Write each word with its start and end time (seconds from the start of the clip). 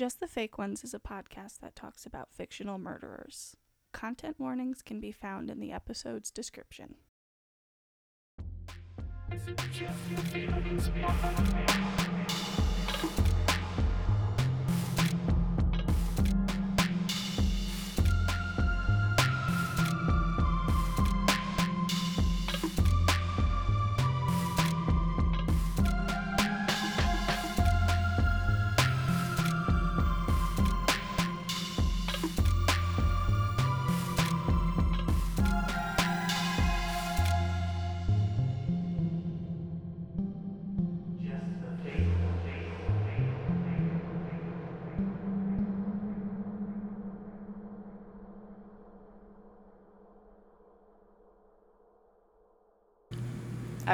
Just 0.00 0.18
the 0.18 0.26
Fake 0.26 0.56
Ones 0.56 0.82
is 0.82 0.94
a 0.94 0.98
podcast 0.98 1.58
that 1.60 1.76
talks 1.76 2.06
about 2.06 2.32
fictional 2.32 2.78
murderers. 2.78 3.54
Content 3.92 4.36
warnings 4.38 4.80
can 4.80 4.98
be 4.98 5.12
found 5.12 5.50
in 5.50 5.60
the 5.60 5.72
episode's 5.72 6.30
description. 6.30 6.94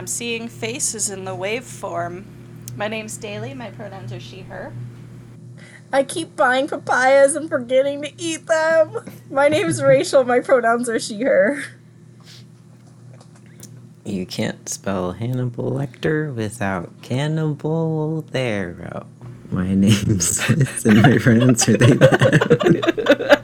I'm 0.06 0.10
seeing 0.10 0.46
faces 0.46 1.10
in 1.10 1.24
the 1.24 1.32
waveform. 1.32 2.26
My 2.76 2.86
name's 2.86 3.16
Daly. 3.16 3.54
My 3.54 3.72
pronouns 3.72 4.12
are 4.12 4.20
she, 4.20 4.42
her. 4.42 4.72
I 5.92 6.04
keep 6.04 6.36
buying 6.36 6.68
papayas 6.68 7.34
and 7.34 7.48
forgetting 7.48 8.02
to 8.02 8.12
eat 8.16 8.46
them. 8.46 9.04
My 9.28 9.48
name's 9.48 9.82
Rachel. 9.82 10.22
My 10.22 10.38
pronouns 10.38 10.88
are 10.88 11.00
she, 11.00 11.22
her. 11.22 11.64
You 14.04 14.26
can't 14.26 14.68
spell 14.68 15.10
Hannibal 15.10 15.72
Lecter 15.72 16.32
without 16.32 17.02
cannibal 17.02 18.22
there. 18.30 19.02
My 19.50 19.74
name's 19.74 20.38
Smith 20.38 20.86
and 20.86 21.02
my 21.02 21.18
pronouns 21.18 21.68
are 21.68 21.76
they 21.78 23.32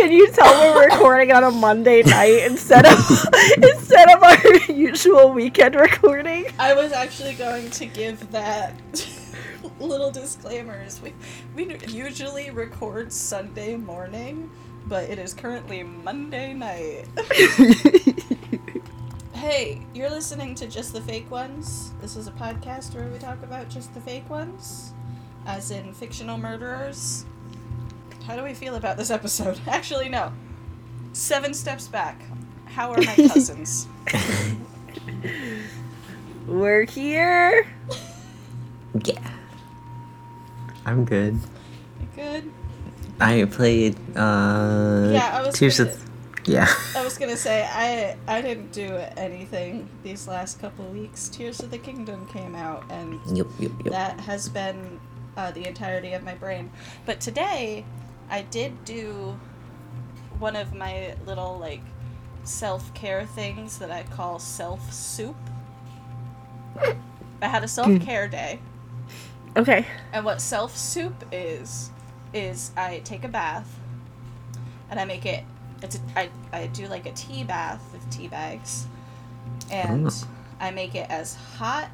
Can 0.00 0.12
you 0.12 0.30
tell 0.30 0.74
we're 0.74 0.86
recording 0.86 1.30
on 1.30 1.44
a 1.44 1.50
Monday 1.50 2.02
night 2.02 2.44
instead 2.46 2.86
of 2.86 2.98
instead 3.62 4.10
of 4.10 4.22
our 4.22 4.56
usual 4.72 5.30
weekend 5.30 5.74
recording? 5.74 6.46
I 6.58 6.72
was 6.72 6.90
actually 6.90 7.34
going 7.34 7.70
to 7.72 7.84
give 7.84 8.30
that 8.30 8.72
little 9.78 10.10
disclaimers. 10.10 11.02
We 11.02 11.12
we 11.54 11.76
usually 11.88 12.50
record 12.50 13.12
Sunday 13.12 13.76
morning, 13.76 14.50
but 14.86 15.10
it 15.10 15.18
is 15.18 15.34
currently 15.34 15.82
Monday 15.82 16.54
night. 16.54 17.04
hey, 19.34 19.82
you're 19.92 20.08
listening 20.08 20.54
to 20.54 20.66
Just 20.66 20.94
the 20.94 21.02
Fake 21.02 21.30
Ones. 21.30 21.92
This 22.00 22.16
is 22.16 22.26
a 22.26 22.32
podcast 22.32 22.94
where 22.94 23.06
we 23.08 23.18
talk 23.18 23.42
about 23.42 23.68
just 23.68 23.92
the 23.92 24.00
fake 24.00 24.30
ones, 24.30 24.94
as 25.44 25.70
in 25.70 25.92
fictional 25.92 26.38
murderers. 26.38 27.26
How 28.30 28.36
do 28.36 28.44
we 28.44 28.54
feel 28.54 28.76
about 28.76 28.96
this 28.96 29.10
episode? 29.10 29.58
Actually, 29.66 30.08
no. 30.08 30.32
Seven 31.14 31.52
steps 31.52 31.88
back. 31.88 32.22
How 32.66 32.92
are 32.92 32.98
my 32.98 33.14
cousins? 33.16 33.88
We're 36.46 36.84
here. 36.84 37.66
Yeah. 39.04 39.20
I'm 40.84 41.04
good. 41.04 41.34
You 42.00 42.08
good? 42.16 42.50
I 43.20 43.44
played 43.44 43.94
uh 44.16 45.10
Yeah, 45.12 45.30
I 45.32 45.42
was 45.46 45.54
Tears 45.56 45.78
gonna- 45.78 45.90
of 45.90 46.04
Yeah. 46.44 46.66
I 46.96 47.02
was 47.04 47.16
gonna 47.18 47.36
say 47.36 47.68
I 47.72 48.16
I 48.26 48.42
didn't 48.42 48.72
do 48.72 48.94
anything 49.16 49.88
these 50.04 50.26
last 50.28 50.60
couple 50.60 50.84
weeks. 50.86 51.28
Tears 51.28 51.60
of 51.60 51.70
the 51.70 51.78
Kingdom 51.78 52.26
came 52.28 52.54
out, 52.56 52.84
and 52.90 53.20
Yep, 53.36 53.46
yep, 53.60 53.72
yep. 53.84 53.92
that 53.92 54.20
has 54.20 54.48
been 54.48 54.98
uh, 55.36 55.50
the 55.52 55.66
entirety 55.68 56.12
of 56.14 56.24
my 56.24 56.34
brain. 56.34 56.70
But 57.06 57.20
today, 57.20 57.84
I 58.30 58.42
did 58.42 58.84
do 58.84 59.38
one 60.38 60.56
of 60.56 60.74
my 60.74 61.14
little 61.26 61.58
like 61.58 61.82
self 62.44 62.92
care 62.94 63.26
things 63.26 63.78
that 63.78 63.90
I 63.90 64.04
call 64.04 64.38
self 64.38 64.92
soup. 64.92 65.36
I 67.42 67.48
had 67.48 67.64
a 67.64 67.68
self 67.68 68.00
care 68.00 68.26
hmm. 68.26 68.32
day. 68.32 68.58
Okay. 69.56 69.86
And 70.12 70.24
what 70.24 70.40
self 70.40 70.76
soup 70.76 71.24
is, 71.32 71.90
is 72.32 72.70
I 72.76 73.00
take 73.04 73.24
a 73.24 73.28
bath 73.28 73.78
and 74.90 75.00
I 75.00 75.04
make 75.04 75.26
it. 75.26 75.44
It's 75.82 75.96
a, 75.96 76.00
I, 76.16 76.30
I 76.52 76.66
do 76.68 76.86
like 76.86 77.06
a 77.06 77.12
tea 77.12 77.42
bath 77.42 77.82
with 77.92 78.08
tea 78.10 78.28
bags, 78.28 78.86
and 79.70 80.08
Oh. 80.08 80.28
I 80.60 80.70
make 80.70 80.94
it 80.94 81.08
as 81.08 81.34
hot 81.34 81.88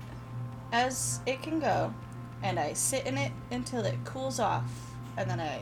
as 0.73 1.21
it 1.25 1.41
can 1.41 1.61
go, 1.61 1.95
and 2.43 2.59
I 2.59 2.73
sit 2.73 3.07
in 3.07 3.17
it 3.17 3.33
until 3.51 3.85
it 3.85 3.95
cools 4.05 4.41
off, 4.41 4.69
and 5.17 5.31
then 5.31 5.39
I 5.39 5.61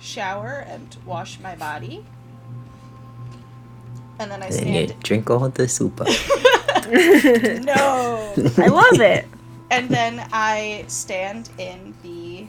shower 0.00 0.64
and 0.68 0.96
wash 1.06 1.38
my 1.40 1.54
body, 1.56 2.04
and 4.18 4.30
then 4.30 4.42
I 4.42 4.50
Then 4.50 4.74
you 4.74 4.86
drink 5.02 5.30
all 5.30 5.48
the 5.48 5.68
soup. 5.68 6.00
no. 6.90 8.34
I 8.58 8.66
love 8.66 9.00
it. 9.00 9.26
and 9.70 9.88
then 9.88 10.26
I 10.32 10.84
stand 10.88 11.50
in 11.58 11.94
the 12.02 12.46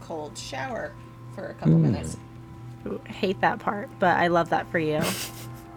cold 0.00 0.36
shower 0.38 0.92
for 1.34 1.48
a 1.48 1.54
couple 1.54 1.74
Mm. 1.74 1.80
minutes. 1.82 2.16
Hate 3.06 3.40
that 3.40 3.58
part, 3.60 3.88
but 3.98 4.16
I 4.18 4.26
love 4.28 4.50
that 4.50 4.66
for 4.70 4.78
you. 4.78 5.00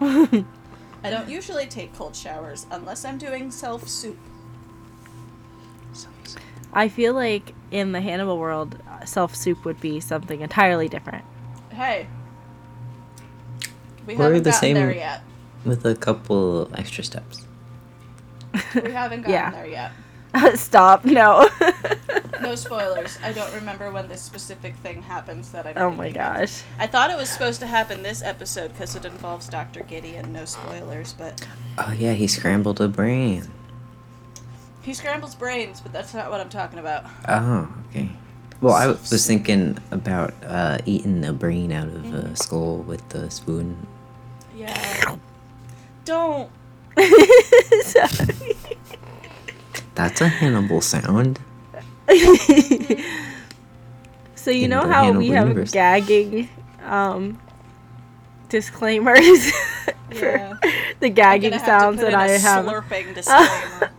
I 0.00 1.10
don't 1.10 1.28
usually 1.28 1.66
take 1.66 1.94
cold 1.94 2.14
showers 2.14 2.66
unless 2.70 3.04
I'm 3.04 3.18
doing 3.18 3.50
self 3.50 3.88
soup. 3.88 4.18
I 6.78 6.88
feel 6.88 7.12
like 7.12 7.54
in 7.72 7.90
the 7.90 8.00
Hannibal 8.00 8.38
world, 8.38 8.78
self 9.04 9.34
soup 9.34 9.64
would 9.64 9.80
be 9.80 9.98
something 9.98 10.40
entirely 10.42 10.88
different. 10.88 11.24
Hey, 11.72 12.06
we 14.06 14.14
We're 14.14 14.24
haven't 14.24 14.44
the 14.44 14.50
gotten 14.50 14.60
same- 14.60 14.74
there 14.74 14.94
yet. 14.94 15.22
With 15.64 15.84
a 15.84 15.96
couple 15.96 16.70
extra 16.74 17.02
steps. 17.02 17.44
We 18.74 18.92
haven't 18.92 19.22
gotten 19.22 19.30
Yeah. 19.32 19.50
there 19.50 19.66
yet. 19.66 19.92
Stop. 20.58 21.04
No. 21.04 21.48
No 22.40 22.54
spoilers. 22.54 23.18
I 23.24 23.32
don't 23.32 23.52
remember 23.52 23.90
when 23.90 24.06
this 24.06 24.22
specific 24.22 24.76
thing 24.76 25.02
happens 25.02 25.50
that 25.50 25.66
I. 25.66 25.72
oh 25.74 25.90
my 25.90 26.10
gosh. 26.12 26.62
I 26.78 26.86
thought 26.86 27.10
it 27.10 27.16
was 27.16 27.28
supposed 27.28 27.58
to 27.60 27.66
happen 27.66 28.04
this 28.04 28.22
episode 28.22 28.68
because 28.72 28.94
it 28.94 29.04
involves 29.04 29.48
Dr. 29.48 29.82
Gideon. 29.82 30.32
No 30.32 30.44
spoilers, 30.44 31.14
but 31.14 31.44
Oh 31.76 31.92
yeah, 31.98 32.12
he 32.12 32.28
scrambled 32.28 32.80
a 32.80 32.86
brain. 32.86 33.48
He 34.88 34.94
scrambles 34.94 35.34
brains. 35.34 35.80
But 35.82 35.92
that's 35.92 36.14
not 36.14 36.30
what 36.30 36.40
I'm 36.40 36.48
talking 36.48 36.78
about. 36.78 37.04
Oh, 37.28 37.68
okay. 37.90 38.08
Well, 38.62 38.72
I 38.74 38.86
was 38.88 39.26
thinking 39.26 39.76
about 39.90 40.32
uh, 40.44 40.78
eating 40.86 41.24
a 41.24 41.32
brain 41.34 41.70
out 41.72 41.88
of 41.88 42.12
a 42.12 42.34
skull 42.36 42.78
with 42.78 43.06
the 43.10 43.30
spoon. 43.30 43.86
Yeah. 44.56 45.16
Don't. 46.06 46.50
Sorry. 47.82 48.56
That's 49.94 50.20
a 50.22 50.28
Hannibal 50.28 50.80
sound. 50.80 51.38
so 54.34 54.50
you 54.50 54.64
In 54.64 54.70
know 54.70 54.80
how 54.86 55.04
Hannibal 55.04 55.18
we 55.18 55.28
have 55.28 55.48
universe. 55.48 55.70
gagging 55.70 56.48
um 56.86 57.38
disclaimers 58.48 59.50
for 60.14 60.14
Yeah. 60.38 60.54
the 61.00 61.10
gagging 61.10 61.50
gonna 61.50 61.62
have 61.62 61.66
to 61.66 61.98
sounds 61.98 62.00
that 62.00 62.14
I 62.14 62.28
have. 62.28 62.64
Slurping 62.64 63.14
disclaimer. 63.14 63.90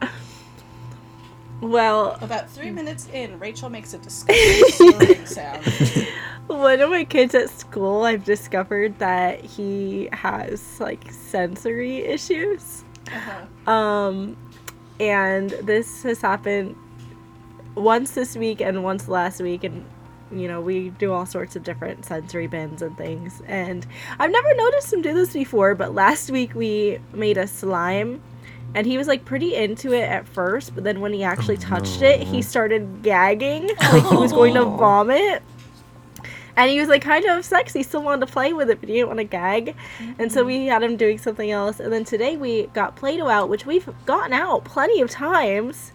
Well, 1.62 2.18
About 2.22 2.50
three 2.50 2.72
minutes 2.72 3.08
in, 3.14 3.38
Rachel 3.40 3.70
makes 3.70 3.94
a 3.94 3.98
disgusting 3.98 5.26
sound. 5.26 5.66
one 6.48 6.80
of 6.80 6.90
my 6.90 7.04
kids 7.04 7.36
at 7.36 7.50
school, 7.50 8.04
I've 8.04 8.24
discovered 8.24 8.98
that 9.00 9.44
he 9.44 10.10
has 10.12 10.80
like 10.80 11.12
sensory 11.12 12.00
issues. 12.00 12.84
Uh-huh. 13.12 13.72
Um, 13.72 14.38
and 15.00 15.52
this 15.52 16.04
has 16.04 16.22
happened 16.22 16.76
once 17.76 18.12
this 18.12 18.36
week 18.36 18.62
and 18.62 18.84
once 18.84 19.08
last 19.08 19.42
week, 19.42 19.64
and 19.64 19.86
you 20.32 20.48
know 20.48 20.62
we 20.62 20.90
do 20.92 21.12
all 21.12 21.26
sorts 21.26 21.56
of 21.56 21.64
different 21.64 22.06
sensory 22.06 22.48
bins 22.48 22.82
and 22.82 22.98
things. 22.98 23.42
And 23.48 23.86
I've 24.20 24.32
never 24.32 24.56
noticed 24.56 24.94
him 24.94 25.02
do 25.02 25.14
this 25.14 25.34
before, 25.34 25.76
but 25.76 25.94
last 25.94 26.30
week 26.32 26.56
we 26.56 27.00
made 27.14 27.38
a 27.38 27.48
slime. 27.48 28.22
And 28.76 28.86
he 28.86 28.98
was 28.98 29.08
like 29.08 29.26
pretty 29.26 29.56
into 29.56 29.94
it 29.94 30.04
at 30.04 30.28
first, 30.28 30.76
but 30.76 30.84
then 30.84 31.02
when 31.02 31.12
he 31.14 31.24
actually 31.24 31.58
Oh, 31.58 31.62
touched 31.62 32.02
it, 32.02 32.22
he 32.22 32.42
started 32.42 33.02
gagging, 33.02 33.68
like 33.92 34.06
he 34.08 34.16
was 34.16 34.32
going 34.32 34.54
to 34.54 34.62
Oh. 34.62 34.78
vomit. 34.78 35.42
And 36.56 36.70
he 36.70 36.80
was 36.80 36.90
like 36.90 37.02
kind 37.02 37.24
of 37.26 37.46
sexy, 37.46 37.84
still 37.84 38.04
wanted 38.04 38.26
to 38.28 38.32
play 38.32 38.52
with 38.54 38.70
it, 38.70 38.80
but 38.82 38.90
he 38.90 38.96
didn't 38.96 39.08
want 39.08 39.20
to 39.20 39.24
gag. 39.24 39.76
And 40.20 40.32
so 40.32 40.44
we 40.44 40.66
had 40.68 40.84
him 40.84 40.98
doing 40.98 41.18
something 41.18 41.50
else. 41.50 41.80
And 41.80 41.92
then 41.92 42.04
today 42.04 42.36
we 42.38 42.64
got 42.74 42.96
Play 42.98 43.16
Doh 43.18 43.30
out, 43.30 43.48
which 43.50 43.66
we've 43.66 43.88
gotten 44.06 44.34
out 44.34 44.66
plenty 44.66 45.00
of 45.02 45.10
times. 45.10 45.94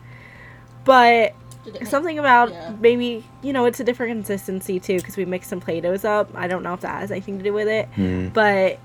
But 0.84 1.34
Did 1.64 1.74
make- 1.74 1.86
Something 1.86 2.18
about 2.18 2.50
Yeah. 2.50 2.72
maybe 2.80 3.24
you 3.42 3.52
know 3.52 3.64
it's 3.66 3.78
a 3.80 3.84
different 3.84 4.10
consistency 4.12 4.80
too 4.80 4.96
because 4.96 5.16
we 5.16 5.24
mixed 5.24 5.48
some 5.50 5.60
play-dohs 5.60 6.04
up. 6.04 6.30
I 6.34 6.46
don't 6.48 6.62
know 6.62 6.74
if 6.74 6.80
that 6.80 7.00
has 7.00 7.10
anything 7.10 7.38
to 7.38 7.44
do 7.44 7.52
with 7.52 7.68
it, 7.68 7.88
Hmm. 7.94 8.28
but 8.28 8.78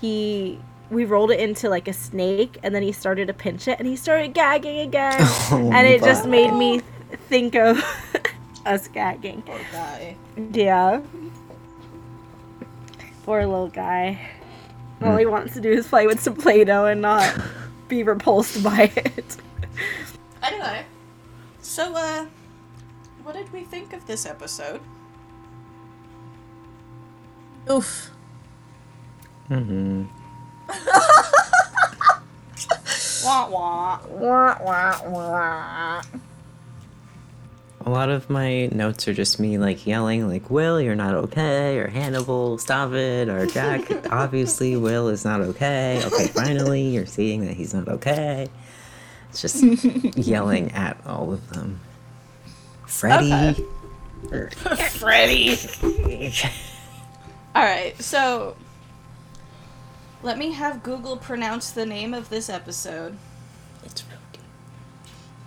he 0.00 0.58
we 0.90 1.04
rolled 1.04 1.30
it 1.30 1.38
into 1.40 1.68
like 1.68 1.86
a 1.88 1.92
snake 1.92 2.58
and 2.62 2.74
then 2.74 2.82
he 2.82 2.92
started 2.92 3.26
to 3.28 3.32
pinch 3.34 3.68
it 3.68 3.78
and 3.78 3.86
he 3.86 3.96
started 3.96 4.34
gagging 4.34 4.80
again 4.80 5.14
Oh, 5.52 5.70
and 5.72 5.86
it 5.86 6.02
just 6.02 6.26
made 6.26 6.52
me 6.52 6.80
think 7.28 7.54
of 7.54 7.82
us 8.66 8.88
gagging. 8.88 9.42
Poor 9.42 9.60
guy. 9.72 10.16
Yeah. 10.52 11.00
Poor 13.24 13.40
little 13.46 13.68
guy. 13.68 14.18
All 15.02 15.16
he 15.16 15.24
wants 15.26 15.54
to 15.54 15.60
do 15.60 15.70
is 15.70 15.86
play 15.86 16.06
with 16.06 16.20
some 16.20 16.34
Play-Doh 16.34 16.84
and 16.86 17.00
not 17.00 17.34
be 17.88 18.02
repulsed 18.02 18.62
by 18.62 18.92
it. 18.96 19.36
Anyway, 20.42 20.84
so 21.62 21.94
uh, 21.94 22.26
what 23.22 23.34
did 23.34 23.50
we 23.52 23.62
think 23.64 23.92
of 23.94 24.06
this 24.06 24.26
episode? 24.26 24.80
Oof. 27.70 28.10
hmm 29.48 30.04
Wah 33.24 33.48
wah. 33.48 34.00
Wah, 34.08 34.56
wah, 34.62 35.08
wah. 35.08 36.02
A 37.82 37.90
lot 37.90 38.08
of 38.10 38.28
my 38.28 38.66
notes 38.66 39.08
are 39.08 39.14
just 39.14 39.40
me 39.40 39.58
like 39.58 39.86
yelling, 39.86 40.26
like 40.28 40.50
"Will, 40.50 40.80
you're 40.80 40.94
not 40.94 41.14
okay," 41.14 41.78
or 41.78 41.88
"Hannibal, 41.88 42.58
stop 42.58 42.92
it," 42.92 43.28
or 43.28 43.46
"Jack, 43.46 43.90
obviously 44.10 44.76
Will 44.76 45.08
is 45.08 45.24
not 45.24 45.40
okay." 45.40 46.02
Okay, 46.04 46.26
finally, 46.28 46.82
you're 46.82 47.06
seeing 47.06 47.46
that 47.46 47.54
he's 47.54 47.74
not 47.74 47.88
okay. 47.88 48.48
It's 49.30 49.40
just 49.40 49.62
yelling 50.16 50.72
at 50.72 50.98
all 51.06 51.32
of 51.32 51.48
them. 51.50 51.80
Freddy. 52.86 53.64
Er, 54.32 54.50
Freddy. 54.90 55.56
All 57.54 57.62
right, 57.62 58.00
so 58.00 58.56
let 60.22 60.38
me 60.38 60.52
have 60.52 60.82
Google 60.82 61.16
pronounce 61.16 61.70
the 61.70 61.86
name 61.86 62.14
of 62.14 62.28
this 62.28 62.48
episode. 62.48 63.16
It's 63.84 64.00
Freddy. 64.00 64.20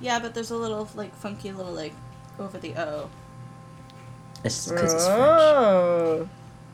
Yeah, 0.01 0.19
but 0.19 0.33
there's 0.33 0.51
a 0.51 0.57
little 0.57 0.89
like 0.95 1.15
funky 1.15 1.51
little 1.51 1.73
like 1.73 1.93
over 2.39 2.57
the 2.57 2.75
O. 2.75 3.09
It's 4.43 4.67
because 4.67 4.93
it's 4.93 5.05
French. 5.05 5.21
Oh. 5.21 6.29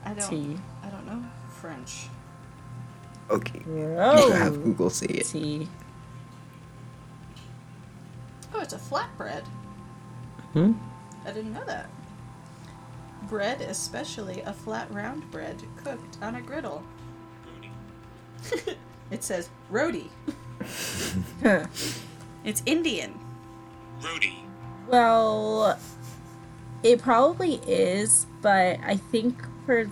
I 0.05 0.13
don't. 0.13 0.29
T. 0.29 0.57
I 0.83 0.89
don't 0.89 1.05
know 1.05 1.23
French. 1.59 2.07
Okay. 3.29 3.61
Oh. 3.97 4.31
Have 4.31 4.63
Google 4.63 4.89
see 4.89 5.05
it. 5.05 5.25
T. 5.25 5.67
Oh, 8.53 8.61
it's 8.61 8.73
a 8.73 8.77
flatbread. 8.77 9.45
Hmm? 10.53 10.73
I 11.25 11.31
didn't 11.31 11.53
know 11.53 11.63
that. 11.65 11.89
Bread, 13.23 13.61
especially 13.61 14.41
a 14.41 14.53
flat 14.53 14.91
round 14.91 15.29
bread 15.29 15.61
cooked 15.77 16.17
on 16.21 16.35
a 16.35 16.41
griddle. 16.41 16.81
it 19.11 19.23
says 19.23 19.49
roti. 19.69 20.09
Huh. 21.43 21.65
It's 22.45 22.63
Indian. 22.65 23.19
Rody. 24.01 24.43
Well, 24.87 25.77
it 26.81 27.01
probably 27.01 27.55
is, 27.67 28.25
but 28.41 28.79
I 28.81 28.95
think 28.95 29.35
for 29.65 29.89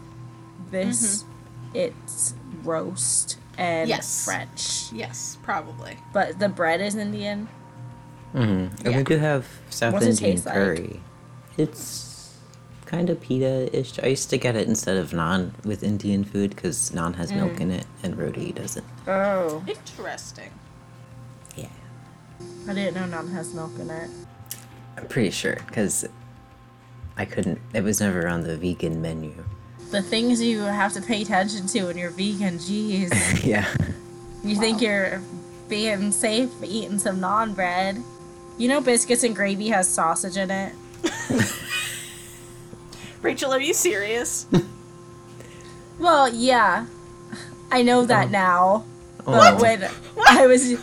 this, 0.71 1.25
it's 1.73 2.33
roast 2.63 3.37
and 3.57 3.89
Yes. 3.89 4.23
French. 4.23 4.91
Yes, 4.93 5.37
probably. 5.43 5.97
But 6.13 6.39
the 6.39 6.47
bread 6.47 6.79
is 6.79 6.95
Indian. 6.95 7.49
Mm-hmm. 8.33 8.49
And 8.85 8.85
Yeah. 8.85 8.97
we 8.97 9.03
do 9.03 9.17
have 9.17 9.45
South 9.69 9.93
What's 9.93 10.05
it 10.05 10.09
Indian 10.21 10.31
taste 10.31 10.45
like? 10.45 10.55
curry. 10.55 11.01
It's 11.57 12.06
kind 12.87 13.09
of 13.09 13.19
pita-ish. 13.21 13.99
I 14.01 14.07
used 14.07 14.29
to 14.31 14.37
get 14.37 14.55
it 14.55 14.67
instead 14.67 14.97
of 14.97 15.11
naan 15.11 15.51
with 15.65 15.83
Indian 15.83 16.23
food 16.23 16.55
because 16.55 16.89
naan 16.91 17.15
has 17.15 17.31
milk 17.31 17.53
Mm. 17.57 17.59
in 17.61 17.71
it 17.71 17.85
and 18.01 18.17
roti 18.17 18.51
doesn't. 18.53 18.85
Oh. 19.07 19.63
Interesting. 19.67 20.49
Yeah. 21.55 21.67
I 22.67 22.73
didn't 22.73 22.95
know 22.95 23.17
naan 23.17 23.31
has 23.33 23.53
milk 23.53 23.77
in 23.79 23.89
it. 23.89 24.09
I'm 24.97 25.07
pretty 25.07 25.29
sure 25.31 25.57
because 25.67 26.05
I 27.17 27.25
couldn't. 27.25 27.59
It 27.73 27.83
was 27.83 27.99
never 28.01 28.27
on 28.27 28.41
the 28.41 28.57
vegan 28.57 29.01
menu. 29.01 29.33
The 29.91 30.01
things 30.01 30.41
you 30.41 30.59
have 30.61 30.93
to 30.93 31.01
pay 31.01 31.21
attention 31.21 31.67
to 31.67 31.85
when 31.85 31.97
you're 31.97 32.09
vegan, 32.09 32.57
jeez. 32.57 33.11
yeah. 33.53 33.67
You 34.43 34.55
think 34.55 34.81
you're 34.81 35.21
being 35.69 36.11
safe 36.11 36.49
eating 36.63 36.99
some 36.99 37.19
naan 37.19 37.53
bread. 37.53 38.01
You 38.57 38.69
know 38.69 38.81
biscuits 38.81 39.23
and 39.23 39.35
gravy 39.35 39.67
has 39.69 39.87
sausage 39.87 40.37
in 40.37 40.49
it. 40.51 40.73
Rachel, 43.21 43.51
are 43.53 43.59
you 43.59 43.73
serious? 43.73 44.45
Well, 45.99 46.31
yeah. 46.31 46.85
I 47.71 47.81
know 47.81 48.05
that 48.05 48.27
Oh. 48.27 48.29
now. 48.29 48.85
Oh. 49.25 49.31
But 49.31 49.53
Oh. 49.55 49.61
when 49.63 49.89
I 50.29 50.45
was 50.45 50.73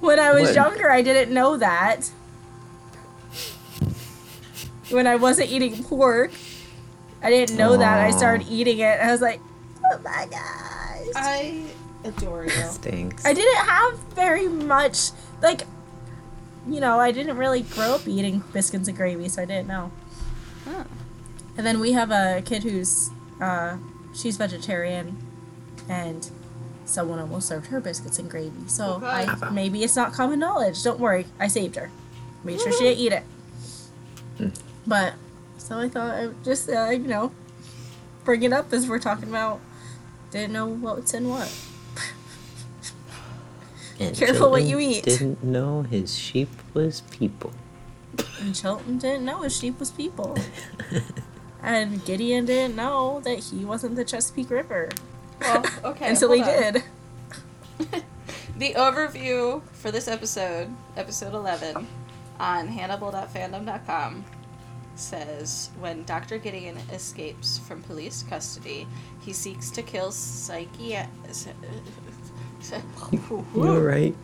when 0.00 0.20
I 0.20 0.32
was 0.32 0.44
What? 0.50 0.54
younger, 0.54 0.88
I 0.88 1.02
didn't 1.02 1.34
know 1.34 1.56
that. 1.56 2.10
When 4.90 5.08
I 5.08 5.16
wasn't 5.16 5.50
eating 5.50 5.82
pork, 5.82 6.30
I 7.24 7.30
didn't 7.30 7.56
know 7.56 7.76
that. 7.76 7.98
I 8.06 8.12
started 8.12 8.46
eating 8.48 8.78
it. 8.78 9.00
And 9.00 9.08
I 9.08 9.10
was 9.10 9.20
like, 9.20 9.40
oh 9.92 9.98
my 10.04 10.28
gosh. 10.30 11.12
I 11.16 11.64
adore 12.04 12.44
you. 12.44 12.50
Stinks. 12.50 13.26
I 13.26 13.32
didn't 13.32 13.66
have 13.66 13.98
very 14.14 14.46
much 14.46 15.10
like 15.42 15.62
you 16.68 16.78
know, 16.80 17.00
I 17.00 17.10
didn't 17.10 17.36
really 17.36 17.62
grow 17.62 17.96
up 17.96 18.06
eating 18.06 18.44
biscuits 18.52 18.86
and 18.86 18.96
gravy, 18.96 19.28
so 19.28 19.42
I 19.42 19.44
didn't 19.44 19.66
know. 19.66 19.90
Huh. 20.64 20.84
And 21.56 21.66
then 21.66 21.78
we 21.80 21.92
have 21.92 22.10
a 22.10 22.42
kid 22.44 22.62
who's 22.64 23.10
uh 23.40 23.76
she's 24.14 24.36
vegetarian 24.36 25.16
and 25.88 26.30
someone 26.84 27.18
almost 27.18 27.48
served 27.48 27.66
her 27.68 27.80
biscuits 27.80 28.18
and 28.18 28.30
gravy. 28.30 28.66
So 28.68 28.94
Okay. 28.94 29.06
I 29.06 29.50
maybe 29.52 29.82
it's 29.82 29.96
not 29.96 30.12
common 30.12 30.38
knowledge. 30.38 30.82
Don't 30.82 31.00
worry. 31.00 31.26
I 31.38 31.48
saved 31.48 31.76
her. 31.76 31.90
Made 32.42 32.60
sure 32.60 32.72
she 32.72 32.84
didn't 32.84 32.98
eat 32.98 33.12
it. 33.12 34.52
But 34.86 35.14
so 35.58 35.78
I 35.78 35.88
thought 35.88 36.14
I 36.14 36.26
would 36.28 36.44
just 36.44 36.68
uh, 36.68 36.90
you 36.90 36.98
know 37.08 37.32
bring 38.24 38.42
it 38.42 38.52
up 38.52 38.72
as 38.72 38.86
we're 38.88 38.98
talking 38.98 39.28
about 39.28 39.60
didn't 40.30 40.52
know 40.52 40.66
what's 40.66 41.14
in 41.14 41.28
what. 41.28 41.54
And 44.00 44.16
Careful 44.16 44.50
what 44.50 44.64
you 44.64 44.80
eat. 44.80 45.04
Didn't 45.04 45.44
know 45.44 45.82
his 45.82 46.18
sheep 46.18 46.48
was 46.74 47.02
people. 47.12 47.52
And 48.40 48.52
Chilton 48.54 48.98
didn't 48.98 49.24
know 49.24 49.42
his 49.42 49.56
sheep 49.56 49.78
was 49.78 49.92
people. 49.92 50.36
and 51.64 52.04
Gideon 52.04 52.44
didn't 52.46 52.76
know 52.76 53.20
that 53.24 53.38
he 53.38 53.64
wasn't 53.64 53.96
the 53.96 54.04
Chesapeake 54.04 54.50
Ripper. 54.50 54.90
Well, 55.40 55.64
okay. 55.84 56.10
until 56.10 56.32
he 56.32 56.42
on. 56.42 56.46
did. 56.46 56.84
The 58.56 58.74
overview 58.74 59.62
for 59.72 59.90
this 59.90 60.06
episode, 60.06 60.70
episode 60.96 61.34
11, 61.34 61.88
on 62.38 62.68
hannibal.fandom.com 62.68 64.24
says 64.94 65.70
when 65.80 66.04
Dr. 66.04 66.38
Gideon 66.38 66.76
escapes 66.92 67.58
from 67.58 67.82
police 67.82 68.22
custody, 68.22 68.86
he 69.22 69.32
seeks 69.32 69.72
to 69.72 69.82
kill 69.82 70.10
psychi. 70.10 71.04
Uh, 71.04 72.76
uh, 72.76 72.80
You're 73.56 73.84
right. 73.84 74.14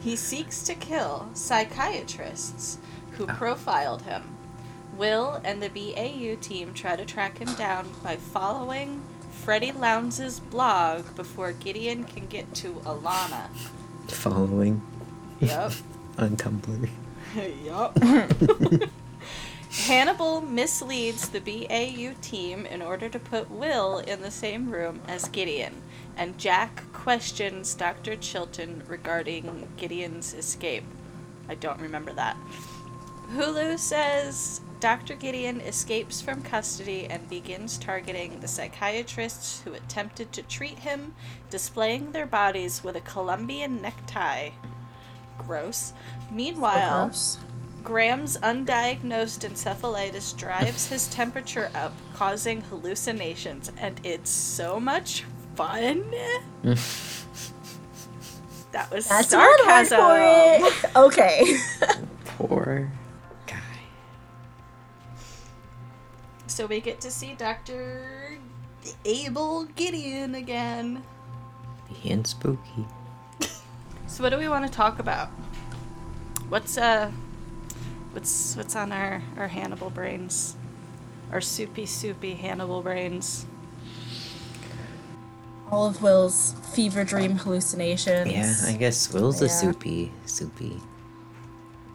He 0.00 0.14
seeks 0.14 0.62
to 0.64 0.76
kill 0.76 1.28
psychiatrists 1.34 2.78
who 3.12 3.24
oh. 3.24 3.34
profiled 3.34 4.02
him. 4.02 4.22
Will 4.96 5.40
and 5.44 5.62
the 5.62 5.68
BAU 5.68 6.40
team 6.40 6.72
try 6.74 6.96
to 6.96 7.04
track 7.04 7.38
him 7.38 7.52
down 7.54 7.88
by 8.02 8.16
following 8.16 9.02
Freddie 9.30 9.72
Lounds' 9.72 10.40
blog 10.40 11.14
before 11.16 11.52
Gideon 11.52 12.04
can 12.04 12.26
get 12.26 12.54
to 12.56 12.74
Alana. 12.84 13.48
Following 14.08 14.80
Yep. 15.40 15.72
on 16.18 16.36
Tumblr. 16.36 16.88
yup. 17.64 17.98
Hannibal 19.86 20.40
misleads 20.40 21.28
the 21.30 21.40
BAU 21.40 22.14
team 22.22 22.64
in 22.64 22.80
order 22.80 23.08
to 23.08 23.18
put 23.18 23.50
Will 23.50 23.98
in 23.98 24.22
the 24.22 24.30
same 24.30 24.70
room 24.70 25.00
as 25.08 25.28
Gideon, 25.28 25.82
and 26.16 26.38
Jack 26.38 26.84
questions 26.92 27.74
Dr. 27.74 28.14
Chilton 28.14 28.84
regarding 28.86 29.68
Gideon's 29.76 30.32
escape. 30.32 30.84
I 31.48 31.56
don't 31.56 31.80
remember 31.80 32.12
that. 32.12 32.36
Hulu 33.32 33.78
says 33.78 34.60
Dr. 34.84 35.14
Gideon 35.14 35.62
escapes 35.62 36.20
from 36.20 36.42
custody 36.42 37.06
and 37.08 37.26
begins 37.30 37.78
targeting 37.78 38.38
the 38.40 38.46
psychiatrists 38.46 39.62
who 39.62 39.72
attempted 39.72 40.30
to 40.32 40.42
treat 40.42 40.78
him, 40.80 41.14
displaying 41.48 42.12
their 42.12 42.26
bodies 42.26 42.84
with 42.84 42.94
a 42.94 43.00
Colombian 43.00 43.80
necktie. 43.80 44.50
Gross. 45.38 45.94
Meanwhile, 46.30 47.06
Gross. 47.06 47.38
Graham's 47.82 48.36
undiagnosed 48.36 49.48
encephalitis 49.48 50.36
drives 50.36 50.88
his 50.88 51.08
temperature 51.08 51.70
up, 51.74 51.94
causing 52.12 52.60
hallucinations, 52.60 53.72
and 53.78 53.98
it's 54.04 54.28
so 54.28 54.78
much 54.78 55.24
fun. 55.56 56.04
that 58.72 58.90
was 58.92 59.08
That's 59.08 59.32
a 59.32 59.38
word 59.38 59.60
sarcasm. 59.60 59.98
for 59.98 60.18
it. 60.20 60.74
Okay. 60.94 61.56
Poor 62.26 62.92
So 66.54 66.66
we 66.66 66.80
get 66.80 67.00
to 67.00 67.10
see 67.10 67.34
Dr. 67.34 68.38
Abel 69.04 69.64
Gideon 69.74 70.36
again. 70.36 71.02
Being 72.00 72.24
spooky. 72.24 72.86
So 74.06 74.22
what 74.22 74.30
do 74.30 74.38
we 74.38 74.48
want 74.48 74.64
to 74.64 74.70
talk 74.70 75.00
about? 75.00 75.30
What's 76.48 76.78
uh 76.78 77.10
what's 78.12 78.54
what's 78.54 78.76
on 78.76 78.92
our 78.92 79.20
our 79.36 79.48
Hannibal 79.48 79.90
brains? 79.90 80.54
Our 81.32 81.40
soupy 81.40 81.86
soupy 81.86 82.34
Hannibal 82.34 82.82
brains. 82.82 83.46
All 85.72 85.88
of 85.88 86.02
Will's 86.02 86.54
fever 86.72 87.02
dream 87.02 87.36
hallucinations. 87.38 88.30
Yeah, 88.30 88.54
I 88.72 88.76
guess 88.76 89.12
Will's 89.12 89.42
a 89.42 89.48
soupy, 89.48 90.12
soupy, 90.24 90.80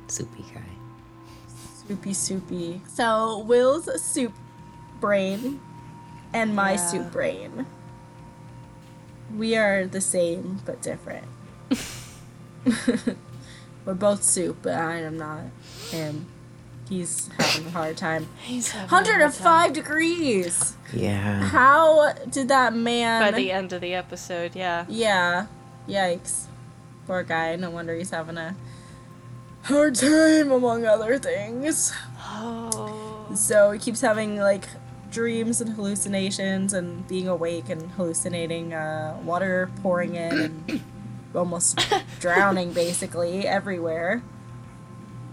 soupy 0.07 0.43
guy. 0.53 0.61
Soupy 1.87 2.13
soupy. 2.13 2.81
So 2.89 3.39
Will's 3.39 4.01
soup 4.01 4.33
brain 4.99 5.59
and 6.33 6.55
my 6.55 6.71
Yeah. 6.73 6.77
soup 6.77 7.11
brain. 7.11 7.65
We 9.35 9.55
are 9.55 9.85
the 9.85 10.01
same 10.01 10.59
but 10.65 10.81
different. 10.81 11.25
We're 13.85 13.93
both 13.93 14.23
soup, 14.23 14.57
but 14.61 14.73
I 14.73 14.97
am 14.97 15.17
not 15.17 15.41
him. 15.89 16.27
He's 16.89 17.29
having 17.37 17.67
a 17.67 17.71
hard 17.71 17.97
time. 17.97 18.27
He's 18.43 18.71
having 18.71 18.85
a 18.85 18.89
hard 18.89 19.05
105 19.07 19.73
degrees. 19.73 20.75
Yeah. 20.91 21.43
How 21.43 22.13
did 22.29 22.47
that 22.49 22.73
man? 22.73 23.21
by 23.21 23.31
the 23.31 23.51
end 23.51 23.73
of 23.73 23.81
the 23.81 23.93
episode, 23.93 24.55
yeah. 24.55 24.85
Yeah. 24.89 25.47
Yikes. 25.87 26.45
Poor 27.05 27.23
guy. 27.23 27.55
No 27.55 27.69
wonder 27.69 27.95
he's 27.95 28.09
having 28.09 28.37
a 28.37 28.55
hard 29.63 29.95
time, 29.95 30.51
among 30.51 30.85
other 30.85 31.17
things. 31.19 31.93
Oh. 32.19 33.27
So 33.35 33.71
he 33.71 33.79
keeps 33.79 34.01
having 34.01 34.37
like 34.37 34.67
dreams 35.11 35.61
and 35.61 35.71
hallucinations 35.73 36.73
and 36.73 37.07
being 37.07 37.27
awake 37.27 37.69
and 37.69 37.91
hallucinating 37.91 38.73
uh, 38.73 39.17
water 39.23 39.71
pouring 39.81 40.15
in 40.15 40.39
and 40.39 40.81
almost 41.35 41.79
drowning 42.19 42.73
basically 42.73 43.47
everywhere. 43.47 44.21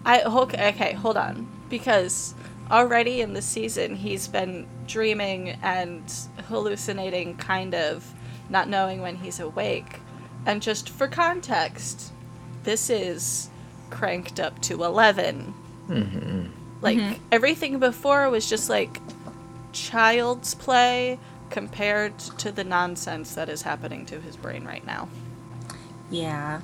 I 0.04 0.22
okay, 0.22 0.68
okay, 0.68 0.92
hold 0.92 1.16
on. 1.16 1.48
Because 1.68 2.34
already 2.70 3.20
in 3.20 3.32
the 3.34 3.42
season 3.42 3.96
he's 3.96 4.28
been 4.28 4.66
dreaming 4.86 5.50
and 5.62 6.02
hallucinating 6.48 7.36
kind 7.36 7.74
of, 7.74 8.12
not 8.48 8.68
knowing 8.68 9.02
when 9.02 9.16
he's 9.16 9.40
awake. 9.40 10.00
And 10.46 10.62
just 10.62 10.88
for 10.88 11.08
context, 11.08 12.12
this 12.62 12.88
is 12.88 13.50
cranked 13.90 14.38
up 14.38 14.60
to 14.62 14.84
11. 14.84 15.40
hmm 15.86 16.46
Like 16.80 17.20
everything 17.32 17.78
before 17.78 18.28
was 18.30 18.48
just 18.48 18.70
like 18.70 19.00
child's 19.76 20.54
play 20.54 21.18
compared 21.50 22.18
to 22.18 22.50
the 22.50 22.64
nonsense 22.64 23.34
that 23.34 23.48
is 23.48 23.62
happening 23.62 24.06
to 24.06 24.20
his 24.20 24.36
brain 24.36 24.64
right 24.64 24.84
now. 24.84 25.08
Yeah. 26.10 26.62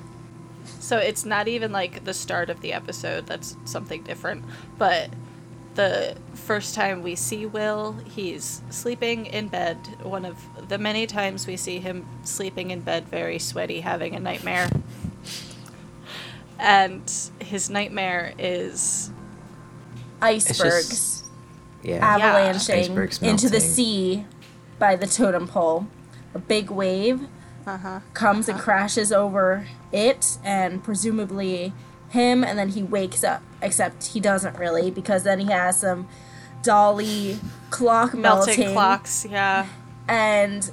So 0.79 0.97
it's 0.97 1.23
not 1.23 1.47
even 1.47 1.71
like 1.71 2.03
the 2.03 2.13
start 2.13 2.49
of 2.49 2.61
the 2.61 2.73
episode, 2.73 3.27
that's 3.27 3.55
something 3.65 4.01
different. 4.03 4.43
But 4.77 5.09
the 5.75 6.15
first 6.33 6.75
time 6.75 7.03
we 7.03 7.15
see 7.15 7.45
Will, 7.45 7.93
he's 8.09 8.61
sleeping 8.69 9.25
in 9.27 9.47
bed. 9.47 9.77
One 10.01 10.25
of 10.25 10.37
the 10.67 10.77
many 10.77 11.05
times 11.07 11.47
we 11.47 11.57
see 11.57 11.79
him 11.79 12.05
sleeping 12.23 12.71
in 12.71 12.81
bed, 12.81 13.07
very 13.07 13.39
sweaty, 13.39 13.81
having 13.81 14.15
a 14.15 14.19
nightmare. 14.19 14.69
And 16.59 17.11
his 17.39 17.69
nightmare 17.69 18.33
is 18.37 19.11
Icebergs 20.21 21.22
Yeah. 21.83 21.99
avalanching 22.03 22.75
Icebergs 22.75 23.21
into 23.21 23.49
the 23.49 23.59
sea 23.59 24.25
by 24.79 24.95
the 24.95 25.07
totem 25.07 25.47
pole. 25.47 25.87
A 26.33 26.39
big 26.39 26.71
wave 26.71 27.27
uh 27.65 27.77
huh. 27.77 27.99
comes 28.13 28.49
and 28.49 28.59
crashes 28.59 29.11
over 29.11 29.67
it 29.91 30.37
and 30.43 30.83
presumably 30.83 31.73
him 32.09 32.43
and 32.43 32.57
then 32.57 32.69
he 32.69 32.83
wakes 32.83 33.23
up 33.23 33.41
except 33.61 34.07
he 34.07 34.19
doesn't 34.19 34.57
really 34.57 34.91
because 34.91 35.23
then 35.23 35.39
he 35.39 35.51
has 35.51 35.79
some 35.79 36.07
Dalí 36.61 37.39
clock 37.69 38.13
Melting 38.13 38.57
melting, 38.59 38.73
clocks, 38.73 39.25
yeah. 39.29 39.67
and 40.07 40.71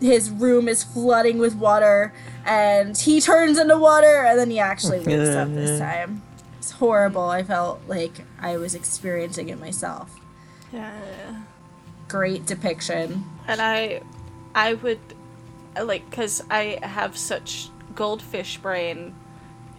his 0.00 0.30
room 0.30 0.68
is 0.68 0.82
flooding 0.84 1.38
with 1.38 1.54
water 1.54 2.12
and 2.44 2.96
he 2.96 3.20
turns 3.20 3.58
into 3.58 3.76
water 3.76 4.24
and 4.26 4.38
then 4.38 4.50
he 4.50 4.58
actually 4.58 4.98
wakes 4.98 5.30
up 5.30 5.48
this 5.54 5.78
time 5.80 6.22
it's 6.58 6.72
horrible 6.72 7.24
i 7.24 7.42
felt 7.42 7.80
like 7.86 8.22
i 8.40 8.56
was 8.56 8.74
experiencing 8.74 9.48
it 9.48 9.58
myself 9.58 10.19
Yeah. 10.72 11.42
great 12.08 12.46
depiction 12.46 13.24
and 13.46 13.60
I, 13.60 14.02
I 14.54 14.74
would, 14.74 15.00
like, 15.80 16.10
cause 16.10 16.42
I 16.50 16.78
have 16.82 17.16
such 17.16 17.68
goldfish 17.94 18.58
brain 18.58 19.14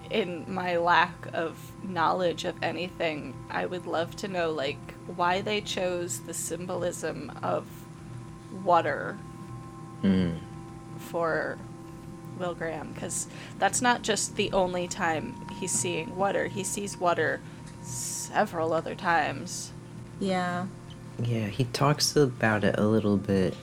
in 0.09 0.45
my 0.53 0.77
lack 0.77 1.13
of 1.33 1.57
knowledge 1.83 2.43
of 2.45 2.55
anything. 2.61 3.33
I 3.49 3.65
would 3.65 3.85
love 3.85 4.15
to 4.17 4.27
know, 4.27 4.51
like, 4.51 4.93
why 5.15 5.41
they 5.41 5.61
chose 5.61 6.19
the 6.21 6.33
symbolism 6.33 7.31
of 7.41 7.65
water 8.63 9.17
Mm. 10.03 10.39
for 10.97 11.57
Will 12.39 12.55
Graham, 12.55 12.93
cause 12.95 13.27
that's 13.59 13.81
not 13.83 14.01
just 14.01 14.35
the 14.35 14.51
only 14.51 14.87
time 14.87 15.47
he's 15.59 15.71
seeing 15.71 16.15
water. 16.15 16.47
He 16.47 16.63
sees 16.63 16.97
water 16.97 17.39
several 17.83 18.73
other 18.73 18.95
times. 18.95 19.71
yeah 20.19 20.65
Yeah, 21.23 21.47
he 21.47 21.65
talks 21.65 22.15
about 22.15 22.63
it 22.63 22.77
a 22.77 22.85
little 22.85 23.17
bit. 23.17 23.55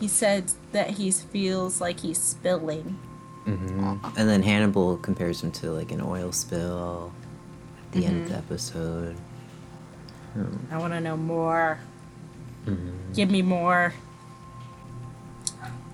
he 0.00 0.08
said 0.08 0.52
that 0.72 0.90
he 0.90 1.10
feels 1.10 1.80
like 1.80 2.00
he's 2.00 2.18
spilling 2.18 2.98
hmm 3.44 3.96
And 4.16 4.28
then 4.28 4.42
Hannibal 4.42 4.96
compares 4.98 5.42
him 5.42 5.52
to 5.52 5.70
like 5.70 5.90
an 5.92 6.00
oil 6.02 6.32
spill 6.32 7.12
at 7.86 7.92
the 7.92 8.04
end 8.04 8.22
of 8.24 8.28
the 8.28 8.36
episode. 8.36 9.16
I 10.70 10.76
want 10.78 10.92
to 10.92 11.00
know 11.00 11.16
more. 11.16 11.78
Mhm. 12.66 13.14
Give 13.14 13.30
me 13.30 13.40
more. 13.42 13.94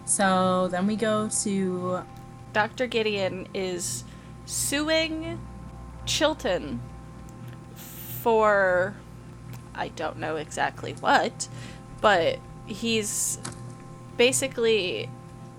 So 0.04 0.68
then 0.68 0.86
we 0.86 0.96
go 0.96 1.28
to 1.42 2.00
Dr. 2.52 2.86
Gideon 2.86 3.46
is 3.54 4.04
suing 4.46 5.38
Chilton 6.06 6.80
for 7.76 8.94
I 9.74 9.88
don't 9.88 10.18
know 10.18 10.36
exactly 10.36 10.92
what, 10.92 11.48
but 12.00 12.38
he's 12.66 13.38
basically 14.16 15.08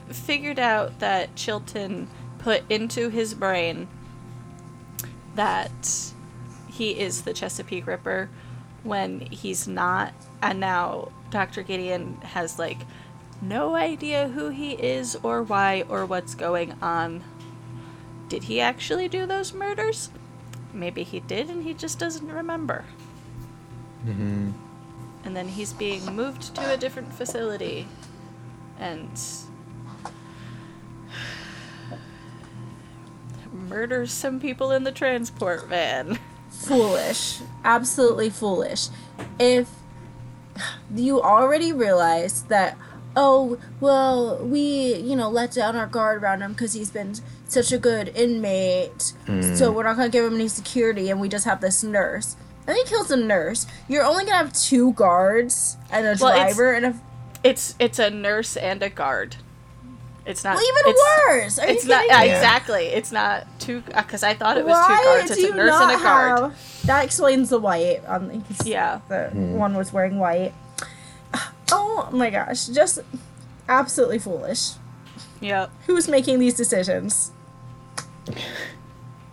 figured 0.09 0.59
out 0.59 0.99
that 0.99 1.35
Chilton 1.35 2.07
put 2.39 2.63
into 2.69 3.09
his 3.09 3.33
brain 3.33 3.87
that 5.35 6.13
he 6.67 6.99
is 6.99 7.21
the 7.23 7.33
Chesapeake 7.33 7.87
Ripper 7.87 8.29
when 8.83 9.21
he's 9.21 9.67
not, 9.67 10.13
and 10.41 10.59
now 10.59 11.11
Dr. 11.29 11.63
Gideon 11.63 12.17
has 12.21 12.59
like 12.59 12.79
no 13.41 13.75
idea 13.75 14.29
who 14.29 14.49
he 14.49 14.73
is 14.73 15.17
or 15.23 15.43
why 15.43 15.83
or 15.89 16.05
what's 16.05 16.35
going 16.35 16.73
on. 16.81 17.23
Did 18.29 18.43
he 18.43 18.59
actually 18.59 19.07
do 19.07 19.25
those 19.25 19.53
murders? 19.53 20.09
Maybe 20.73 21.03
he 21.03 21.19
did 21.19 21.49
and 21.49 21.63
he 21.63 21.73
just 21.73 21.99
doesn't 21.99 22.31
remember. 22.31 22.85
Mhm. 24.05 24.53
And 25.25 25.35
then 25.35 25.47
he's 25.47 25.73
being 25.73 26.15
moved 26.15 26.53
to 26.55 26.73
a 26.73 26.77
different 26.77 27.13
facility 27.13 27.87
and 28.79 29.09
murders 33.51 34.11
some 34.11 34.39
people 34.39 34.71
in 34.71 34.83
the 34.83 34.91
transport 34.91 35.67
van. 35.67 36.17
foolish. 36.49 37.39
Absolutely 37.65 38.29
foolish. 38.29 38.87
If 39.39 39.67
you 40.93 41.21
already 41.21 41.71
realize 41.73 42.43
that, 42.43 42.77
oh, 43.15 43.57
well, 43.79 44.37
we, 44.37 44.95
you 44.95 45.15
know, 45.15 45.29
let 45.29 45.53
down 45.53 45.75
our 45.75 45.87
guard 45.87 46.21
around 46.23 46.41
him 46.41 46.53
because 46.53 46.73
he's 46.73 46.91
been 46.91 47.15
such 47.47 47.71
a 47.71 47.77
good 47.77 48.09
inmate, 48.15 49.13
so 49.55 49.71
we're 49.71 49.83
not 49.83 49.97
going 49.97 50.09
to 50.09 50.15
give 50.15 50.25
him 50.25 50.35
any 50.35 50.47
security 50.47 51.09
and 51.09 51.19
we 51.19 51.27
just 51.27 51.45
have 51.45 51.59
this 51.61 51.83
nurse. 51.83 52.35
Then 52.65 52.75
he 52.77 52.83
kills 52.85 53.11
a 53.11 53.17
nurse. 53.17 53.67
You're 53.87 54.03
only 54.03 54.23
going 54.23 54.33
to 54.33 54.37
have 54.45 54.53
two 54.53 54.93
guards 54.93 55.77
and 55.91 56.05
a 56.07 56.15
Well, 56.19 56.33
driver 56.33 56.73
and 56.73 56.85
a. 56.85 56.99
It's 57.43 57.75
it's 57.79 57.99
a 57.99 58.09
nurse 58.09 58.55
and 58.55 58.81
a 58.81 58.89
guard. 58.89 59.35
It's 60.25 60.45
not 60.45 60.55
Well, 60.55 60.63
even 60.63 60.91
it's, 60.91 61.01
worse. 61.27 61.59
Are 61.59 61.67
It's 61.69 61.83
you 61.83 61.89
not 61.89 62.03
kidding 62.03 62.19
me? 62.21 62.27
Yeah. 62.27 62.35
exactly. 62.37 62.85
It's 62.85 63.11
not 63.11 63.45
two 63.59 63.83
uh, 63.93 64.01
because 64.03 64.23
I 64.23 64.33
thought 64.33 64.57
it 64.57 64.63
was 64.63 64.71
Why 64.73 64.97
two 64.97 65.03
guards. 65.03 65.27
do 65.27 65.33
It's 65.33 65.41
you 65.41 65.51
a 65.51 65.55
nurse 65.57 65.69
not 65.71 65.91
and 65.91 65.99
a 65.99 66.03
guard. 66.03 66.39
have- 66.39 66.81
That 66.85 67.03
explains 67.03 67.49
the 67.49 67.59
white. 67.59 68.05
On 68.07 68.27
the, 68.29 68.41
Yeah. 68.69 69.01
the 69.09 69.25
hmm. 69.31 69.55
one 69.55 69.73
was 69.75 69.91
wearing 69.91 70.17
white. 70.19 70.53
Oh 71.71 72.07
my 72.11 72.29
gosh, 72.29 72.67
just 72.67 72.99
absolutely 73.67 74.19
foolish. 74.19 74.73
Yep. 75.41 75.71
Who's 75.87 76.07
making 76.07 76.37
these 76.39 76.53
decisions? 76.53 77.31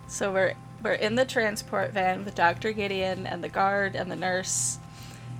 So 0.07 0.31
we're 0.33 0.53
we're 0.83 0.93
in 0.93 1.15
the 1.15 1.25
transport 1.25 1.91
van 1.91 2.25
with 2.25 2.35
Dr. 2.35 2.71
Gideon 2.71 3.27
and 3.27 3.43
the 3.43 3.49
guard 3.49 3.95
and 3.95 4.11
the 4.11 4.15
nurse, 4.15 4.79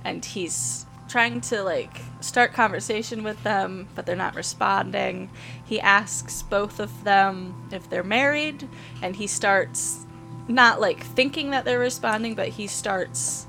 and 0.04 0.24
he's 0.24 0.86
trying 1.08 1.40
to 1.42 1.62
like 1.62 2.00
start 2.20 2.52
conversation 2.52 3.22
with 3.22 3.42
them, 3.42 3.88
but 3.94 4.06
they're 4.06 4.16
not 4.16 4.34
responding. 4.34 5.30
He 5.64 5.80
asks 5.80 6.42
both 6.42 6.80
of 6.80 7.04
them 7.04 7.68
if 7.70 7.88
they're 7.90 8.02
married, 8.02 8.68
and 9.02 9.16
he 9.16 9.26
starts 9.26 10.06
not 10.48 10.80
like 10.80 11.04
thinking 11.04 11.50
that 11.50 11.64
they're 11.64 11.78
responding, 11.78 12.34
but 12.34 12.48
he 12.48 12.66
starts 12.66 13.46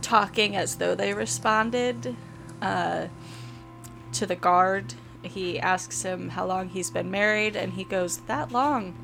talking 0.00 0.56
as 0.56 0.76
though 0.76 0.94
they 0.94 1.12
responded 1.12 2.16
uh, 2.62 3.08
to 4.12 4.26
the 4.26 4.36
guard. 4.36 4.94
He 5.22 5.58
asks 5.58 6.02
him 6.02 6.30
how 6.30 6.46
long 6.46 6.68
he's 6.68 6.90
been 6.90 7.10
married, 7.10 7.56
and 7.56 7.74
he 7.74 7.84
goes, 7.84 8.18
That 8.18 8.52
long. 8.52 8.96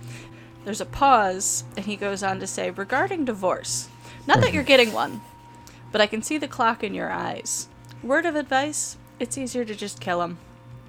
There's 0.64 0.80
a 0.80 0.86
pause, 0.86 1.64
and 1.76 1.86
he 1.86 1.96
goes 1.96 2.22
on 2.22 2.40
to 2.40 2.46
say, 2.46 2.70
Regarding 2.70 3.24
divorce, 3.24 3.88
not 4.26 4.40
that 4.40 4.52
you're 4.52 4.62
getting 4.62 4.92
one, 4.92 5.20
but 5.92 6.00
I 6.00 6.06
can 6.06 6.22
see 6.22 6.38
the 6.38 6.48
clock 6.48 6.82
in 6.82 6.94
your 6.94 7.10
eyes. 7.10 7.68
Word 8.02 8.26
of 8.26 8.34
advice 8.34 8.96
it's 9.20 9.38
easier 9.38 9.64
to 9.64 9.74
just 9.74 10.00
kill 10.00 10.22
him. 10.22 10.38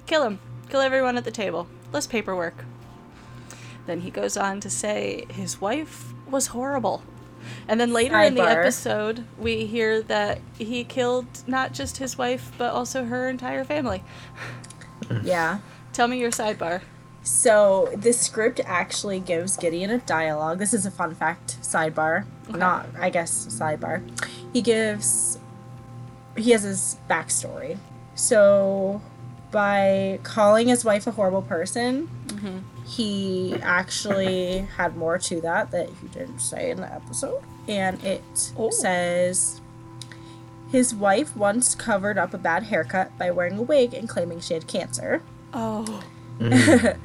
Kill 0.08 0.24
him. 0.24 0.40
Kill 0.70 0.82
everyone 0.82 1.18
at 1.18 1.26
the 1.26 1.32
table. 1.32 1.68
Less 1.92 2.08
paperwork. 2.08 2.66
Then 3.86 4.02
he 4.02 4.10
goes 4.10 4.36
on 4.36 4.60
to 4.62 4.70
say 4.70 5.26
his 5.30 5.62
wife 5.62 6.14
was 6.30 6.48
horrible. 6.48 7.04
And 7.68 7.80
then 7.80 7.94
later 7.94 8.20
in 8.20 8.34
the 8.34 8.42
episode, 8.42 9.26
we 9.38 9.68
hear 9.68 10.02
that 10.02 10.40
he 10.58 10.84
killed 10.84 11.28
not 11.46 11.74
just 11.74 11.98
his 11.98 12.18
wife, 12.18 12.52
but 12.58 12.74
also 12.74 13.06
her 13.06 13.30
entire 13.30 13.64
family. 13.64 14.04
Yeah. 15.24 15.60
Tell 15.94 16.08
me 16.08 16.20
your 16.20 16.32
sidebar. 16.32 16.82
So 17.26 17.90
the 17.96 18.14
script 18.14 18.62
actually 18.66 19.20
gives 19.20 19.58
Gideon 19.58 19.90
a 19.90 19.98
dialogue. 19.98 20.60
This 20.60 20.74
is 20.76 20.86
a 20.86 20.92
fun 20.92 21.16
fact 21.16 21.58
sidebar, 21.62 22.26
not 22.50 22.86
I 23.00 23.10
guess 23.10 23.48
sidebar. 23.48 24.04
He 24.54 24.62
gives 24.62 25.40
he 26.38 26.52
has 26.52 26.62
his 26.64 26.98
backstory. 27.10 27.80
So 28.14 29.02
by 29.52 30.20
calling 30.22 30.68
his 30.68 30.86
wife 30.86 31.08
a 31.08 31.12
horrible 31.12 31.42
person, 31.42 32.10
mm-hmm. 32.28 32.60
he 32.86 33.56
actually 33.62 34.60
had 34.78 34.96
more 34.96 35.18
to 35.18 35.42
that 35.42 35.72
that 35.72 35.90
he 35.90 36.08
didn't 36.10 36.40
say 36.40 36.70
in 36.70 36.78
the 36.78 36.94
episode, 36.94 37.42
and 37.68 38.02
it 38.04 38.52
Oh. 38.58 38.70
says. 38.70 39.62
His 40.72 40.94
wife 40.94 41.36
once 41.38 41.74
covered 41.74 42.18
up 42.18 42.34
a 42.34 42.38
bad 42.38 42.64
haircut 42.64 43.18
by 43.18 43.32
wearing 43.32 43.58
a 43.58 43.62
wig 43.62 43.94
and 43.94 44.10
claiming 44.10 44.42
she 44.42 44.56
had 44.56 44.68
cancer. 44.68 45.22
Oh. 45.54 46.04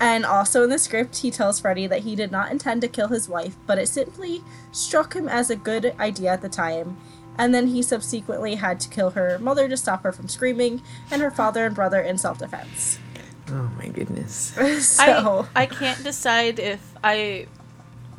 And 0.00 0.24
also 0.24 0.64
in 0.64 0.70
the 0.70 0.78
script, 0.78 1.18
he 1.18 1.30
tells 1.30 1.60
Freddy 1.60 1.86
that 1.86 2.00
he 2.00 2.16
did 2.16 2.32
not 2.32 2.50
intend 2.50 2.80
to 2.80 2.88
kill 2.88 3.08
his 3.08 3.28
wife, 3.28 3.56
but 3.66 3.78
it 3.78 3.86
simply 3.86 4.42
struck 4.72 5.12
him 5.12 5.28
as 5.28 5.50
a 5.50 5.56
good 5.56 5.94
idea 6.00 6.32
at 6.32 6.40
the 6.40 6.48
time. 6.48 6.96
And 7.36 7.54
then 7.54 7.66
he 7.66 7.82
subsequently 7.82 8.54
had 8.54 8.80
to 8.80 8.88
kill 8.88 9.10
her 9.10 9.38
mother 9.38 9.68
to 9.68 9.76
stop 9.76 10.02
her 10.02 10.10
from 10.10 10.26
screaming, 10.26 10.82
and 11.10 11.20
her 11.20 11.30
father 11.30 11.66
and 11.66 11.74
brother 11.74 12.00
in 12.00 12.16
self 12.16 12.38
defense. 12.38 12.98
Oh 13.50 13.70
my 13.76 13.88
goodness. 13.88 14.54
so, 14.96 15.46
I, 15.54 15.62
I 15.62 15.66
can't 15.66 16.02
decide 16.02 16.58
if 16.58 16.94
I 17.04 17.46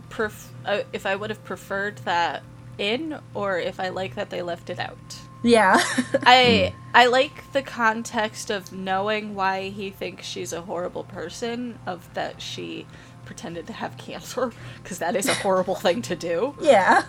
pref- 0.10 0.54
uh, 0.66 0.82
if 0.94 1.08
I 1.08 1.16
would 1.16 1.32
have 1.32 1.44
preferred 1.44 1.98
that 2.00 2.44
in 2.78 3.20
or 3.34 3.58
if 3.58 3.80
I 3.80 3.90
like 3.90 4.16
that 4.16 4.30
they 4.30 4.44
left 4.44 4.70
it 4.70 4.80
out. 4.80 5.21
Yeah. 5.44 5.82
I 6.24 6.74
hmm. 6.74 6.82
I 6.94 7.06
like 7.06 7.52
the 7.54 7.62
context 7.62 8.50
of 8.50 8.74
knowing 8.74 9.34
why 9.36 9.70
he 9.70 9.90
thinks 9.90 10.26
she's 10.26 10.52
a 10.54 10.62
horrible 10.62 11.04
person, 11.04 11.80
of 11.86 12.14
that 12.14 12.42
she 12.42 12.86
pretended 13.26 13.68
to 13.68 13.74
have 13.74 13.98
cancer, 13.98 14.52
because 14.82 15.00
that 15.00 15.16
is 15.16 15.28
a 15.28 15.34
horrible 15.36 15.76
thing 15.76 16.02
to 16.04 16.16
do. 16.16 16.56
yeah. 16.62 17.04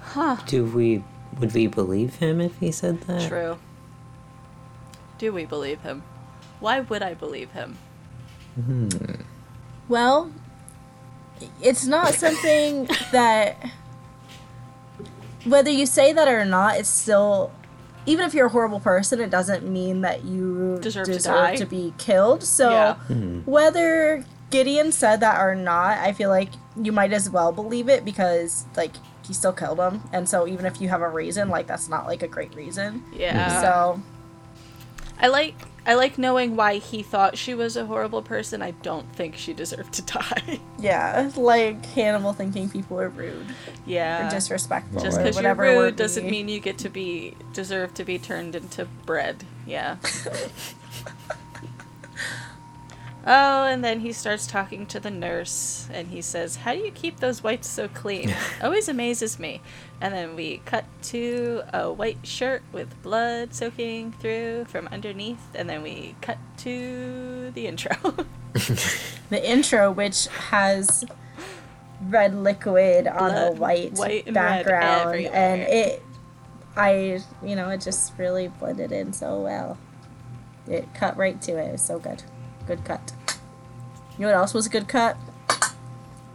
Huh. 0.00 0.36
Do 0.46 0.64
we 0.66 1.02
would 1.38 1.54
we 1.54 1.66
believe 1.66 2.16
him 2.16 2.40
if 2.40 2.58
he 2.58 2.70
said 2.70 3.00
that? 3.02 3.28
True. 3.28 3.58
Do 5.18 5.32
we 5.32 5.46
believe 5.46 5.80
him? 5.80 6.02
Why 6.60 6.80
would 6.80 7.02
I 7.02 7.14
believe 7.14 7.50
him? 7.52 7.78
Hmm. 8.54 8.88
Well, 9.88 10.30
it's 11.62 11.86
not 11.86 12.14
something 12.14 12.88
that. 13.12 13.56
Whether 15.44 15.70
you 15.70 15.86
say 15.86 16.12
that 16.12 16.28
or 16.28 16.44
not, 16.44 16.76
it's 16.78 16.88
still. 16.88 17.52
Even 18.04 18.26
if 18.26 18.34
you're 18.34 18.46
a 18.46 18.50
horrible 18.50 18.80
person, 18.80 19.20
it 19.20 19.30
doesn't 19.30 19.64
mean 19.68 20.00
that 20.00 20.24
you 20.24 20.78
Deserve 20.82 21.06
deserve, 21.06 21.52
to 21.52 21.58
to, 21.58 21.66
be 21.66 21.94
killed. 21.98 22.42
So, 22.42 22.70
Yeah. 22.70 22.94
Mm-hmm. 23.08 23.48
whether 23.48 24.24
Gideon 24.50 24.90
said 24.90 25.20
that 25.20 25.40
or 25.40 25.54
not, 25.54 25.98
I 25.98 26.12
feel 26.12 26.28
like 26.28 26.48
you 26.76 26.90
might 26.90 27.12
as 27.12 27.30
well 27.30 27.52
believe 27.52 27.88
it 27.88 28.04
because, 28.04 28.64
like, 28.76 28.90
he 29.24 29.32
still 29.32 29.52
killed 29.52 29.78
him. 29.78 30.02
And 30.12 30.28
so, 30.28 30.48
even 30.48 30.66
if 30.66 30.80
you 30.80 30.88
have 30.88 31.00
a 31.00 31.08
reason, 31.08 31.48
like, 31.48 31.68
that's 31.68 31.88
not, 31.88 32.06
like, 32.06 32.24
a 32.24 32.28
great 32.28 32.52
reason. 32.56 33.04
Yeah. 33.14 33.60
So, 33.60 34.02
I 35.20 35.28
like 35.28 35.54
I 35.84 35.94
like 35.94 36.16
knowing 36.16 36.54
why 36.54 36.78
he 36.78 37.02
thought 37.02 37.36
she 37.36 37.54
was 37.54 37.76
a 37.76 37.86
horrible 37.86 38.22
person. 38.22 38.62
I 38.62 38.70
don't 38.70 39.10
think 39.14 39.36
she 39.36 39.52
deserved 39.52 39.92
to 39.94 40.02
die. 40.18 40.60
yeah, 40.78 41.30
like 41.36 41.84
Hannibal 41.86 42.32
thinking 42.32 42.68
people 42.68 43.00
are 43.00 43.08
rude 43.08 43.46
yeah. 43.86 44.26
or 44.26 44.30
disrespectful 44.30 45.02
Just 45.02 45.18
because 45.18 45.40
you're 45.40 45.54
rude 45.54 45.96
doesn't 45.96 46.28
mean 46.28 46.48
you 46.48 46.60
get 46.60 46.78
to 46.78 46.88
be 46.88 47.36
deserve 47.52 47.94
to 47.94 48.04
be 48.04 48.18
turned 48.18 48.54
into 48.54 48.84
bread. 49.06 49.44
Yeah. 49.66 49.96
oh, 53.26 53.64
and 53.64 53.84
then 53.84 54.00
he 54.00 54.12
starts 54.12 54.46
talking 54.46 54.86
to 54.86 55.00
the 55.00 55.10
nurse, 55.10 55.88
and 55.92 56.08
he 56.08 56.22
says, 56.22 56.56
"How 56.56 56.72
do 56.72 56.78
you 56.78 56.90
keep 56.90 57.20
those 57.20 57.42
whites 57.42 57.68
so 57.68 57.88
clean? 57.88 58.34
Always 58.62 58.88
amazes 58.88 59.38
me." 59.38 59.60
And 60.00 60.12
then 60.12 60.34
we 60.34 60.62
cut 60.64 60.84
to 61.04 61.62
a 61.72 61.92
white 61.92 62.26
shirt 62.26 62.62
with 62.72 63.00
blood 63.02 63.54
soaking 63.54 64.12
through 64.12 64.66
from 64.66 64.88
underneath, 64.88 65.54
and 65.54 65.68
then 65.68 65.82
we 65.82 66.16
cut 66.20 66.38
to 66.58 67.50
the 67.54 67.66
intro. 67.66 67.96
the 69.30 69.40
intro, 69.50 69.90
which 69.90 70.26
has 70.26 71.04
red 72.08 72.34
liquid 72.34 73.06
on 73.06 73.30
a 73.30 73.52
white, 73.52 73.92
white 73.94 74.26
and 74.26 74.34
background, 74.34 75.14
and 75.20 75.62
it, 75.62 76.02
I, 76.76 77.20
you 77.42 77.56
know, 77.56 77.68
it 77.68 77.80
just 77.80 78.18
really 78.18 78.48
blended 78.48 78.92
in 78.92 79.12
so 79.12 79.40
well. 79.40 79.78
It 80.66 80.92
cut 80.94 81.16
right 81.16 81.40
to 81.42 81.52
it. 81.58 81.68
It 81.68 81.72
was 81.72 81.82
so 81.82 81.98
good, 81.98 82.22
good 82.76 82.84
cut. 82.86 83.12
You 84.16 84.22
know 84.22 84.28
what 84.28 84.36
else 84.36 84.54
was 84.54 84.66
a 84.66 84.70
good 84.70 84.88
cut? 84.88 85.16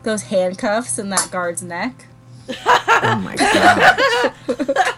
Those 0.03 0.23
handcuffs 0.23 0.99
in 0.99 1.09
that 1.09 1.29
guard's 1.31 1.63
neck. 1.63 2.05
Oh 2.65 3.21
my 3.23 3.35
god. 3.35 4.93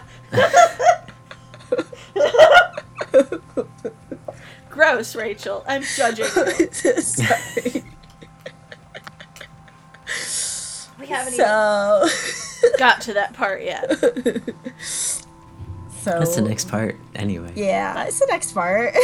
Gross, 4.70 5.16
Rachel. 5.16 5.64
I'm 5.66 5.82
judging 5.82 6.26
you. 6.26 6.70
Sorry. 6.72 7.84
We 10.98 11.06
haven't 11.06 11.34
even 11.34 11.46
got 12.78 13.00
to 13.02 13.14
that 13.14 13.32
part 13.32 13.62
yet. 13.62 13.90
so 14.78 15.22
That's 16.04 16.36
the 16.36 16.42
next 16.42 16.68
part, 16.68 16.96
anyway. 17.14 17.52
Yeah, 17.56 18.04
it's 18.04 18.20
the 18.20 18.26
next 18.26 18.52
part. 18.52 18.94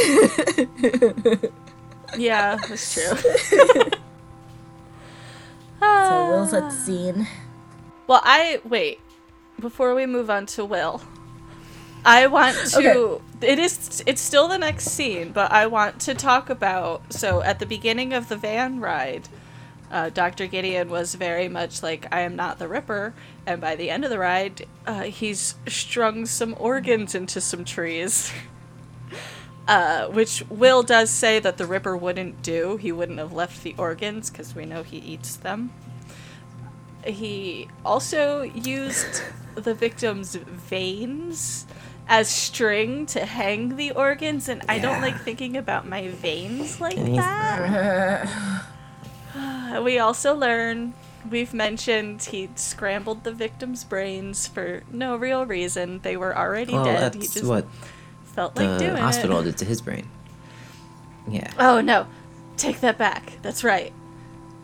Yeah, 2.16 2.56
that's 2.56 2.94
true. 2.94 3.16
so 5.80 6.28
Will's 6.28 6.52
at 6.52 6.64
the 6.64 6.70
scene. 6.70 7.26
Well, 8.06 8.20
I 8.24 8.60
wait 8.64 9.00
before 9.58 9.94
we 9.94 10.06
move 10.06 10.30
on 10.30 10.46
to 10.46 10.64
Will. 10.64 11.02
I 12.04 12.28
want 12.28 12.56
to. 12.72 13.20
It 13.40 13.58
is. 13.58 14.02
It's 14.06 14.20
still 14.20 14.46
the 14.46 14.58
next 14.58 14.84
scene, 14.90 15.32
but 15.32 15.50
I 15.50 15.66
want 15.66 16.00
to 16.02 16.14
talk 16.14 16.48
about. 16.48 17.12
So 17.12 17.42
at 17.42 17.58
the 17.58 17.66
beginning 17.66 18.12
of 18.12 18.28
the 18.28 18.36
van 18.36 18.78
ride, 18.78 19.28
uh, 19.90 20.10
Dr. 20.10 20.46
Gideon 20.46 20.88
was 20.88 21.16
very 21.16 21.48
much 21.48 21.82
like, 21.82 22.06
"I 22.12 22.20
am 22.20 22.36
not 22.36 22.60
the 22.60 22.68
Ripper," 22.68 23.12
and 23.44 23.60
by 23.60 23.74
the 23.74 23.90
end 23.90 24.04
of 24.04 24.10
the 24.10 24.20
ride, 24.20 24.66
uh, 24.86 25.02
he's 25.02 25.56
strung 25.66 26.26
some 26.26 26.54
organs 26.58 27.14
into 27.14 27.40
some 27.40 27.64
trees. 27.64 28.32
Uh, 29.68 30.06
which 30.06 30.44
Will 30.48 30.82
does 30.84 31.10
say 31.10 31.40
that 31.40 31.56
the 31.56 31.66
Ripper 31.66 31.96
wouldn't 31.96 32.40
do. 32.42 32.76
He 32.76 32.92
wouldn't 32.92 33.18
have 33.18 33.32
left 33.32 33.64
the 33.64 33.74
organs 33.76 34.30
because 34.30 34.54
we 34.54 34.64
know 34.64 34.82
he 34.84 34.98
eats 34.98 35.34
them. 35.36 35.72
He 37.04 37.68
also 37.84 38.42
used 38.42 39.22
the 39.56 39.74
victim's 39.74 40.36
veins 40.36 41.66
as 42.08 42.28
string 42.28 43.06
to 43.06 43.24
hang 43.24 43.74
the 43.74 43.90
organs, 43.90 44.48
and 44.48 44.62
I 44.68 44.78
don't 44.78 45.02
like 45.02 45.20
thinking 45.22 45.56
about 45.56 45.88
my 45.88 46.08
veins 46.08 46.80
like 46.80 46.96
that. 46.96 48.28
We 49.82 49.98
also 49.98 50.34
learn 50.34 50.94
we've 51.28 51.52
mentioned 51.52 52.22
he 52.22 52.48
scrambled 52.54 53.24
the 53.24 53.32
victim's 53.32 53.84
brains 53.84 54.46
for 54.46 54.82
no 54.90 55.16
real 55.16 55.44
reason. 55.44 56.00
They 56.00 56.16
were 56.16 56.36
already 56.36 56.72
Well, 56.72 56.84
dead. 56.84 57.14
He 57.14 57.20
that's 57.20 57.34
just 57.34 57.46
what 57.46 57.66
felt 58.36 58.54
like 58.54 58.78
the 58.78 58.78
doing 58.78 58.96
hospital 58.98 59.40
it. 59.40 59.44
did 59.44 59.58
to 59.58 59.64
his 59.64 59.80
brain. 59.80 60.06
Yeah. 61.26 61.50
Oh 61.58 61.80
no, 61.80 62.06
take 62.56 62.80
that 62.80 62.98
back. 62.98 63.32
That's 63.42 63.64
right. 63.64 63.92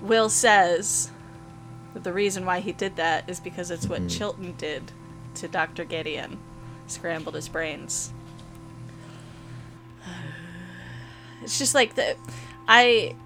Will 0.03 0.29
says 0.29 1.11
that 1.95 2.05
the 2.05 2.13
reason 2.13 2.45
why 2.45 2.61
he 2.61 2.73
did 2.73 2.97
that 2.97 3.29
is 3.29 3.41
because 3.41 3.71
it's 3.71 3.87
what 3.87 4.01
mm-hmm. 4.01 4.09
Chilton 4.09 4.55
did 4.59 4.93
to 5.37 5.49
Dr. 5.49 5.85
Gideon, 5.85 6.39
scrambled 6.87 7.35
his 7.35 7.49
brains. 7.49 8.13
It's 11.43 11.59
just 11.59 11.75
like 11.75 11.97
the 11.97 12.15
I 12.69 13.17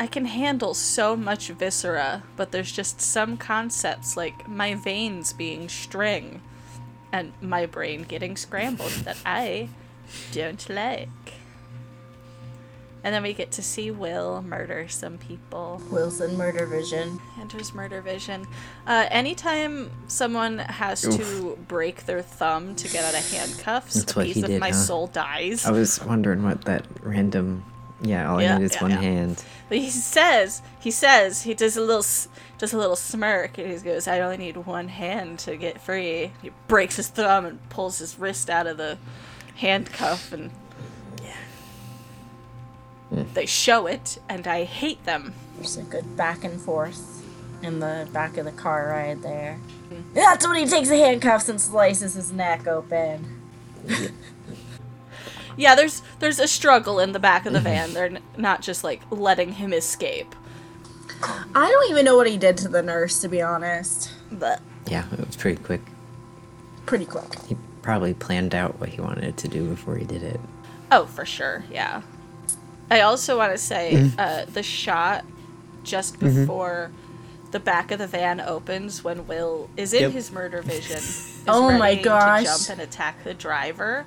I 0.00 0.08
can 0.08 0.24
handle 0.24 0.74
so 0.74 1.16
much 1.16 1.46
viscera, 1.46 2.24
but 2.34 2.50
there's 2.50 2.72
just 2.72 3.00
some 3.00 3.36
concepts 3.36 4.16
like 4.16 4.48
my 4.48 4.74
veins 4.74 5.32
being 5.32 5.68
string 5.68 6.40
and 7.16 7.32
my 7.40 7.66
brain 7.66 8.02
getting 8.02 8.36
scrambled 8.36 8.90
that 9.04 9.16
I 9.24 9.68
don't 10.32 10.68
like. 10.68 11.08
And 13.02 13.14
then 13.14 13.22
we 13.22 13.34
get 13.34 13.52
to 13.52 13.62
see 13.62 13.92
Will 13.92 14.42
murder 14.42 14.88
some 14.88 15.16
people. 15.16 15.80
Wilson 15.92 16.36
murder 16.36 16.66
vision. 16.66 17.20
Enters 17.40 17.72
murder 17.72 18.00
vision. 18.00 18.46
Uh, 18.84 19.06
anytime 19.10 19.90
someone 20.08 20.58
has 20.58 21.02
to 21.02 21.56
break 21.68 22.04
their 22.06 22.20
thumb 22.20 22.74
to 22.74 22.88
get 22.88 23.04
out 23.04 23.14
of 23.14 23.30
handcuffs, 23.30 23.94
That's 23.94 24.12
a 24.12 24.16
what 24.18 24.26
piece 24.26 24.34
he 24.36 24.42
of 24.42 24.48
did, 24.48 24.60
my 24.60 24.70
huh? 24.70 24.74
soul 24.74 25.06
dies. 25.06 25.64
I 25.64 25.70
was 25.70 26.02
wondering 26.04 26.42
what 26.42 26.64
that 26.64 26.84
random. 27.02 27.64
Yeah, 28.06 28.30
all 28.30 28.40
Yeah, 28.42 28.54
I 28.54 28.58
need 28.58 28.64
is 28.66 28.74
yeah, 28.74 28.82
one 28.82 28.90
yeah. 28.92 29.00
hand. 29.00 29.44
But 29.68 29.78
he 29.78 29.90
says, 29.90 30.62
he 30.78 30.90
says, 30.90 31.42
he 31.42 31.52
does 31.54 31.76
a 31.76 31.80
little, 31.80 31.98
s- 32.02 32.28
does 32.58 32.72
a 32.72 32.78
little 32.78 32.96
smirk, 32.96 33.58
and 33.58 33.70
he 33.70 33.76
goes, 33.78 34.06
"I 34.06 34.20
only 34.20 34.36
need 34.36 34.56
one 34.58 34.88
hand 34.88 35.38
to 35.40 35.56
get 35.56 35.80
free." 35.80 36.32
He 36.42 36.50
breaks 36.68 36.96
his 36.96 37.08
thumb 37.08 37.44
and 37.44 37.68
pulls 37.68 37.98
his 37.98 38.18
wrist 38.18 38.48
out 38.48 38.66
of 38.66 38.76
the 38.76 38.96
handcuff, 39.56 40.32
and 40.32 40.50
yeah, 43.10 43.24
they 43.34 43.46
show 43.46 43.86
it, 43.86 44.18
and 44.28 44.46
I 44.46 44.64
hate 44.64 45.04
them. 45.04 45.34
There's 45.56 45.76
a 45.76 45.82
good 45.82 46.16
back 46.16 46.44
and 46.44 46.60
forth 46.60 47.24
in 47.62 47.80
the 47.80 48.06
back 48.12 48.36
of 48.36 48.44
the 48.44 48.52
car 48.52 48.88
ride 48.90 49.22
there. 49.22 49.58
That's 50.14 50.46
when 50.46 50.56
he 50.56 50.66
takes 50.66 50.88
the 50.88 50.96
handcuffs 50.98 51.48
and 51.48 51.60
slices 51.60 52.14
his 52.14 52.32
neck 52.32 52.66
open. 52.66 53.42
Yeah, 55.56 55.74
there's 55.74 56.02
there's 56.18 56.38
a 56.38 56.48
struggle 56.48 56.98
in 57.00 57.12
the 57.12 57.18
back 57.18 57.46
of 57.46 57.52
the 57.52 57.58
mm-hmm. 57.58 57.64
van. 57.64 57.94
They're 57.94 58.06
n- 58.06 58.22
not 58.36 58.62
just 58.62 58.84
like 58.84 59.02
letting 59.10 59.52
him 59.52 59.72
escape. 59.72 60.34
I 61.54 61.70
don't 61.70 61.90
even 61.90 62.04
know 62.04 62.16
what 62.16 62.28
he 62.28 62.36
did 62.36 62.58
to 62.58 62.68
the 62.68 62.82
nurse, 62.82 63.20
to 63.20 63.28
be 63.28 63.40
honest. 63.40 64.12
But 64.30 64.60
Yeah, 64.90 65.04
it 65.12 65.26
was 65.26 65.36
pretty 65.36 65.62
quick. 65.62 65.80
Pretty 66.84 67.06
quick. 67.06 67.40
He 67.46 67.56
probably 67.82 68.14
planned 68.14 68.54
out 68.54 68.78
what 68.78 68.90
he 68.90 69.00
wanted 69.00 69.36
to 69.38 69.48
do 69.48 69.68
before 69.68 69.96
he 69.96 70.04
did 70.04 70.22
it. 70.22 70.40
oh, 70.92 71.06
for 71.06 71.24
sure, 71.24 71.64
yeah. 71.70 72.02
I 72.90 73.00
also 73.00 73.36
want 73.38 73.52
to 73.52 73.58
say 73.58 73.92
mm-hmm. 73.94 74.18
uh, 74.18 74.44
the 74.44 74.62
shot 74.62 75.24
just 75.82 76.14
mm-hmm. 76.18 76.40
before 76.42 76.92
the 77.50 77.60
back 77.60 77.90
of 77.90 77.98
the 77.98 78.06
van 78.06 78.40
opens 78.40 79.02
when 79.02 79.26
Will 79.26 79.70
is 79.76 79.92
in 79.92 80.02
Yep. 80.02 80.12
his 80.12 80.30
murder 80.32 80.62
vision. 80.62 81.00
Oh 81.48 81.68
is 81.68 81.74
Oh 81.74 81.78
my 81.78 81.90
ready 81.90 82.02
gosh. 82.02 82.40
To 82.40 82.44
jump 82.44 82.70
and 82.70 82.80
attack 82.80 83.22
the 83.22 83.32
driver. 83.32 84.04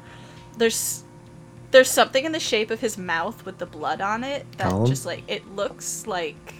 There's 0.57 1.03
there's 1.71 1.89
something 1.89 2.25
in 2.25 2.31
the 2.31 2.39
shape 2.39 2.71
of 2.71 2.79
his 2.79 2.97
mouth 2.97 3.45
with 3.45 3.57
the 3.59 3.65
blood 3.65 4.01
on 4.01 4.23
it 4.23 4.45
that 4.57 4.71
Oh. 4.73 4.85
just 4.87 5.05
like 5.05 5.23
it 5.27 5.55
looks 5.55 6.07
like 6.07 6.55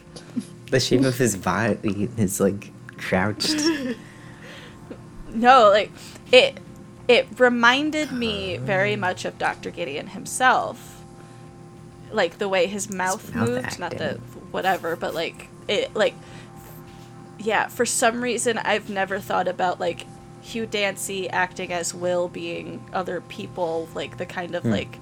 The 0.69 0.79
shape 0.79 1.01
of 1.01 1.17
his 1.17 1.35
body 1.35 2.09
is 2.17 2.39
like 2.39 2.71
crouched. 2.97 3.59
No, 5.31 5.69
like 5.69 5.91
it 6.31 6.59
it 7.07 7.27
reminded 7.39 8.11
me 8.11 8.57
very 8.57 8.93
oh. 8.93 8.97
much 8.97 9.25
of 9.25 9.37
Dr. 9.37 9.69
Gideon 9.71 10.07
himself. 10.07 11.03
Like 12.11 12.39
the 12.39 12.49
way 12.49 12.65
his 12.65 12.89
mouth, 12.89 13.33
mouth 13.35 13.47
moved, 13.49 13.79
not 13.79 13.97
the 13.97 14.19
whatever, 14.51 14.95
but 14.95 15.13
like 15.13 15.47
it 15.67 15.95
like 15.95 16.15
yeah, 17.37 17.67
for 17.67 17.85
some 17.85 18.21
reason 18.21 18.57
I've 18.57 18.89
never 18.89 19.19
thought 19.19 19.47
about 19.47 19.79
like 19.79 20.05
Hugh 20.49 20.65
Dancy 20.65 21.29
acting 21.29 21.71
as 21.71 21.93
Will 21.93 22.27
being 22.27 22.83
other 22.91 23.21
people, 23.21 23.87
like 23.93 24.17
the 24.17 24.25
kind 24.25 24.55
of 24.55 24.63
hmm. 24.63 24.71
like 24.71 24.99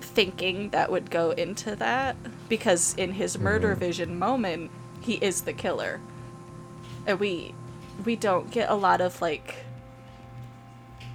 thinking 0.00 0.70
that 0.70 0.90
would 0.90 1.10
go 1.10 1.32
into 1.32 1.76
that. 1.76 2.16
Because 2.48 2.94
in 2.94 3.12
his 3.12 3.34
hmm. 3.34 3.44
murder 3.44 3.74
vision 3.74 4.18
moment, 4.18 4.70
he 5.00 5.14
is 5.14 5.42
the 5.42 5.52
killer. 5.52 6.00
And 7.06 7.20
we 7.20 7.54
we 8.04 8.16
don't 8.16 8.50
get 8.50 8.70
a 8.70 8.74
lot 8.74 9.02
of 9.02 9.20
like 9.20 9.56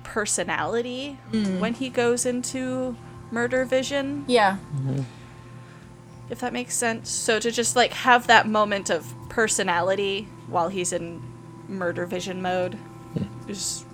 personality 0.04 1.18
hmm. 1.32 1.60
when 1.60 1.74
he 1.74 1.90
goes 1.90 2.26
into 2.26 2.96
murder 3.32 3.66
vision. 3.66 4.26
Yeah. 4.28 4.58
Mm-hmm. 4.76 5.02
if 6.30 6.40
that 6.40 6.54
makes 6.54 6.76
sense. 6.76 7.10
So 7.10 7.40
to 7.40 7.52
just 7.52 7.76
like 7.76 7.94
have 7.94 8.28
that 8.28 8.48
moment 8.48 8.92
of 8.92 9.14
personality 9.30 10.28
while 10.48 10.70
he's 10.70 10.94
in 10.94 11.22
murder 11.68 12.06
vision 12.06 12.44
mode 12.44 12.78
is 13.48 13.86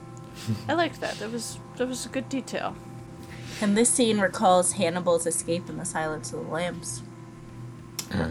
i 0.67 0.73
liked 0.73 0.99
that 1.01 1.15
that 1.19 1.31
was 1.31 1.59
that 1.77 1.87
was 1.87 2.05
a 2.05 2.09
good 2.09 2.27
detail 2.29 2.75
And 3.61 3.77
this 3.77 3.91
scene 3.91 4.19
recalls 4.19 4.73
Hannibal's 4.73 5.27
escape 5.27 5.69
in 5.69 5.77
the 5.77 5.85
Silence 5.85 6.33
of 6.33 6.45
the 6.45 6.51
Lambs. 6.51 7.03
Ah. 8.11 8.27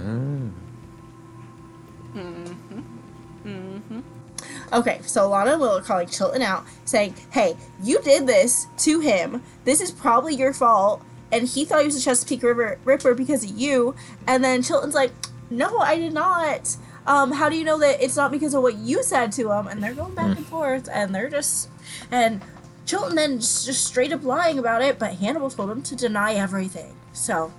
Okay, 4.72 5.00
so 5.02 5.28
Lana 5.28 5.52
and 5.52 5.60
Will 5.60 5.76
are 5.78 5.80
calling 5.82 6.08
Chilton 6.08 6.42
out, 6.42 6.64
saying, 6.84 7.14
Hey, 7.30 7.56
you 7.82 8.00
did 8.02 8.26
this 8.26 8.66
to 8.78 9.00
him. 9.00 9.42
This 9.64 9.80
is 9.80 9.90
probably 9.90 10.34
your 10.34 10.52
fault. 10.52 11.02
And 11.32 11.46
he 11.46 11.64
thought 11.64 11.80
he 11.80 11.86
was 11.86 11.96
a 11.96 12.02
Chesapeake 12.02 12.42
River 12.42 12.78
Ripper 12.84 13.14
because 13.14 13.44
of 13.44 13.50
you. 13.50 13.94
And 14.26 14.42
then 14.42 14.62
Chilton's 14.62 14.94
like, 14.94 15.12
No, 15.48 15.78
I 15.78 15.96
did 15.96 16.12
not. 16.12 16.76
Um, 17.06 17.32
how 17.32 17.48
do 17.48 17.56
you 17.56 17.64
know 17.64 17.78
that 17.78 18.02
it's 18.02 18.16
not 18.16 18.30
because 18.30 18.54
of 18.54 18.62
what 18.62 18.76
you 18.76 19.02
said 19.02 19.32
to 19.32 19.50
him? 19.50 19.66
And 19.66 19.82
they're 19.82 19.94
going 19.94 20.14
back 20.14 20.36
and 20.36 20.46
forth, 20.46 20.88
and 20.92 21.14
they're 21.14 21.30
just. 21.30 21.68
And 22.10 22.42
Chilton 22.86 23.14
then 23.16 23.40
just 23.40 23.66
just 23.66 23.84
straight 23.84 24.12
up 24.12 24.24
lying 24.24 24.58
about 24.58 24.82
it, 24.82 24.98
but 24.98 25.14
Hannibal 25.14 25.50
told 25.50 25.70
him 25.70 25.82
to 25.82 25.96
deny 25.96 26.34
everything. 26.34 26.94
So, 27.12 27.52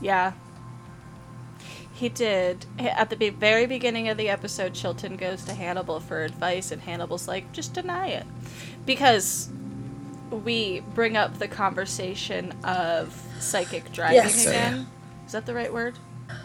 yeah 0.00 0.32
he 1.98 2.08
did 2.08 2.64
at 2.78 3.10
the 3.10 3.30
very 3.30 3.66
beginning 3.66 4.08
of 4.08 4.16
the 4.16 4.28
episode 4.28 4.72
chilton 4.72 5.16
goes 5.16 5.44
to 5.44 5.52
hannibal 5.52 5.98
for 5.98 6.22
advice 6.22 6.70
and 6.70 6.82
hannibal's 6.82 7.26
like 7.26 7.50
just 7.52 7.74
deny 7.74 8.06
it 8.06 8.24
because 8.86 9.48
we 10.30 10.80
bring 10.94 11.16
up 11.16 11.38
the 11.38 11.48
conversation 11.48 12.52
of 12.62 13.20
psychic 13.40 13.90
driving 13.92 14.16
Yes. 14.16 14.46
Again 14.46 14.86
is 15.26 15.32
that 15.32 15.44
the 15.44 15.54
right 15.54 15.72
word 15.72 15.98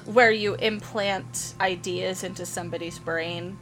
where 0.05 0.31
you 0.31 0.55
implant 0.55 1.53
ideas 1.59 2.23
into 2.23 2.45
somebody's 2.45 2.99
brain. 2.99 3.57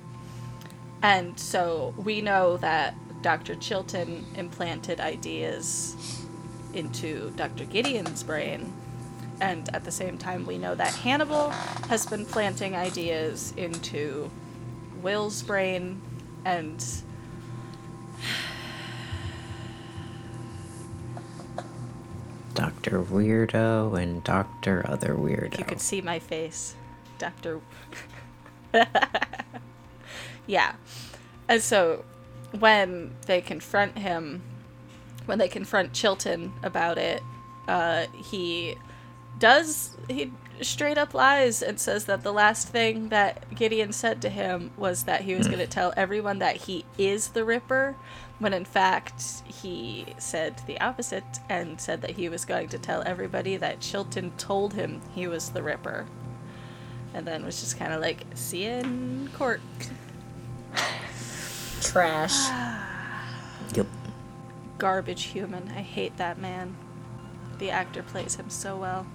And 1.01 1.39
so 1.39 1.93
we 1.97 2.21
know 2.21 2.58
that 2.58 2.95
dr 3.21 3.54
chilton 3.56 4.25
implanted 4.36 4.99
ideas 4.99 6.25
into 6.73 7.32
dr 7.36 7.65
gideon's 7.65 8.23
brain. 8.23 8.73
And 9.39 9.73
at 9.75 9.84
the 9.84 9.91
same 9.91 10.17
time 10.17 10.45
we 10.45 10.58
know 10.58 10.75
that 10.75 10.93
hannibal 10.93 11.49
has 11.89 12.06
been 12.06 12.25
planting 12.25 12.75
ideas 12.75 13.54
into 13.58 14.30
will's 15.01 15.41
brain. 15.41 16.01
And 16.45 16.84
Dr. 22.91 23.04
Weirdo 23.06 24.01
and 24.01 24.21
Dr. 24.21 24.86
Other 24.86 25.13
if 25.13 25.19
you 25.19 25.25
Weirdo. 25.25 25.67
could 25.67 25.80
see 25.80 26.01
my 26.01 26.19
face 26.19 26.75
dr 27.17 27.62
yeah 30.47 30.73
and 31.47 31.62
so 31.62 32.04
when 32.60 33.15
they 33.27 33.39
confront 33.39 33.97
him 33.97 34.41
when 35.25 35.38
they 35.38 35.47
confront 35.47 35.93
chilton 35.93 36.51
about 36.63 36.97
it 36.97 37.23
uh, 37.69 38.08
he 38.23 38.75
does 39.39 39.95
he 40.10 40.32
straight 40.62 40.97
up 40.97 41.13
lies 41.13 41.62
and 41.62 41.80
says 41.80 42.06
that 42.06 42.23
the 42.23 42.34
last 42.34 42.67
thing 42.67 43.10
that 43.10 43.56
Gideon 43.56 43.93
said 43.93 44.21
to 44.23 44.30
him 44.30 44.71
was 44.77 45.04
that 45.04 45.21
he 45.21 45.36
was 45.36 45.47
going 45.47 45.60
to 45.60 45.67
tell 45.67 45.93
everyone 45.95 46.39
that 46.39 46.58
he 46.58 46.86
is 46.97 47.30
the 47.30 47.45
Ripper, 47.45 47.95
when 48.41 48.54
in 48.54 48.65
fact 48.65 49.43
he 49.45 50.04
said 50.17 50.60
the 50.65 50.82
opposite 50.82 51.23
and 51.47 51.80
said 51.80 52.01
that 52.01 52.10
he 52.10 52.27
was 52.27 52.43
going 52.43 52.67
to 52.67 52.80
tell 52.80 53.04
everybody 53.06 53.56
that 53.56 53.80
Chilton 53.80 54.32
told 54.32 54.73
him 54.73 54.99
he 55.13 55.27
was 55.27 55.49
the 55.49 55.62
Ripper. 55.62 56.08
And 57.13 57.27
then 57.27 57.45
was 57.45 57.60
just 57.60 57.77
kind 57.77 57.93
of 57.93 58.01
like, 58.01 58.25
see 58.34 58.63
you 58.63 58.71
in 58.71 59.30
court. 59.38 59.62
trash. 61.82 62.36
Yep. 63.73 63.88
Garbage 64.80 65.25
human. 65.25 65.69
I 65.69 65.82
hate 65.82 66.17
that 66.17 66.38
man. 66.38 66.75
The 67.60 67.69
actor 67.69 68.04
plays 68.04 68.36
him 68.36 68.49
so 68.49 68.75
well. 68.75 69.08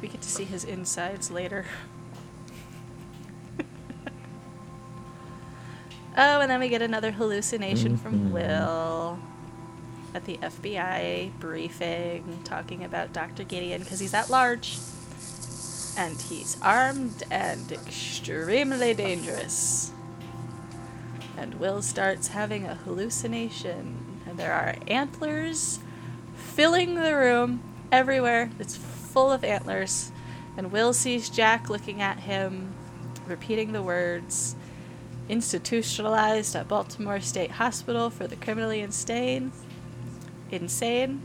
We 0.00 0.06
get 0.06 0.20
to 0.20 0.28
see 0.28 0.44
his 0.44 0.62
insides 0.62 1.32
later. 1.32 1.64
Oh, 6.16 6.40
and 6.40 6.50
then 6.50 6.60
we 6.60 6.68
get 6.68 6.82
another 6.82 7.10
hallucination 7.10 7.96
from 7.96 8.14
mm-hmm. 8.14 8.32
Will 8.32 9.18
at 10.14 10.24
the 10.24 10.36
FBI 10.38 11.32
briefing 11.40 12.40
talking 12.44 12.84
about 12.84 13.12
Dr. 13.12 13.42
Gideon 13.42 13.82
because 13.82 13.98
he's 14.00 14.14
at 14.14 14.30
large. 14.30 14.78
And 15.96 16.20
he's 16.20 16.56
armed 16.60 17.22
and 17.30 17.70
extremely 17.70 18.94
dangerous. 18.94 19.92
and 21.36 21.54
Will 21.54 21.82
starts 21.82 22.28
having 22.28 22.64
a 22.64 22.74
hallucination. 22.74 24.20
And 24.26 24.38
there 24.38 24.52
are 24.52 24.76
antlers 24.88 25.80
filling 26.36 26.94
the 26.94 27.14
room 27.14 27.62
everywhere. 27.92 28.50
It's 28.58 28.76
full 28.76 29.30
of 29.32 29.44
antlers. 29.44 30.12
And 30.56 30.70
Will 30.70 30.92
sees 30.92 31.28
Jack 31.28 31.68
looking 31.68 32.00
at 32.00 32.20
him, 32.20 32.72
repeating 33.26 33.72
the 33.72 33.82
words 33.82 34.54
institutionalized 35.28 36.54
at 36.56 36.68
Baltimore 36.68 37.20
State 37.20 37.52
Hospital 37.52 38.10
for 38.10 38.26
the 38.26 38.36
criminally 38.36 38.80
insane. 38.80 39.52
Insane. 40.50 41.22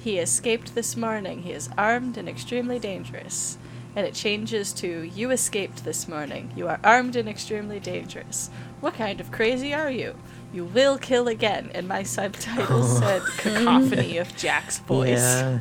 He 0.00 0.18
escaped 0.18 0.74
this 0.74 0.96
morning. 0.96 1.42
He 1.42 1.52
is 1.52 1.68
armed 1.76 2.16
and 2.16 2.28
extremely 2.28 2.78
dangerous. 2.78 3.58
And 3.94 4.06
it 4.06 4.14
changes 4.14 4.72
to 4.74 5.02
You 5.02 5.30
escaped 5.30 5.84
this 5.84 6.06
morning. 6.06 6.52
You 6.54 6.68
are 6.68 6.78
armed 6.84 7.16
and 7.16 7.28
extremely 7.28 7.80
dangerous. 7.80 8.50
What 8.80 8.94
kind 8.94 9.20
of 9.20 9.32
crazy 9.32 9.72
are 9.72 9.90
you? 9.90 10.14
You 10.52 10.64
will 10.64 10.98
kill 10.98 11.28
again. 11.28 11.70
And 11.74 11.88
my 11.88 12.02
subtitle 12.02 12.82
said 13.00 13.22
Cacophony 13.38 14.18
of 14.18 14.36
Jack's 14.36 14.78
voice 14.80 15.18
Yeah. 15.18 15.60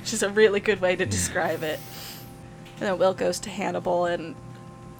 which 0.00 0.12
is 0.12 0.22
a 0.22 0.28
really 0.30 0.60
good 0.60 0.80
way 0.80 0.94
to 0.94 1.06
describe 1.06 1.62
it. 1.62 1.80
And 2.78 2.80
then 2.88 2.98
Will 2.98 3.14
goes 3.14 3.38
to 3.40 3.50
Hannibal 3.50 4.04
and 4.04 4.34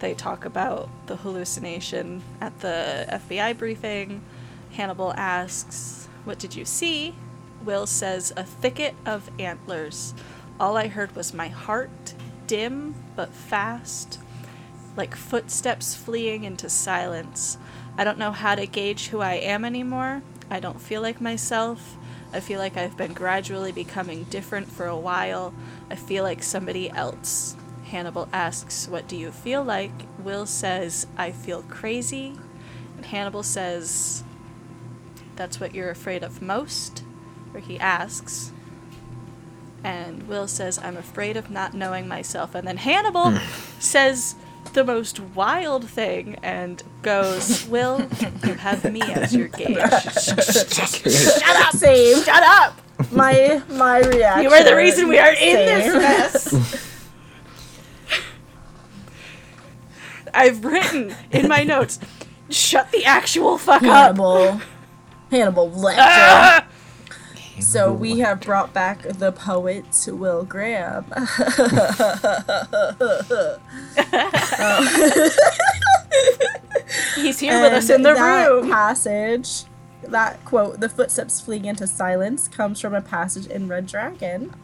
they 0.00 0.14
talk 0.14 0.44
about 0.44 0.88
the 1.06 1.16
hallucination 1.16 2.22
at 2.40 2.60
the 2.60 3.06
FBI 3.08 3.56
briefing. 3.56 4.22
Hannibal 4.72 5.12
asks, 5.14 6.08
What 6.24 6.38
did 6.38 6.54
you 6.54 6.64
see? 6.64 7.14
Will 7.64 7.86
says, 7.86 8.32
A 8.36 8.44
thicket 8.44 8.94
of 9.06 9.30
antlers. 9.38 10.14
All 10.60 10.76
I 10.76 10.88
heard 10.88 11.16
was 11.16 11.34
my 11.34 11.48
heart, 11.48 12.14
dim 12.46 12.94
but 13.16 13.30
fast, 13.30 14.18
like 14.96 15.14
footsteps 15.14 15.94
fleeing 15.94 16.44
into 16.44 16.68
silence. 16.68 17.58
I 17.96 18.04
don't 18.04 18.18
know 18.18 18.32
how 18.32 18.54
to 18.54 18.66
gauge 18.66 19.08
who 19.08 19.20
I 19.20 19.34
am 19.34 19.64
anymore. 19.64 20.22
I 20.50 20.60
don't 20.60 20.80
feel 20.80 21.02
like 21.02 21.20
myself. 21.20 21.96
I 22.32 22.40
feel 22.40 22.58
like 22.58 22.76
I've 22.76 22.96
been 22.96 23.12
gradually 23.12 23.72
becoming 23.72 24.24
different 24.24 24.68
for 24.68 24.86
a 24.86 24.96
while. 24.96 25.54
I 25.90 25.94
feel 25.94 26.24
like 26.24 26.42
somebody 26.42 26.90
else. 26.90 27.56
Hannibal 27.84 28.28
asks, 28.32 28.88
What 28.88 29.08
do 29.08 29.16
you 29.16 29.30
feel 29.30 29.62
like? 29.62 29.92
Will 30.18 30.46
says, 30.46 31.06
I 31.16 31.32
feel 31.32 31.62
crazy. 31.62 32.34
And 32.96 33.06
Hannibal 33.06 33.42
says, 33.42 34.24
That's 35.36 35.60
what 35.60 35.74
you're 35.74 35.90
afraid 35.90 36.22
of 36.22 36.42
most? 36.42 37.04
Or 37.52 37.60
he 37.60 37.78
asks. 37.78 38.52
And 39.82 40.26
Will 40.26 40.48
says, 40.48 40.78
I'm 40.78 40.96
afraid 40.96 41.36
of 41.36 41.50
not 41.50 41.74
knowing 41.74 42.08
myself. 42.08 42.54
And 42.54 42.66
then 42.66 42.78
Hannibal 42.78 43.32
hmm. 43.32 43.80
says 43.80 44.34
the 44.72 44.84
most 44.84 45.20
wild 45.20 45.88
thing 45.88 46.36
and 46.42 46.82
goes, 47.02 47.66
Will, 47.68 48.08
you 48.44 48.54
have 48.54 48.90
me 48.90 49.02
as 49.02 49.34
your 49.34 49.48
gauge. 49.56 49.76
Shut 49.76 51.56
up! 51.56 51.72
Same. 51.74 52.22
Shut 52.22 52.42
up! 52.42 52.80
My 53.12 53.62
my 53.68 54.00
reaction. 54.00 54.44
You 54.44 54.50
are 54.50 54.64
the 54.64 54.76
reason 54.76 55.08
we 55.08 55.18
are 55.18 55.32
in 55.32 55.56
this 55.56 55.94
mess. 55.94 56.90
I've 60.34 60.64
written 60.64 61.14
in 61.30 61.48
my 61.48 61.64
notes, 61.64 61.98
shut 62.50 62.90
the 62.92 63.04
actual 63.04 63.58
fuck 63.58 63.82
up. 63.82 64.16
Hannibal. 64.16 64.60
Hannibal 65.30 65.70
Lecter. 65.70 65.96
Ah! 65.98 66.66
So 67.60 67.92
we 67.92 68.18
have 68.18 68.40
brought 68.40 68.74
back 68.74 69.02
the 69.02 69.30
poet 69.30 69.84
Will 70.08 70.42
Graham. 70.44 71.04
He's 77.16 77.40
here 77.40 77.60
with 77.62 77.72
us 77.72 77.90
in 77.90 78.02
the 78.02 78.14
that 78.14 78.46
room. 78.48 78.70
Passage, 78.70 79.64
that 80.02 80.44
quote, 80.44 80.80
"The 80.80 80.88
footsteps 80.88 81.40
fleeing 81.40 81.64
into 81.64 81.86
silence," 81.86 82.48
comes 82.48 82.80
from 82.80 82.94
a 82.94 83.00
passage 83.00 83.46
in 83.46 83.68
Red 83.68 83.86
Dragon, 83.86 84.54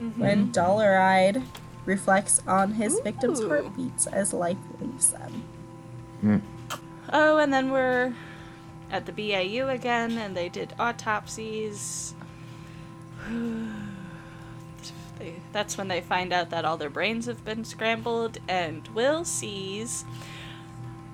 Mm-hmm. 0.00 0.20
when 0.20 0.52
Dolarhyde 0.52 1.42
reflects 1.84 2.42
on 2.46 2.74
his 2.74 3.00
victims' 3.00 3.40
heartbeats 3.40 4.06
as 4.06 4.32
life 4.32 4.58
leaves 4.80 5.10
them. 5.10 5.44
Hmm. 6.20 6.38
Oh, 7.12 7.38
and 7.38 7.52
then 7.52 7.70
we're 7.70 8.14
at 8.90 9.06
the 9.06 9.12
BAU 9.12 9.68
again, 9.68 10.18
and 10.18 10.36
they 10.36 10.48
did 10.48 10.74
autopsies. 10.78 12.14
They, 15.18 15.34
that's 15.52 15.78
when 15.78 15.88
they 15.88 16.00
find 16.00 16.32
out 16.32 16.50
that 16.50 16.64
all 16.64 16.76
their 16.76 16.90
brains 16.90 17.26
have 17.26 17.44
been 17.44 17.64
scrambled, 17.64 18.38
and 18.48 18.86
Will 18.88 19.24
sees. 19.24 20.04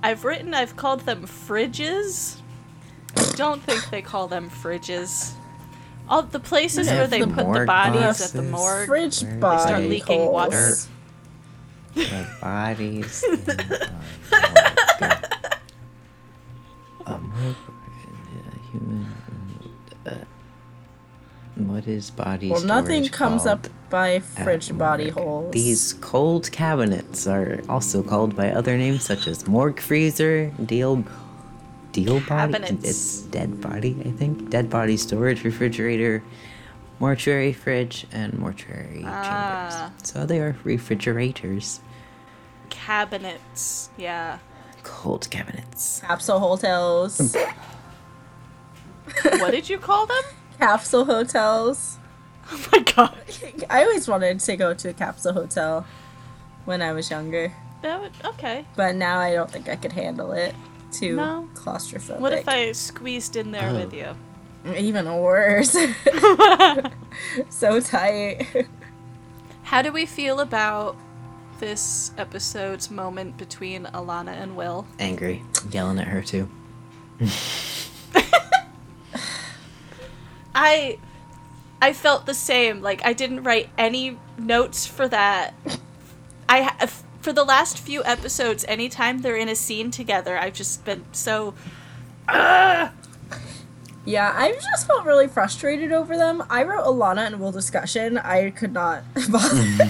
I've 0.03 0.24
written, 0.24 0.53
I've 0.55 0.77
called 0.77 1.00
them 1.00 1.27
fridges. 1.27 2.40
I 3.16 3.33
don't 3.37 3.62
think 3.62 3.90
they 3.90 4.03
call 4.03 4.29
them 4.29 4.50
fridges. 4.50 5.35
All 6.08 6.22
the 6.22 6.40
places 6.40 6.86
They 6.88 6.96
where 6.96 7.06
they 7.06 7.20
the 7.20 7.26
put 7.28 7.36
the 7.36 7.44
morgue 7.44 7.66
bodies 7.66 8.20
at 8.20 8.30
the 8.32 8.42
boxes. 8.42 8.50
morgue. 8.52 8.86
Fridge 8.86 9.22
Where 9.22 9.32
they 9.32 9.38
start 9.58 9.82
leaking 9.82 10.18
holes. 10.20 10.32
water. 10.32 10.74
The 11.94 12.26
bodies. 12.40 13.24
in 13.24 13.44
the 13.44 13.90
morgue. 15.00 15.24
A 17.06 17.18
morgue 17.18 17.56
a 18.52 18.70
human. 18.72 19.06
uh, 20.06 20.14
what 21.56 21.86
is 21.86 22.10
body 22.10 22.50
Well, 22.50 22.62
nothing 22.64 23.08
comes 23.08 23.42
called 23.44 23.66
up 23.66 23.68
by 23.90 24.18
fridge 24.20 24.76
body 24.76 25.10
holes. 25.10 25.52
These 25.52 25.92
cold 26.00 26.50
cabinets 26.50 27.26
are 27.26 27.60
also 27.68 28.02
called 28.02 28.34
by 28.34 28.50
other 28.50 28.76
names 28.76 29.04
such 29.04 29.26
as 29.28 29.46
morgue 29.46 29.80
freezer, 29.80 30.50
deal, 30.64 31.04
deal 31.94 32.20
body. 32.20 32.52
Cabinets. 32.52 32.85
It's 32.85 33.20
dead 33.33 33.61
body, 33.61 33.96
I 34.04 34.11
think. 34.11 34.50
Dead 34.50 34.68
body 34.68 34.96
storage 34.98 35.44
refrigerator, 35.44 36.22
mortuary 37.00 37.52
fridge, 37.54 38.07
and 38.12 38.35
mortuary 38.38 39.02
Ah. 39.07 39.90
chambers. 39.94 40.11
So 40.11 40.26
they 40.26 40.40
are 40.40 40.57
refrigerators. 40.64 41.80
Cabinets. 42.68 43.88
Yeah. 43.96 44.38
Cold 44.83 45.30
cabinets. 45.30 46.00
capsule 46.04 46.40
hotels. 46.40 47.35
what 49.22 49.50
did 49.52 49.68
you 49.68 49.78
call 49.78 50.07
them? 50.07 50.22
capsule 50.59 51.04
hotels. 51.04 51.98
Oh 52.50 52.61
my 52.72 52.80
god. 52.80 53.14
I 53.70 53.83
always 53.85 54.07
wanted 54.09 54.40
to 54.40 54.57
go 54.57 54.74
to 54.74 54.88
a 54.90 54.92
capsule 54.92 55.33
hotel 55.33 55.87
when 56.64 56.80
I 56.83 56.92
was 56.92 57.11
younger, 57.11 57.52
That 57.83 58.00
would, 58.00 58.12
okay. 58.24 58.64
but 58.76 58.94
now 58.94 59.18
I 59.20 59.33
don't 59.35 59.50
think 59.50 59.68
I 59.68 59.76
could 59.76 59.92
handle 59.92 60.33
it. 60.33 60.54
Too 60.98 61.16
No. 61.16 61.48
claustrophobic. 61.54 62.20
What 62.20 62.33
if 62.33 62.48
I 62.48 62.72
squeezed 62.72 63.37
in 63.37 63.50
there 63.52 63.70
Oh. 63.70 63.74
with 63.74 63.92
you? 63.92 64.14
Even 64.76 65.12
worse. 65.16 65.72
so 67.50 67.80
tight. 67.80 68.66
How 69.64 69.83
do 69.83 69.90
we 69.92 70.07
feel 70.07 70.40
about 70.40 70.96
this 71.61 72.12
episode's 72.18 72.90
moment 72.90 73.37
between 73.37 73.85
Alana 73.87 74.33
and 74.40 74.57
Will? 74.57 74.87
Angry. 74.98 75.42
Yelling 75.70 75.98
at 75.98 76.09
her 76.09 76.22
too. 76.22 76.48
I 80.54 80.98
I 81.83 81.92
felt 81.92 82.26
the 82.26 82.35
same. 82.35 82.80
Like 82.83 83.04
I 83.04 83.12
didn't 83.12 83.42
write 83.42 83.68
any 83.76 84.18
notes 84.38 84.87
for 84.87 85.09
that. 85.09 85.54
I 86.48 86.62
ha- 86.62 86.76
for 87.24 87.32
the 87.32 87.42
last 87.42 87.78
few 87.78 88.04
episodes, 88.04 88.66
anytime 88.68 89.22
they're 89.22 89.34
in 89.34 89.48
a 89.48 89.56
scene 89.56 89.90
together, 89.90 90.37
I've 90.37 90.52
just 90.52 90.84
been 90.84 91.06
so. 91.12 91.54
Ugh! 92.28 92.90
Yeah, 94.04 94.30
I 94.37 94.52
just 94.52 94.87
felt 94.87 95.06
really 95.06 95.26
frustrated 95.26 95.90
over 95.90 96.18
them. 96.18 96.44
I 96.50 96.64
wrote 96.64 96.84
Alana 96.84 97.26
and 97.26 97.40
Will 97.40 97.50
discussion. 97.50 98.18
I 98.18 98.50
could 98.50 98.74
not 98.74 99.04
bother. 99.30 99.88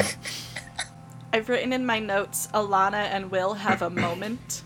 I've 1.32 1.48
written 1.48 1.72
in 1.72 1.84
my 1.84 1.98
notes, 1.98 2.46
Alana 2.54 3.08
and 3.12 3.32
Will 3.32 3.54
have 3.54 3.82
a 3.82 3.90
moment. 3.90 4.62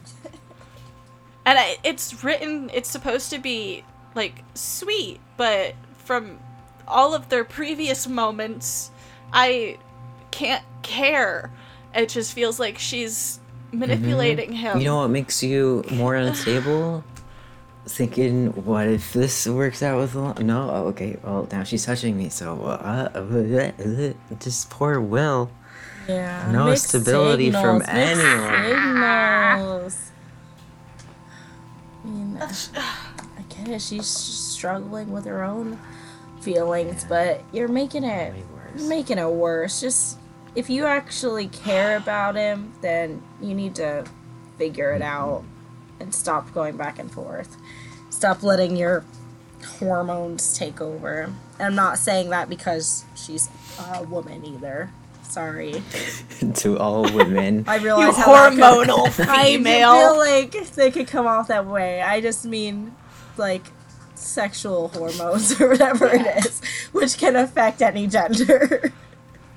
And 1.47 1.59
I, 1.59 1.79
it's 1.83 2.23
written, 2.23 2.71
it's 2.75 2.91
supposed 2.91 3.31
to 3.31 3.39
be, 3.39 3.83
like, 4.15 4.45
sweet, 4.53 5.21
but 5.39 5.75
from 6.05 6.39
all 6.87 7.15
of 7.15 7.31
their 7.31 7.45
previous 7.45 8.07
moments, 8.07 8.91
I 9.33 9.79
can't 10.31 10.65
care. 10.83 11.51
It 11.99 12.09
just 12.09 12.33
feels 12.33 12.61
like 12.61 12.79
she's 12.79 13.41
manipulating 13.73 14.53
him. 14.53 14.79
You 14.79 14.85
know 14.85 14.97
what 14.99 15.09
makes 15.09 15.43
you 15.43 15.85
more 15.91 16.15
unstable? 16.15 17.05
Thinking, 17.87 18.49
what 18.65 18.87
if 18.87 19.13
this 19.15 19.47
works 19.49 19.83
out 19.83 19.99
with 19.99 20.15
Al- 20.15 20.35
no? 20.35 20.71
Oh, 20.71 20.87
okay. 20.89 21.19
Well, 21.25 21.49
now 21.51 21.65
she's 21.65 21.85
touching 21.87 22.17
me, 22.17 22.29
so 22.29 22.61
uh, 22.63 23.09
uh, 23.15 23.83
uh, 23.83 24.37
just 24.39 24.69
poor 24.69 25.01
Will. 25.01 25.51
Yeah. 26.07 26.51
No 26.53 26.67
mixed 26.67 26.89
stability 26.89 27.51
from 27.51 27.79
mixed 27.79 27.93
anyone. 27.93 28.65
Signals. 29.57 30.11
I 32.05 32.09
mean, 32.09 32.39
I 32.41 33.43
get 33.49 33.69
it. 33.69 33.83
She's 33.83 34.07
struggling 34.07 35.11
with 35.11 35.25
her 35.25 35.43
own 35.43 35.79
feelings, 36.41 37.05
but 37.09 37.43
you're 37.53 37.69
making 37.69 38.05
it 38.05 38.33
worse. 38.53 38.81
you're 38.81 38.89
making 38.89 39.19
it 39.19 39.31
worse. 39.31 39.81
Just 39.81 40.19
if 40.59 40.69
you 40.69 40.85
actually 40.87 41.47
care 41.49 41.97
about 41.97 42.35
him, 42.35 42.73
then 42.81 43.23
you 43.41 43.55
need 43.55 43.75
to 43.77 44.05
figure 44.59 44.91
it 44.93 45.03
out. 45.03 45.45
and 46.01 46.15
stop 46.15 46.53
going 46.53 46.77
back 46.77 46.99
and 46.99 47.11
forth. 47.11 47.57
Stop 48.11 48.43
letting 48.43 48.77
your 48.77 49.05
hormones 49.79 50.57
take 50.57 50.81
over. 50.81 51.23
And 51.59 51.67
I'm 51.67 51.75
not 51.75 51.99
saying 51.99 52.31
that 52.31 52.49
because 52.49 53.05
she's 53.17 53.49
a 53.95 54.03
woman 54.05 54.45
either. 54.45 54.91
Sorry. 55.23 55.83
to 56.55 56.79
all 56.79 57.03
women. 57.03 57.65
I 57.67 57.77
You 57.77 57.85
realize 57.85 58.17
how 58.17 58.33
that 58.33 58.51
could- 58.53 58.89
hormonal 58.89 59.29
I 59.29 59.45
female. 59.57 59.95
feel 59.95 60.17
like 60.19 60.71
they 60.75 60.91
could 60.91 61.07
come 61.09 61.27
off 61.27 61.49
that 61.49 61.67
way. 61.67 62.01
I 62.01 62.21
just 62.21 62.45
mean 62.45 62.95
like 63.37 63.67
sexual 64.15 64.89
hormones 64.89 65.61
or 65.61 65.69
whatever 65.71 66.07
it 66.09 66.45
is, 66.45 66.61
which 66.93 67.19
can 67.19 67.37
affect 67.37 67.83
any 67.83 68.07
gender. 68.07 68.93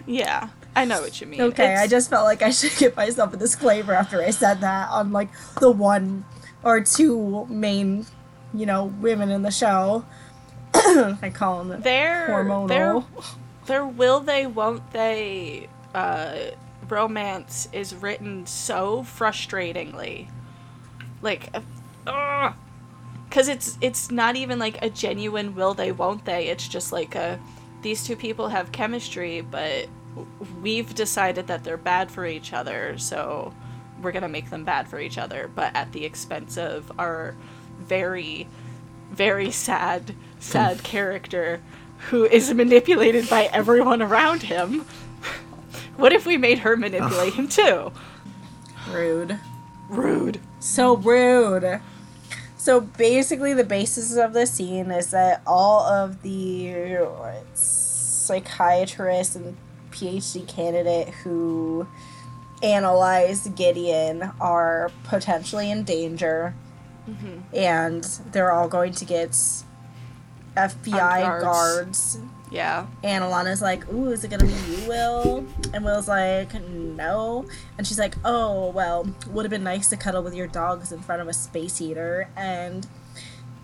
yeah, 0.07 0.49
I 0.75 0.85
know 0.85 1.01
what 1.01 1.19
you 1.19 1.27
mean. 1.27 1.41
okay, 1.41 1.75
I 1.75 1.87
just 1.87 2.09
felt 2.09 2.25
like 2.25 2.41
I 2.41 2.51
should 2.51 2.75
give 2.77 2.95
myself 2.95 3.33
a 3.33 3.37
disclaimer 3.37 3.93
after 3.93 4.21
I 4.21 4.31
said 4.31 4.61
that 4.61 4.89
on 4.89 5.11
like 5.11 5.29
the 5.59 5.71
one 5.71 6.25
or 6.63 6.81
two 6.81 7.45
main, 7.49 8.05
you 8.53 8.65
know, 8.65 8.85
women 8.85 9.29
in 9.29 9.41
the 9.41 9.51
show. 9.51 10.05
I 10.73 11.31
call 11.33 11.63
them 11.63 11.81
their 11.81 12.27
hormonal. 12.29 12.67
their 12.67 13.03
their 13.65 13.85
will 13.85 14.21
they 14.21 14.47
won't 14.47 14.91
they 14.91 15.67
uh, 15.93 16.37
romance 16.87 17.67
is 17.73 17.93
written 17.93 18.45
so 18.45 19.03
frustratingly, 19.03 20.27
like, 21.21 21.51
because 22.05 23.47
it's 23.47 23.77
it's 23.81 24.09
not 24.11 24.35
even 24.37 24.59
like 24.59 24.81
a 24.81 24.89
genuine 24.89 25.55
will 25.55 25.73
they 25.73 25.91
won't 25.91 26.23
they. 26.23 26.47
It's 26.47 26.67
just 26.67 26.93
like 26.93 27.15
a 27.15 27.39
these 27.81 28.05
two 28.05 28.15
people 28.15 28.47
have 28.49 28.71
chemistry, 28.71 29.41
but 29.41 29.87
we've 30.61 30.93
decided 30.93 31.47
that 31.47 31.63
they're 31.63 31.77
bad 31.77 32.11
for 32.11 32.25
each 32.25 32.53
other, 32.53 32.97
so 32.97 33.53
we're 34.01 34.11
gonna 34.11 34.29
make 34.29 34.49
them 34.49 34.63
bad 34.63 34.87
for 34.87 34.99
each 34.99 35.17
other, 35.17 35.49
but 35.53 35.75
at 35.75 35.91
the 35.91 36.05
expense 36.05 36.57
of 36.57 36.91
our 36.97 37.35
very 37.79 38.47
very 39.11 39.51
sad, 39.51 40.15
sad 40.39 40.83
character 40.83 41.61
who 42.09 42.25
is 42.25 42.53
manipulated 42.53 43.29
by 43.29 43.43
everyone 43.45 44.01
around 44.01 44.43
him. 44.43 44.85
What 45.97 46.13
if 46.13 46.25
we 46.25 46.37
made 46.37 46.59
her 46.59 46.77
manipulate 46.77 47.33
him 47.33 47.47
too? 47.47 47.91
rude. 48.89 49.39
Rude. 49.89 50.39
So 50.59 50.95
rude. 50.95 51.81
So 52.57 52.79
basically, 52.79 53.53
the 53.53 53.63
basis 53.63 54.15
of 54.15 54.33
the 54.33 54.45
scene 54.45 54.91
is 54.91 55.11
that 55.11 55.41
all 55.45 55.81
of 55.81 56.21
the 56.21 56.73
psychiatrists 57.53 59.35
and 59.35 59.57
PhD 59.91 60.47
candidate 60.47 61.09
who 61.09 61.87
analyzed 62.63 63.55
Gideon 63.55 64.31
are 64.39 64.91
potentially 65.03 65.71
in 65.71 65.83
danger, 65.83 66.55
mm-hmm. 67.09 67.55
and 67.55 68.03
they're 68.31 68.51
all 68.51 68.67
going 68.67 68.93
to 68.93 69.05
get 69.05 69.31
FBI 70.55 71.41
guards. 71.41 71.43
guards 71.43 72.19
Yeah. 72.51 72.87
and 73.03 73.23
Alana's 73.23 73.61
like, 73.61 73.91
Ooh, 73.91 74.11
is 74.11 74.23
it 74.23 74.29
gonna 74.29 74.45
be 74.45 74.51
you, 74.51 74.87
Will? 74.87 75.45
And 75.73 75.85
Will's 75.85 76.07
like, 76.07 76.53
No. 76.69 77.45
And 77.77 77.87
she's 77.87 77.99
like, 77.99 78.15
Oh, 78.25 78.69
well, 78.71 79.07
would 79.29 79.45
have 79.45 79.49
been 79.49 79.63
nice 79.63 79.87
to 79.89 79.97
cuddle 79.97 80.21
with 80.23 80.35
your 80.35 80.47
dogs 80.47 80.91
in 80.91 80.99
front 80.99 81.21
of 81.21 81.27
a 81.27 81.33
space 81.33 81.77
heater. 81.77 82.27
And 82.35 82.85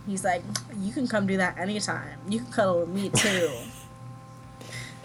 he's 0.07 0.23
like, 0.23 0.43
You 0.79 0.93
can 0.93 1.07
come 1.07 1.27
do 1.27 1.37
that 1.37 1.57
anytime. 1.57 2.17
You 2.29 2.39
can 2.39 2.51
cuddle 2.51 2.79
with 2.79 2.89
me 2.89 3.09
too. 3.09 3.49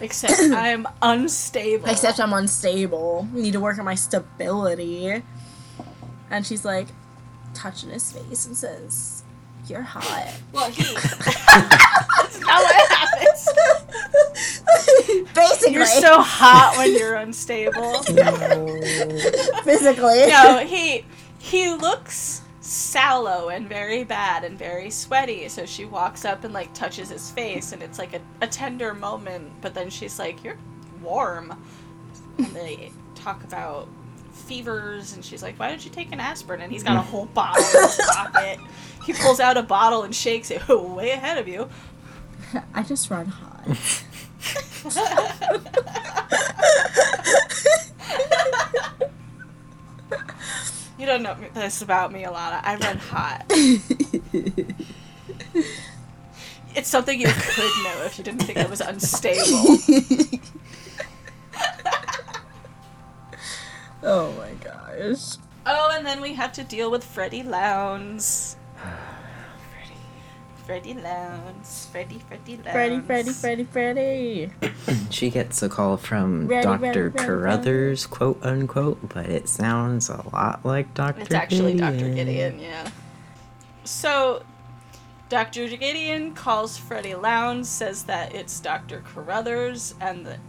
Except 0.03 0.39
I'm 0.39 0.85
unstable. 1.01 1.89
Except 1.89 2.19
I'm 2.19 2.33
unstable. 2.33 3.27
Need 3.31 3.53
to 3.53 3.59
work 3.59 3.79
on 3.79 3.85
my 3.85 3.95
stability. 3.95 5.23
And 6.29 6.45
she's 6.45 6.65
like, 6.65 6.87
touching 7.53 7.89
his 7.89 8.11
face 8.11 8.45
and 8.45 8.55
says, 8.57 9.23
You're 9.67 9.81
hot. 9.81 10.33
well, 10.51 10.69
he. 10.69 10.83
That's 10.93 12.39
not 12.41 12.63
what 12.63 12.89
happens. 12.91 13.49
Basically. 15.33 15.73
You're 15.73 15.85
so 15.85 16.19
hot 16.19 16.75
when 16.77 16.93
you're 16.97 17.15
unstable. 17.15 18.03
physically. 19.63 20.27
no, 20.27 20.65
he 20.67 21.05
he 21.39 21.73
looks 21.73 22.42
sallow 22.63 23.49
and 23.49 23.67
very 23.67 24.05
bad 24.05 24.45
and 24.45 24.57
very 24.57 24.89
sweaty. 24.89 25.47
So 25.49 25.65
she 25.65 25.85
walks 25.85 26.23
up 26.25 26.43
and 26.43 26.53
like 26.53 26.73
touches 26.73 27.09
his 27.09 27.29
face, 27.29 27.73
and 27.73 27.83
it's 27.83 27.99
like 27.99 28.13
a, 28.13 28.21
a 28.41 28.47
tender 28.47 28.93
moment. 28.93 29.51
But 29.61 29.73
then 29.73 29.89
she's 29.89 30.17
like, 30.17 30.43
"You're 30.43 30.57
warm," 31.01 31.53
and 32.37 32.47
they 32.47 32.91
talk 33.15 33.43
about 33.43 33.87
fevers, 34.31 35.13
and 35.13 35.23
she's 35.23 35.43
like, 35.43 35.59
"Why 35.59 35.69
don't 35.69 35.83
you 35.83 35.91
take 35.91 36.11
an 36.11 36.19
aspirin?" 36.19 36.61
And 36.61 36.71
he's 36.71 36.83
got 36.83 36.97
a 36.97 37.01
whole 37.11 37.25
bottle 37.25 37.63
in 37.63 37.87
his 37.87 38.01
pocket. 38.11 38.59
He 39.05 39.13
pulls 39.13 39.39
out 39.39 39.57
a 39.57 39.63
bottle 39.63 40.03
and 40.03 40.15
shakes 40.15 40.49
it. 40.49 40.65
way 40.69 41.11
ahead 41.11 41.37
of 41.37 41.47
you. 41.47 41.69
I 42.73 42.83
just 42.83 43.09
run 43.09 43.25
hot. 43.25 44.03
You 50.97 51.05
don't 51.05 51.23
know 51.23 51.35
this 51.53 51.81
about 51.81 52.11
me, 52.11 52.23
Alana. 52.23 52.61
I 52.63 52.75
run 52.75 52.97
hot. 52.97 53.45
it's 56.75 56.87
something 56.87 57.19
you 57.19 57.27
could 57.27 57.83
know 57.83 58.03
if 58.05 58.17
you 58.17 58.23
didn't 58.23 58.43
think 58.43 58.59
I 58.59 58.65
was 58.67 58.79
unstable. 58.79 59.41
oh 64.03 64.31
my 64.33 64.51
gosh. 64.63 65.37
Oh, 65.65 65.91
and 65.93 66.05
then 66.05 66.21
we 66.21 66.33
have 66.33 66.51
to 66.53 66.63
deal 66.63 66.91
with 66.91 67.03
Freddie 67.03 67.43
Lounds. 67.43 68.55
Freddie 70.65 70.93
Lounds. 70.93 71.87
Freddie, 71.91 72.19
Freddie 72.19 72.55
Lounds. 72.57 72.71
Freddy, 72.71 72.99
Freddy, 73.01 73.29
Freddy, 73.31 73.63
Freddy. 73.65 74.51
She 75.09 75.29
gets 75.29 75.61
a 75.61 75.69
call 75.69 75.97
from 75.97 76.47
Ready, 76.47 76.63
Dr. 76.63 76.81
ready, 76.81 76.99
ready, 77.01 77.17
Carruthers, 77.17 78.07
quote 78.07 78.43
unquote, 78.43 79.09
but 79.09 79.27
it 79.27 79.47
sounds 79.47 80.09
a 80.09 80.23
lot 80.33 80.65
like 80.65 80.93
Dr. 80.95 81.21
It's 81.21 81.33
actually 81.33 81.75
Dr. 81.75 81.97
Gideon. 81.97 82.15
Gideon, 82.15 82.59
yeah. 82.59 82.89
So, 83.83 84.43
Dr. 85.29 85.67
Gideon 85.67 86.33
calls 86.33 86.77
Freddie 86.77 87.15
Lounds, 87.15 87.69
says 87.69 88.03
that 88.03 88.33
it's 88.33 88.59
Dr. 88.59 89.03
Carruthers, 89.13 89.93
and 90.01 90.25
that 90.25 90.39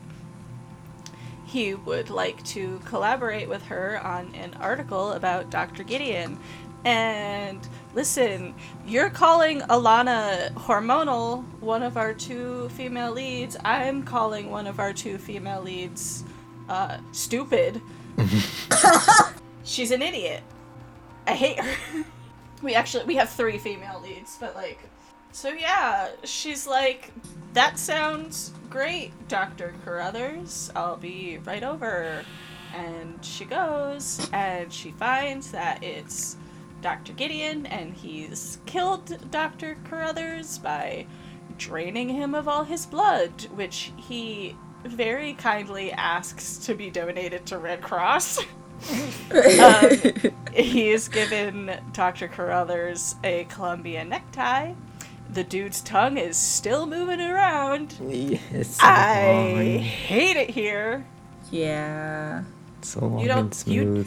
he 1.45 1.75
would 1.75 2.09
like 2.09 2.43
to 2.45 2.81
collaborate 2.85 3.49
with 3.49 3.65
her 3.65 4.01
on 4.03 4.35
an 4.35 4.55
article 4.61 5.13
about 5.13 5.51
Dr. 5.51 5.83
Gideon. 5.83 6.39
And 6.85 7.67
listen, 7.95 8.55
you're 8.87 9.11
calling 9.11 9.61
Alana 9.63 10.53
hormonal, 10.55 11.45
one 11.61 11.83
of 11.83 11.97
our 11.97 12.13
two 12.13 12.69
female 12.71 13.13
leads. 13.13 13.57
I'm 13.65 14.03
calling 14.03 14.51
one 14.51 14.67
of 14.67 14.81
our 14.81 14.93
two 14.93 15.19
female 15.19 15.63
leads 15.63 16.25
uh, 16.69 16.99
stupid. 17.13 17.81
She's 19.65 19.91
an 19.91 20.03
idiot. 20.03 20.43
I 21.27 21.35
hate 21.35 21.59
her. 21.61 22.05
we 22.63 22.75
actually 22.75 23.05
we 23.05 23.17
have 23.17 23.31
three 23.31 23.59
female 23.59 24.01
leads, 24.03 24.37
but 24.39 24.55
like 24.55 24.79
so 25.33 25.49
yeah, 25.49 26.11
she's 26.23 26.67
like 26.67 27.11
that 27.55 27.79
sounds 27.79 28.53
great, 28.69 29.13
Dr. 29.29 29.75
Carruthers. 29.85 30.71
I'll 30.77 30.97
be 30.97 31.39
right 31.45 31.63
over. 31.63 32.25
And 32.75 33.25
she 33.25 33.45
goes 33.45 34.29
and 34.33 34.73
she 34.73 34.91
finds 34.91 35.53
that 35.53 35.83
it's 35.83 36.37
Dr. 36.85 37.15
Gideon 37.15 37.65
and 37.65 37.95
he's 37.95 38.59
killed 38.67 39.17
Dr. 39.31 39.79
Carruthers 39.85 40.59
by 40.59 41.07
draining 41.57 42.11
him 42.11 42.35
of 42.35 42.47
all 42.47 42.63
his 42.63 42.85
blood, 42.85 43.31
which 43.55 43.91
he 43.97 44.55
very 44.85 45.33
kindly 45.33 45.93
asks 45.93 46.59
to 46.59 46.75
be 46.75 46.91
donated 46.91 47.47
to 47.47 47.57
Red 47.57 47.81
Cross. 47.81 48.39
um, 49.33 49.91
he 50.53 50.91
is 50.91 51.09
given 51.09 51.75
Dr. 51.95 52.29
Carruthers 52.29 53.15
a 53.25 53.45
Columbia 53.45 54.05
necktie. 54.05 54.75
The 55.31 55.43
dude's 55.43 55.81
tongue 55.81 56.19
is 56.19 56.37
still 56.37 56.85
moving 56.85 57.23
around. 57.23 57.95
Yeah, 57.99 58.39
it's 58.51 58.77
so 58.77 58.81
I 58.87 59.55
long. 59.55 59.79
hate 59.79 60.37
it 60.37 60.51
here. 60.51 61.07
Yeah. 61.51 62.45
So 62.83 63.01
long 63.07 63.27
don't- 63.27 63.39
and 63.39 63.55
smooth. 63.55 64.07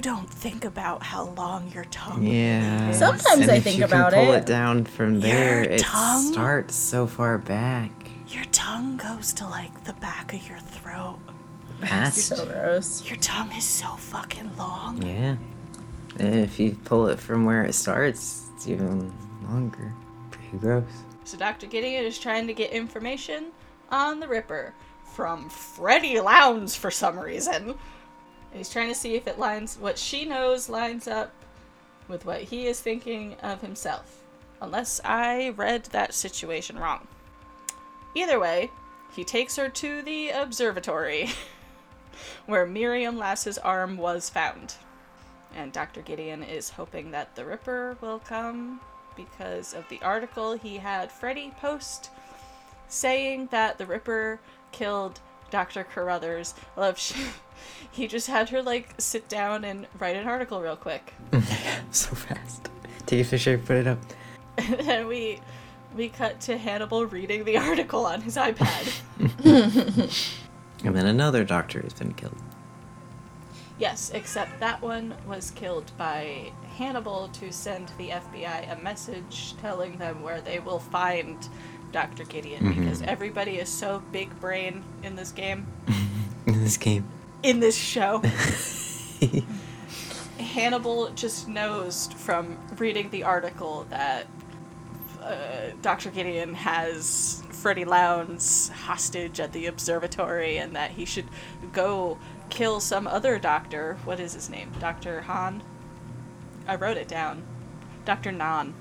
don't 0.00 0.28
think 0.28 0.64
about 0.64 1.02
how 1.02 1.24
long 1.36 1.70
your 1.72 1.84
tongue 1.84 2.24
Yeah. 2.26 2.90
Sometimes 2.92 3.42
and 3.42 3.50
I 3.50 3.56
if 3.56 3.64
think 3.64 3.78
you 3.78 3.84
about 3.84 4.12
can 4.12 4.24
pull 4.24 4.34
it. 4.34 4.38
it 4.38 4.46
down 4.46 4.84
from 4.84 5.20
there. 5.20 5.62
Your 5.64 5.72
It 5.74 5.78
tongue? 5.80 6.32
starts 6.32 6.74
so 6.74 7.06
far 7.06 7.38
back. 7.38 7.90
Your 8.28 8.44
tongue 8.52 8.96
goes 8.96 9.32
to 9.34 9.46
like 9.46 9.84
the 9.84 9.92
back 9.94 10.34
of 10.34 10.48
your 10.48 10.58
throat. 10.58 11.18
Past. 11.80 12.18
So 12.18 12.44
gross. 12.44 13.08
Your 13.08 13.16
tongue 13.18 13.52
is 13.52 13.64
so 13.64 13.86
fucking 13.96 14.56
long. 14.56 15.00
Yeah. 15.02 15.36
And 16.18 16.34
if 16.34 16.58
you 16.58 16.76
pull 16.84 17.06
it 17.06 17.20
from 17.20 17.44
where 17.44 17.62
it 17.64 17.74
starts, 17.74 18.46
it's 18.56 18.66
even 18.66 19.12
longer. 19.48 19.94
Pretty 20.32 20.58
gross. 20.58 20.90
So 21.24 21.38
Dr. 21.38 21.66
Gideon 21.68 22.04
is 22.04 22.18
trying 22.18 22.48
to 22.48 22.52
get 22.54 22.72
information 22.72 23.52
on 23.90 24.18
the 24.18 24.26
Ripper 24.26 24.74
from 25.04 25.48
Freddie 25.48 26.18
Lounds 26.20 26.74
for 26.74 26.90
some 26.90 27.18
reason. 27.18 27.76
And 28.50 28.58
he's 28.58 28.70
trying 28.70 28.88
to 28.88 28.94
see 28.94 29.14
if 29.14 29.26
it 29.26 29.38
lines 29.38 29.76
what 29.78 29.98
she 29.98 30.24
knows 30.24 30.68
lines 30.68 31.06
up 31.06 31.32
with 32.08 32.24
what 32.24 32.42
he 32.42 32.66
is 32.66 32.80
thinking 32.80 33.36
of 33.42 33.60
himself. 33.60 34.22
Unless 34.60 35.00
I 35.04 35.50
read 35.50 35.84
that 35.86 36.14
situation 36.14 36.78
wrong. 36.78 37.06
Either 38.14 38.40
way, 38.40 38.70
he 39.14 39.24
takes 39.24 39.56
her 39.56 39.68
to 39.68 40.02
the 40.02 40.30
observatory 40.30 41.30
where 42.46 42.66
Miriam 42.66 43.18
Lass's 43.18 43.58
arm 43.58 43.96
was 43.96 44.30
found. 44.30 44.74
And 45.54 45.72
Dr. 45.72 46.02
Gideon 46.02 46.42
is 46.42 46.70
hoping 46.70 47.10
that 47.12 47.36
the 47.36 47.44
Ripper 47.44 47.96
will 48.00 48.18
come 48.18 48.80
because 49.16 49.74
of 49.74 49.88
the 49.88 50.00
article 50.02 50.54
he 50.54 50.76
had 50.76 51.10
Freddy 51.10 51.52
post 51.60 52.10
saying 52.88 53.48
that 53.50 53.78
the 53.78 53.86
Ripper 53.86 54.40
killed 54.72 55.20
Dr. 55.50 55.84
Carruthers. 55.84 56.54
I 56.76 56.80
love 56.80 56.98
sh- 56.98 57.14
he 57.90 58.06
just 58.06 58.26
had 58.26 58.48
her 58.50 58.62
like 58.62 58.94
sit 58.98 59.28
down 59.28 59.64
and 59.64 59.86
write 59.98 60.16
an 60.16 60.26
article 60.26 60.60
real 60.60 60.76
quick. 60.76 61.14
so 61.90 62.14
fast. 62.14 62.68
Dave 63.06 63.26
Fisher, 63.28 63.58
put 63.58 63.76
it 63.76 63.86
up. 63.86 63.98
and 64.58 64.80
then 64.80 65.06
we 65.06 65.40
we 65.96 66.08
cut 66.08 66.40
to 66.42 66.58
Hannibal 66.58 67.06
reading 67.06 67.44
the 67.44 67.56
article 67.56 68.04
on 68.04 68.20
his 68.20 68.36
iPad. 68.36 68.92
And 70.84 70.94
then 70.94 71.06
another 71.06 71.44
doctor 71.44 71.80
has 71.82 71.92
been 71.94 72.12
killed. 72.14 72.36
yes, 73.78 74.10
except 74.14 74.60
that 74.60 74.80
one 74.82 75.14
was 75.26 75.50
killed 75.52 75.90
by 75.96 76.52
Hannibal 76.76 77.28
to 77.34 77.50
send 77.52 77.90
the 77.98 78.10
FBI 78.10 78.72
a 78.78 78.80
message 78.82 79.54
telling 79.60 79.96
them 79.98 80.22
where 80.22 80.40
they 80.40 80.58
will 80.60 80.78
find 80.78 81.48
Dr. 81.92 82.24
Gideon 82.24 82.72
because 82.74 83.02
everybody 83.02 83.52
is 83.58 83.68
so 83.68 84.02
big 84.12 84.38
brain 84.40 84.82
in 85.02 85.16
this 85.16 85.32
game, 85.32 85.66
In 86.46 86.62
this 86.62 86.76
game. 86.76 87.04
in 87.42 87.60
this 87.60 87.76
show. 87.76 88.22
Hannibal 90.38 91.10
just 91.10 91.48
knows 91.48 92.08
from 92.16 92.56
reading 92.78 93.10
the 93.10 93.24
article 93.24 93.86
that 93.90 94.26
uh, 95.20 95.70
Dr. 95.82 96.10
Gideon 96.10 96.54
has 96.54 97.42
Freddie 97.50 97.84
Lounds 97.84 98.68
hostage 98.68 99.40
at 99.40 99.52
the 99.52 99.66
observatory 99.66 100.58
and 100.58 100.76
that 100.76 100.92
he 100.92 101.04
should 101.04 101.26
go 101.72 102.18
kill 102.50 102.80
some 102.80 103.06
other 103.06 103.38
doctor. 103.38 103.98
What 104.04 104.20
is 104.20 104.32
his 104.34 104.48
name? 104.48 104.70
Dr. 104.78 105.22
Han? 105.22 105.62
I 106.68 106.76
wrote 106.76 106.96
it 106.96 107.08
down. 107.08 107.42
Dr. 108.04 108.30
Nan. 108.32 108.74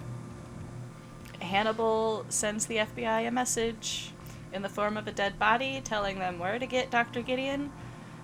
Hannibal 1.39 2.25
sends 2.29 2.65
the 2.65 2.77
FBI 2.77 3.27
a 3.27 3.31
message 3.31 4.11
in 4.53 4.61
the 4.61 4.69
form 4.69 4.97
of 4.97 5.07
a 5.07 5.11
dead 5.11 5.37
body 5.37 5.81
telling 5.83 6.19
them 6.19 6.39
where 6.39 6.59
to 6.59 6.65
get 6.65 6.89
Dr. 6.89 7.21
Gideon. 7.21 7.71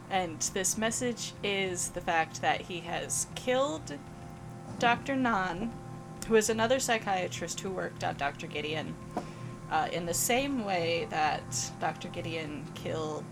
And 0.10 0.40
this 0.54 0.78
message 0.78 1.34
is 1.44 1.90
the 1.90 2.02
fact 2.02 2.42
that 2.42 2.62
he 2.62 2.80
has 2.82 3.28
killed 3.36 3.98
Dr. 4.80 5.16
Nan, 5.16 5.72
who 6.28 6.36
is 6.36 6.50
another 6.50 6.80
psychiatrist 6.80 7.60
who 7.60 7.70
worked 7.70 8.04
on 8.04 8.16
Dr. 8.18 8.48
Gideon, 8.48 8.96
uh, 9.72 9.88
in 9.92 10.06
the 10.06 10.14
same 10.14 10.66
way 10.66 11.08
that 11.10 11.72
Dr. 11.80 12.08
Gideon 12.10 12.66
killed 12.76 13.26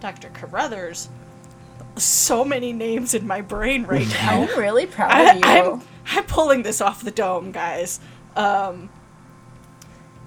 Dr. 0.00 0.30
Carruthers. 0.30 1.08
So 1.96 2.44
many 2.44 2.72
names 2.72 3.14
in 3.14 3.26
my 3.26 3.40
brain 3.40 3.84
right 3.84 4.08
now. 4.22 4.42
I'm 4.42 4.58
really 4.58 4.86
proud 4.86 5.36
of 5.36 5.36
you. 5.36 5.42
I'm, 5.44 5.82
I'm 6.06 6.24
pulling 6.24 6.62
this 6.62 6.80
off 6.80 7.02
the 7.02 7.10
dome, 7.10 7.52
guys. 7.52 8.00
Um, 8.36 8.90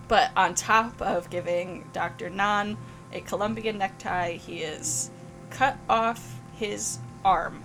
but 0.08 0.32
on 0.36 0.56
top 0.56 1.02
of 1.02 1.30
giving 1.30 1.90
Dr. 1.94 2.30
Nan 2.30 2.78
a 3.12 3.22
Colombian 3.22 3.78
necktie, 3.78 4.34
he 4.34 4.60
is 4.60 5.10
cut 5.50 5.78
off 5.90 6.40
his 6.56 7.00
arm. 7.24 7.64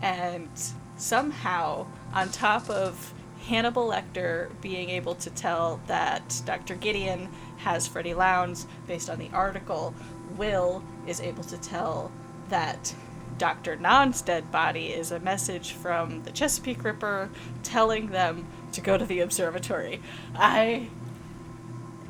And 0.00 0.50
somehow, 0.96 1.86
on 2.12 2.30
top 2.30 2.68
of 2.68 3.14
Hannibal 3.46 3.88
Lecter 3.88 4.50
being 4.60 4.90
able 4.90 5.14
to 5.16 5.30
tell 5.30 5.80
that 5.86 6.42
Dr. 6.44 6.74
Gideon 6.74 7.28
has 7.58 7.86
Freddie 7.86 8.14
Lounds 8.14 8.66
based 8.86 9.10
on 9.10 9.18
the 9.18 9.30
article, 9.32 9.94
Will 10.36 10.82
is 11.06 11.20
able 11.20 11.44
to 11.44 11.58
tell 11.58 12.10
that 12.48 12.94
Dr. 13.38 13.76
Nan's 13.76 14.22
dead 14.22 14.50
body 14.52 14.86
is 14.86 15.10
a 15.10 15.20
message 15.20 15.72
from 15.72 16.22
the 16.22 16.30
Chesapeake 16.30 16.84
Ripper 16.84 17.30
telling 17.62 18.08
them 18.08 18.46
to 18.72 18.80
go 18.80 18.98
to 18.98 19.04
the 19.04 19.20
observatory. 19.20 20.00
I 20.34 20.88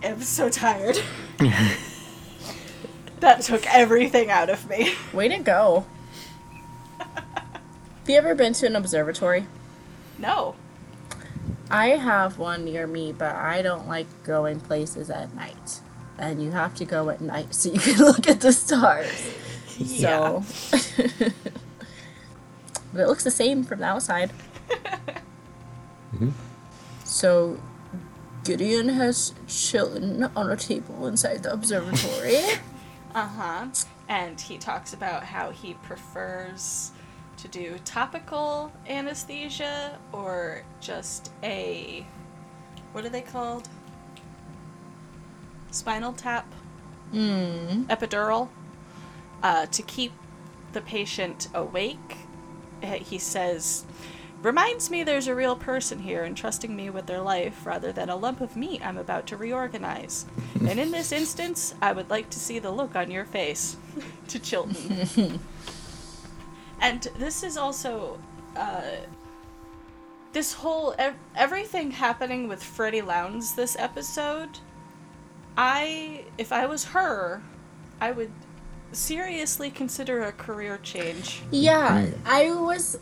am 0.02 0.22
so 0.22 0.48
tired. 0.48 1.00
that 3.20 3.42
took 3.42 3.66
everything 3.72 4.30
out 4.30 4.50
of 4.50 4.68
me. 4.68 4.94
Way 5.12 5.28
to 5.28 5.38
go. 5.38 5.86
Have 6.98 8.08
you 8.08 8.16
ever 8.16 8.34
been 8.34 8.52
to 8.54 8.66
an 8.66 8.74
observatory? 8.74 9.46
No. 10.18 10.56
I 11.70 11.90
have 11.90 12.36
one 12.36 12.64
near 12.64 12.86
me, 12.86 13.12
but 13.12 13.34
I 13.34 13.62
don't 13.62 13.86
like 13.86 14.06
going 14.24 14.60
places 14.60 15.08
at 15.08 15.34
night. 15.34 15.80
And 16.18 16.42
you 16.42 16.50
have 16.50 16.74
to 16.76 16.84
go 16.84 17.10
at 17.10 17.20
night 17.20 17.54
so 17.54 17.72
you 17.72 17.78
can 17.78 17.98
look 18.04 18.28
at 18.28 18.40
the 18.40 18.52
stars. 18.52 19.34
Yeah. 19.78 20.42
So. 20.42 20.72
but 22.92 23.00
it 23.00 23.06
looks 23.06 23.24
the 23.24 23.30
same 23.30 23.64
from 23.64 23.78
the 23.78 23.86
outside. 23.86 24.32
Mm-hmm. 26.12 26.30
So 27.12 27.60
Gideon 28.42 28.88
has 28.88 29.34
Chilton 29.46 30.30
on 30.34 30.50
a 30.50 30.56
table 30.56 31.06
inside 31.06 31.42
the 31.42 31.52
observatory. 31.52 32.38
Uh 33.14 33.28
huh. 33.28 33.66
And 34.08 34.40
he 34.40 34.56
talks 34.56 34.94
about 34.94 35.22
how 35.22 35.50
he 35.50 35.74
prefers 35.74 36.92
to 37.36 37.46
do 37.46 37.76
topical 37.84 38.72
anesthesia 38.88 39.98
or 40.12 40.62
just 40.80 41.30
a. 41.42 42.06
What 42.92 43.04
are 43.04 43.10
they 43.10 43.20
called? 43.20 43.68
Spinal 45.70 46.14
tap? 46.14 46.46
Hmm. 47.10 47.82
Epidural? 47.90 48.48
Uh, 49.42 49.66
to 49.66 49.82
keep 49.82 50.12
the 50.72 50.80
patient 50.80 51.48
awake. 51.52 52.16
He 52.82 53.18
says, 53.18 53.84
reminds 54.42 54.90
me 54.90 55.04
there's 55.04 55.28
a 55.28 55.34
real 55.34 55.56
person 55.56 56.00
here 56.00 56.24
entrusting 56.24 56.74
me 56.74 56.90
with 56.90 57.06
their 57.06 57.20
life 57.20 57.64
rather 57.64 57.92
than 57.92 58.10
a 58.10 58.16
lump 58.16 58.40
of 58.40 58.56
meat 58.56 58.84
I'm 58.84 58.98
about 58.98 59.26
to 59.28 59.36
reorganize. 59.36 60.26
and 60.60 60.78
in 60.78 60.90
this 60.90 61.12
instance, 61.12 61.74
I 61.80 61.92
would 61.92 62.10
like 62.10 62.28
to 62.30 62.38
see 62.38 62.58
the 62.58 62.70
look 62.70 62.96
on 62.96 63.10
your 63.10 63.24
face. 63.24 63.76
to 64.28 64.38
Chilton. 64.38 65.38
and 66.80 67.02
this 67.18 67.42
is 67.42 67.56
also. 67.56 68.18
Uh, 68.56 68.82
this 70.32 70.54
whole. 70.54 70.94
Ev- 70.98 71.14
everything 71.36 71.90
happening 71.90 72.48
with 72.48 72.62
Freddie 72.62 73.02
Lounds 73.02 73.54
this 73.54 73.76
episode. 73.78 74.58
I. 75.56 76.24
If 76.38 76.52
I 76.52 76.66
was 76.66 76.84
her, 76.86 77.42
I 78.00 78.10
would 78.12 78.32
seriously 78.92 79.70
consider 79.70 80.22
a 80.22 80.32
career 80.32 80.78
change. 80.82 81.42
Yeah, 81.50 82.06
I 82.24 82.50
was 82.50 82.98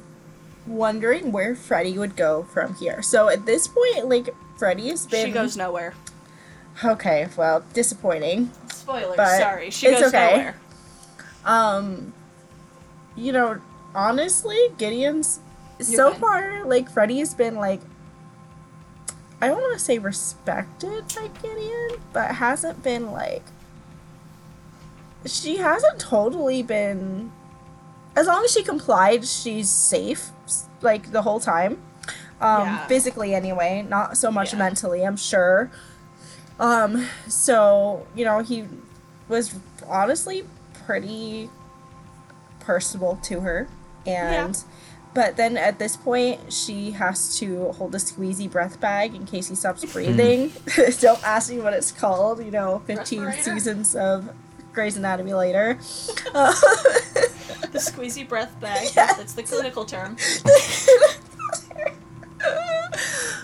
wondering 0.67 1.33
where 1.33 1.55
Freddy 1.55 1.97
would 1.99 2.17
go 2.17 2.45
from 2.45 2.75
here. 2.77 3.03
So 3.03 3.29
at 3.29 3.47
this 3.47 3.69
point, 3.69 4.09
like 4.09 4.35
Freddy 4.59 4.89
has 4.89 5.07
been. 5.07 5.27
She 5.29 5.33
goes 5.33 5.57
nowhere. 5.57 5.95
Okay, 6.85 7.29
well, 7.37 7.65
disappointing. 7.75 8.51
Spoilers, 8.73 9.17
But 9.17 9.39
sorry. 9.39 9.71
She 9.71 9.87
it's 9.89 10.01
goes 10.01 10.09
okay. 10.15 10.31
nowhere. 10.37 10.61
Um, 11.45 12.13
you 13.17 13.33
know, 13.33 13.61
honestly, 13.95 14.59
Gideon's 14.79 15.41
You're 15.79 15.87
so 15.87 16.11
fine. 16.13 16.21
far 16.21 16.65
like 16.65 16.91
Freddy's 16.91 17.35
been 17.35 17.57
like. 17.57 17.81
I 19.43 19.49
don't 19.49 19.61
want 19.61 19.73
to 19.73 19.83
say 19.83 19.99
respected 19.99 21.05
by 21.17 21.29
Gideon, 21.43 22.01
but 22.13 22.35
hasn't 22.37 22.83
been 22.83 23.11
like. 23.11 23.43
She 25.27 25.57
hasn't 25.59 25.99
totally 25.99 26.63
been. 26.63 27.33
As 28.17 28.27
long 28.27 28.45
as 28.45 28.51
she 28.53 28.63
complied, 28.63 29.25
she's 29.27 29.69
safe, 29.71 30.31
like 30.83 31.13
the 31.13 31.23
whole 31.23 31.41
time. 31.41 31.83
Um, 32.41 32.69
Yeah. 32.69 32.87
physically 32.87 33.35
anyway, 33.35 33.85
not 33.89 34.17
so 34.17 34.31
much 34.31 34.53
Yeah. 34.53 34.59
mentally, 34.61 35.03
I'm 35.05 35.17
sure. 35.17 35.71
Um, 36.59 37.07
so, 37.29 38.07
you 38.15 38.25
know, 38.25 38.41
he 38.41 38.67
was 39.29 39.55
honestly 39.87 40.45
pretty 40.87 41.49
personable 42.61 43.19
to 43.25 43.41
her. 43.41 43.69
And 44.07 44.57
but 45.13 45.37
then 45.37 45.57
at 45.57 45.79
this 45.79 45.97
point 45.97 46.53
she 46.53 46.93
has 46.93 47.37
to 47.39 47.73
hold 47.73 47.95
a 47.95 47.99
squeezy 47.99 48.49
breath 48.51 48.79
bag 48.81 49.15
in 49.15 49.27
case 49.27 49.49
he 49.49 49.55
stops 49.55 49.85
breathing. 49.85 50.53
Don't 51.01 51.23
ask 51.27 51.51
me 51.51 51.59
what 51.61 51.73
it's 51.75 51.93
called, 51.93 52.43
you 52.45 52.51
know, 52.51 52.83
15 52.87 53.33
seasons 53.33 53.95
of 53.95 54.31
Grey's 54.73 54.97
Anatomy 54.97 55.35
later. 55.35 55.79
Uh, 56.35 56.55
The 57.73 57.79
squeezy 57.79 58.29
breath 58.29 58.59
bag. 58.61 58.89
Yes. 58.97 59.16
That's 59.16 59.33
the 59.35 59.43
clinical 59.43 59.85
term. 59.85 60.16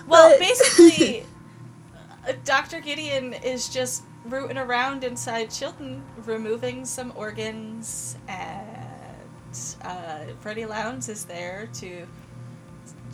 Well, 0.07 0.39
basically, 0.39 1.25
uh, 2.27 2.33
Dr. 2.45 2.79
Gideon 2.79 3.33
is 3.33 3.67
just 3.67 4.03
rooting 4.25 4.57
around 4.57 5.03
inside 5.03 5.51
Chilton, 5.51 6.01
removing 6.25 6.85
some 6.85 7.11
organs, 7.15 8.15
and 8.27 8.65
uh, 9.81 10.19
Freddie 10.39 10.65
Lounds 10.65 11.09
is 11.09 11.25
there 11.25 11.67
to 11.75 12.07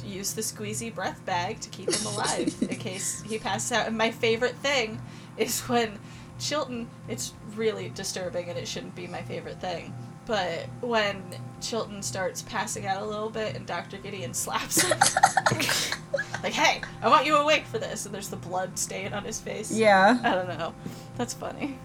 use 0.05 0.34
the 0.34 0.41
squeezy 0.41 0.93
breath 0.93 1.24
bag 1.26 1.59
to 1.61 1.70
keep 1.70 1.91
him 1.91 2.05
alive 2.05 2.53
in 2.61 2.76
case 2.76 3.24
he 3.24 3.39
passes 3.39 3.72
out. 3.72 3.88
And 3.88 3.97
my 3.97 4.11
favorite 4.11 4.55
thing 4.57 5.01
is 5.38 5.61
when 5.61 5.97
Chilton, 6.39 6.89
it's 7.07 7.34
really 7.55 7.89
disturbing 7.89 8.49
and 8.49 8.57
it 8.57 8.68
shouldn't 8.68 8.95
be 8.95 9.07
my 9.07 9.22
favorite 9.22 9.61
thing. 9.61 9.93
But 10.26 10.67
when 10.82 11.21
Chilton 11.61 12.01
starts 12.01 12.41
passing 12.43 12.86
out 12.86 13.01
a 13.01 13.05
little 13.05 13.30
bit 13.30 13.55
and 13.55 13.65
Dr. 13.65 13.97
Gideon 13.97 14.34
slaps 14.34 14.82
him, 14.82 14.97
like, 16.43 16.53
hey, 16.53 16.82
I 17.01 17.09
want 17.09 17.26
you 17.26 17.36
awake 17.36 17.65
for 17.65 17.78
this. 17.78 18.05
And 18.05 18.15
there's 18.15 18.30
the 18.30 18.38
blood 18.38 18.80
stain 18.80 19.13
on 19.13 19.24
his 19.26 19.39
face. 19.41 19.71
Yeah. 19.71 20.19
I 20.24 20.32
don't 20.36 20.47
know. 20.47 20.74
That's 21.17 21.34
funny. 21.34 21.78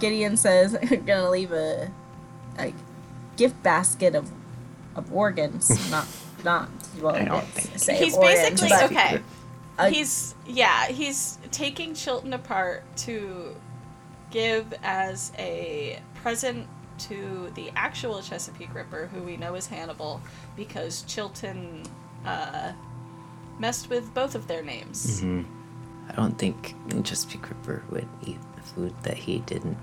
Gideon 0.00 0.36
says, 0.36 0.74
"I'm 0.74 1.04
gonna 1.06 1.30
leave 1.30 1.52
a, 1.52 1.90
a 2.58 2.72
gift 3.36 3.62
basket 3.62 4.14
of, 4.14 4.28
of 4.96 5.12
organs, 5.12 5.70
not 5.90 6.06
not 6.44 6.68
well, 7.00 7.14
I 7.14 7.24
don't 7.24 7.44
think- 7.44 7.78
say 7.78 7.96
He's 7.96 8.16
organs, 8.16 8.60
basically 8.60 8.96
okay. 8.96 9.20
Uh, 9.78 9.88
he's 9.90 10.34
yeah, 10.46 10.86
he's 10.88 11.38
taking 11.52 11.94
Chilton 11.94 12.32
apart 12.32 12.82
to 12.98 13.54
give 14.30 14.74
as 14.82 15.30
a 15.38 16.00
present 16.16 16.66
to 17.08 17.50
the 17.54 17.70
actual 17.76 18.20
Chesapeake 18.22 18.74
Ripper, 18.74 19.08
who 19.12 19.22
we 19.22 19.36
know 19.36 19.54
is 19.54 19.66
Hannibal, 19.66 20.20
because 20.56 21.02
Chilton 21.02 21.82
uh, 22.26 22.72
messed 23.58 23.90
with 23.90 24.12
both 24.14 24.34
of 24.34 24.46
their 24.46 24.62
names. 24.62 25.20
Mhm. 25.22 25.44
I 26.08 26.12
don't 26.14 26.36
think 26.38 26.74
Chesapeake 27.04 27.48
Ripper 27.48 27.82
would 27.90 28.08
eat 28.24 28.38
the 28.56 28.62
food 28.62 28.94
that 29.02 29.16
he 29.16 29.38
didn't 29.40 29.78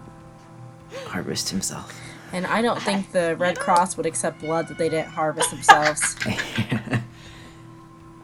harvest 1.08 1.50
himself. 1.50 1.98
And 2.32 2.46
I 2.46 2.62
don't 2.62 2.82
think 2.82 3.12
the 3.12 3.36
Red 3.38 3.56
know- 3.56 3.62
Cross 3.62 3.98
would 3.98 4.06
accept 4.06 4.40
blood 4.42 4.68
that 4.68 4.78
they 4.78 4.90
didn't 4.90 5.10
harvest 5.10 5.50
themselves. 5.52 6.16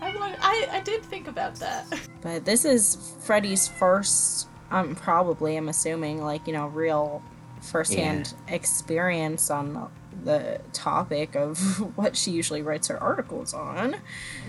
I, 0.02 0.16
want, 0.16 0.36
I 0.42 0.68
I 0.74 0.80
did 0.82 1.02
think 1.04 1.28
about 1.28 1.56
that. 1.56 1.86
but 2.22 2.46
this 2.46 2.66
is 2.66 3.14
Freddy's 3.22 3.68
first, 3.68 4.48
um, 4.72 4.96
probably, 4.96 5.58
I'm 5.58 5.70
assuming, 5.70 6.22
like, 6.24 6.46
you 6.48 6.54
know, 6.54 6.68
real 6.68 7.24
firsthand 7.66 8.34
experience 8.48 9.50
on 9.50 9.90
the 10.24 10.60
topic 10.74 11.36
of 11.36 11.58
what 11.98 12.16
she 12.16 12.32
usually 12.32 12.62
writes 12.62 12.88
her 12.88 13.02
articles 13.02 13.54
on. 13.54 13.96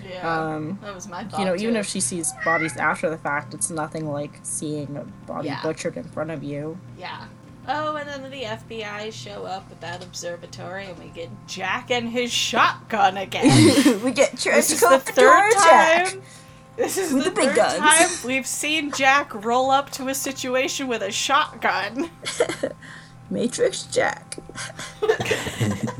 Yeah, 0.07 0.27
Um, 0.55 0.79
that 0.81 0.95
was 0.95 1.07
my 1.07 1.23
thought. 1.25 1.39
you 1.39 1.45
know, 1.45 1.55
even 1.55 1.75
if 1.75 1.85
she 1.85 1.99
sees 1.99 2.33
bodies 2.45 2.77
after 2.77 3.09
the 3.09 3.17
fact, 3.17 3.53
it's 3.53 3.69
nothing 3.69 4.09
like 4.11 4.39
seeing 4.43 4.95
a 4.97 5.03
body 5.27 5.47
Yeah. 5.49 5.61
butchered 5.61 5.97
in 5.97 6.03
front 6.05 6.31
of 6.31 6.43
you. 6.43 6.77
Yeah. 6.97 7.25
Oh, 7.69 7.97
and 7.97 8.07
then 8.07 8.31
the 8.31 8.43
FBI 8.45 9.11
show 9.11 9.43
up 9.43 9.67
at 9.69 9.81
that 9.81 10.01
observatory, 10.01 10.85
and 10.85 10.97
we 10.97 11.09
get 11.09 11.29
Jack 11.47 11.91
and 11.91 12.07
his 12.07 12.31
shotgun 12.31 13.17
again. 13.17 14.01
we 14.03 14.11
get 14.11 14.31
this 14.37 14.71
is 14.71 14.79
the 14.79 14.99
third 14.99 15.51
time. 15.53 16.21
This 16.77 16.97
is 16.97 17.11
With 17.11 17.25
the, 17.25 17.29
the 17.31 17.35
big 17.35 17.45
third 17.49 17.55
guns. 17.57 17.77
time 17.79 18.09
we've 18.27 18.47
seen 18.47 18.91
Jack 18.93 19.33
roll 19.43 19.69
up 19.69 19.89
to 19.91 20.07
a 20.07 20.15
situation 20.15 20.87
with 20.87 21.01
a 21.01 21.11
shotgun. 21.11 22.09
Matrix 23.29 23.83
Jack. 23.83 24.37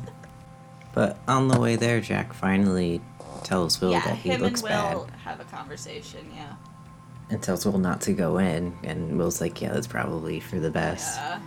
But 0.98 1.20
on 1.28 1.48
the 1.48 1.60
way 1.60 1.76
there, 1.76 2.02
Jack 2.02 2.34
finally 2.34 3.02
tells 3.44 3.80
Will 3.80 3.92
yeah, 3.92 4.04
that 4.04 4.16
he 4.16 4.30
him 4.32 4.42
looks 4.42 4.62
and 4.62 4.70
bad 4.70 4.96
Will 4.96 5.08
have 5.24 5.40
a 5.40 5.44
conversation. 5.44 6.28
Yeah. 6.36 6.56
and 7.30 7.40
tells 7.40 7.68
Will 7.68 7.78
not 7.78 8.02
to 8.02 8.14
go 8.14 8.40
in. 8.40 8.76
And 8.84 9.16
Will's 9.16 9.40
like, 9.40 9.62
"Yeah, 9.62 9.74
that's 9.74 9.86
probably 9.86 10.40
for 10.40 10.60
the 10.60 10.72
best." 10.72 11.20
Yeah. 11.20 11.40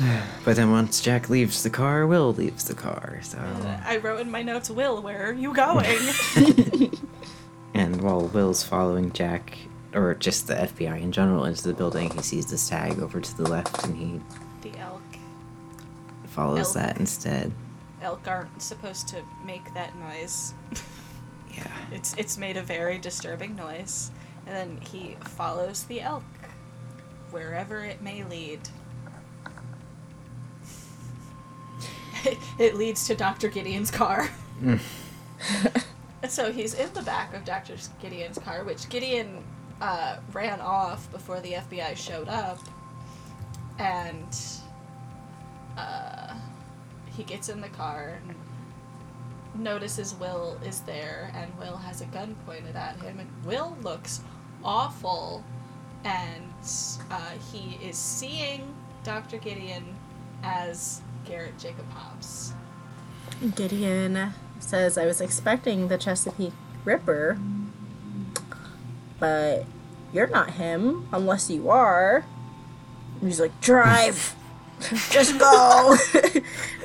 But 0.44 0.56
then 0.56 0.72
once 0.72 1.00
Jack 1.00 1.30
leaves 1.30 1.62
the 1.62 1.70
car, 1.70 2.04
Will 2.08 2.32
leaves 2.34 2.64
the 2.64 2.74
car. 2.74 3.20
So, 3.22 3.38
I 3.86 3.98
wrote 3.98 4.18
in 4.20 4.28
my 4.28 4.42
notes, 4.42 4.68
Will, 4.68 5.00
where 5.00 5.28
are 5.28 5.32
you 5.32 5.54
going? 5.54 5.86
and 7.74 8.02
while 8.02 8.26
Will's 8.26 8.64
following 8.64 9.12
Jack, 9.12 9.56
or 9.94 10.14
just 10.14 10.46
the 10.46 10.54
FBI 10.54 11.00
in 11.00 11.12
general, 11.12 11.44
into 11.44 11.62
the 11.64 11.74
building, 11.74 12.10
he 12.10 12.22
sees 12.22 12.46
this 12.46 12.68
tag 12.68 12.98
over 13.00 13.20
to 13.20 13.36
the 13.36 13.48
left, 13.48 13.84
and 13.84 13.96
he 13.96 14.20
the 14.68 14.78
elk. 14.78 15.02
follows 16.26 16.74
Elk. 16.76 16.86
that 16.86 16.98
instead. 16.98 17.52
Elk 18.00 18.26
aren't 18.26 18.60
supposed 18.62 19.08
to 19.08 19.22
make 19.44 19.72
that 19.74 19.96
noise. 19.96 20.54
Yeah. 21.54 21.66
It's 21.90 22.14
it's 22.16 22.38
made 22.38 22.56
a 22.56 22.62
very 22.62 22.96
disturbing 22.96 23.54
noise, 23.54 24.10
and 24.46 24.56
then 24.56 24.80
he 24.90 25.16
follows 25.20 25.84
the 25.84 26.00
elk 26.00 26.22
wherever 27.30 27.84
it 27.84 28.00
may 28.00 28.24
lead. 28.24 28.60
it 32.58 32.74
leads 32.74 33.06
to 33.08 33.14
Dr. 33.14 33.48
Gideon's 33.48 33.90
car. 33.90 34.30
Mm. 34.62 34.80
So 36.28 36.52
he's 36.52 36.72
in 36.74 36.92
the 36.94 37.02
back 37.02 37.34
of 37.34 37.44
Dr. 37.44 37.74
Gideon's 38.00 38.38
car, 38.38 38.62
which 38.62 38.88
Gideon 38.88 39.42
uh, 39.82 40.16
ran 40.32 40.60
off 40.60 41.10
before 41.10 41.40
the 41.40 41.54
FBI 41.54 41.96
showed 41.96 42.28
up, 42.28 42.60
and 43.78 44.38
uh, 45.76 46.34
he 47.16 47.24
gets 47.24 47.48
in 47.48 47.60
the 47.60 47.68
car 47.68 48.20
and 48.26 48.36
notices 49.54 50.14
Will 50.14 50.56
is 50.64 50.80
there, 50.82 51.32
and 51.34 51.52
Will 51.58 51.76
has 51.76 52.00
a 52.00 52.06
gun 52.06 52.36
pointed 52.46 52.76
at 52.76 52.96
him, 53.00 53.18
and 53.18 53.28
Will 53.44 53.76
looks 53.82 54.20
awful, 54.64 55.44
and 56.04 56.52
uh, 57.10 57.30
he 57.52 57.78
is 57.84 57.98
seeing 57.98 58.72
Dr. 59.02 59.38
Gideon 59.38 59.96
as 60.44 61.02
Garrett 61.24 61.58
Jacob 61.58 61.90
Hobbs. 61.90 62.52
Gideon 63.56 64.32
says, 64.60 64.96
I 64.96 65.06
was 65.06 65.20
expecting 65.20 65.88
the 65.88 65.98
Chesapeake 65.98 66.52
Ripper, 66.84 67.36
but 69.22 69.64
you're 70.12 70.26
not 70.26 70.50
him 70.50 71.06
unless 71.12 71.48
you 71.48 71.70
are. 71.70 72.24
And 73.20 73.28
he's 73.28 73.38
like, 73.38 73.58
drive! 73.60 74.34
just 75.10 75.38
go! 75.38 75.96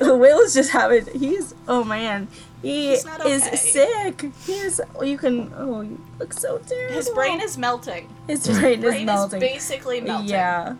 Will 0.00 0.38
is 0.42 0.54
just 0.54 0.70
having, 0.70 1.04
he's, 1.18 1.52
oh 1.66 1.82
man, 1.82 2.28
he 2.62 2.92
is 2.92 3.04
okay. 3.04 3.56
sick. 3.56 4.24
He 4.46 4.52
is, 4.52 4.80
you 5.02 5.18
can, 5.18 5.52
oh, 5.56 5.80
you 5.80 6.00
look 6.20 6.32
so 6.32 6.58
terrible. 6.58 6.94
His 6.94 7.10
brain 7.10 7.40
is 7.40 7.58
melting. 7.58 8.08
his 8.28 8.46
brain, 8.46 8.82
Brain 8.82 9.00
is 9.00 9.04
melting. 9.04 9.42
Is 9.42 9.52
basically 9.54 10.00
melting. 10.00 10.28
Yeah. 10.28 10.76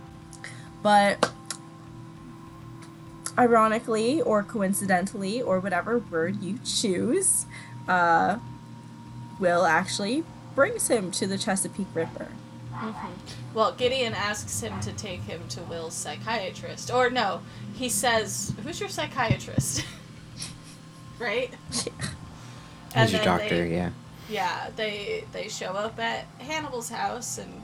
But 0.85 1.33
ironically 3.37 4.23
or 4.23 4.45
coincidentally 4.45 5.43
or 5.43 5.59
whatever 5.59 5.99
word 5.99 6.41
you 6.41 6.61
choose, 6.65 7.47
uh, 7.89 8.39
Will 9.41 9.67
actually 9.67 10.23
brings 10.59 10.89
him 10.89 11.13
to 11.13 11.25
the 11.25 11.39
Chesapeake 11.39 11.87
Ripper. 11.95 12.27
Mm-hmm. 12.73 13.55
Well, 13.55 13.75
Gideon 13.75 14.13
asks 14.13 14.61
him 14.61 14.81
to 14.81 14.93
take 14.93 15.21
him 15.21 15.41
to 15.51 15.61
Will's 15.63 15.95
psychiatrist. 15.95 16.93
Or 16.93 17.11
no, 17.11 17.43
he 17.75 17.89
says, 17.89 18.53
Who's 18.65 18.81
your 18.81 18.89
psychiatrist? 18.89 19.85
right? 21.21 21.55
As 22.93 23.13
your 23.13 23.23
doctor, 23.23 23.69
they- 23.69 23.73
yeah. 23.77 23.91
Yeah, 24.29 24.71
they 24.75 25.25
they 25.31 25.49
show 25.49 25.71
up 25.75 26.01
at 26.01 26.27
Hannibal's 26.41 26.89
house 26.89 27.39
and 27.39 27.63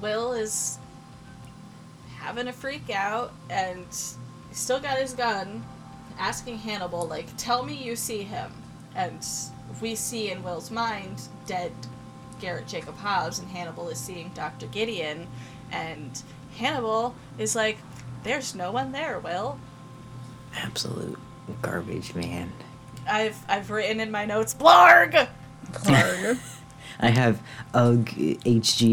Will 0.00 0.32
is 0.32 0.78
having 2.18 2.48
a 2.48 2.52
freak 2.52 2.90
out 2.90 3.32
and 3.48 3.86
he's 3.86 4.18
still 4.50 4.80
got 4.80 4.98
his 4.98 5.12
gun, 5.12 5.64
asking 6.18 6.58
Hannibal, 6.58 7.06
like, 7.06 7.28
tell 7.36 7.62
me 7.62 7.74
you 7.74 7.94
see 7.94 8.22
him. 8.22 8.52
And 8.96 9.24
we 9.80 9.94
see 9.94 10.30
in 10.30 10.42
Will's 10.42 10.70
mind 10.70 11.22
dead 11.46 11.72
Garrett 12.40 12.66
Jacob 12.66 12.96
Hobbs 12.96 13.38
and 13.38 13.48
Hannibal 13.48 13.88
is 13.88 13.98
seeing 13.98 14.30
Dr. 14.34 14.66
Gideon 14.66 15.26
and 15.72 16.22
Hannibal 16.56 17.14
is 17.38 17.56
like, 17.56 17.78
There's 18.22 18.54
no 18.54 18.70
one 18.70 18.92
there, 18.92 19.18
Will. 19.18 19.58
Absolute 20.56 21.18
garbage, 21.62 22.14
man. 22.14 22.52
I've 23.08 23.44
I've 23.48 23.70
written 23.70 24.00
in 24.00 24.10
my 24.10 24.24
notes, 24.24 24.54
Blarg! 24.54 25.28
Clark. 25.72 26.38
I 27.00 27.08
have 27.10 27.40
Ugh, 27.74 28.06
HGHHGJG, 28.06 28.84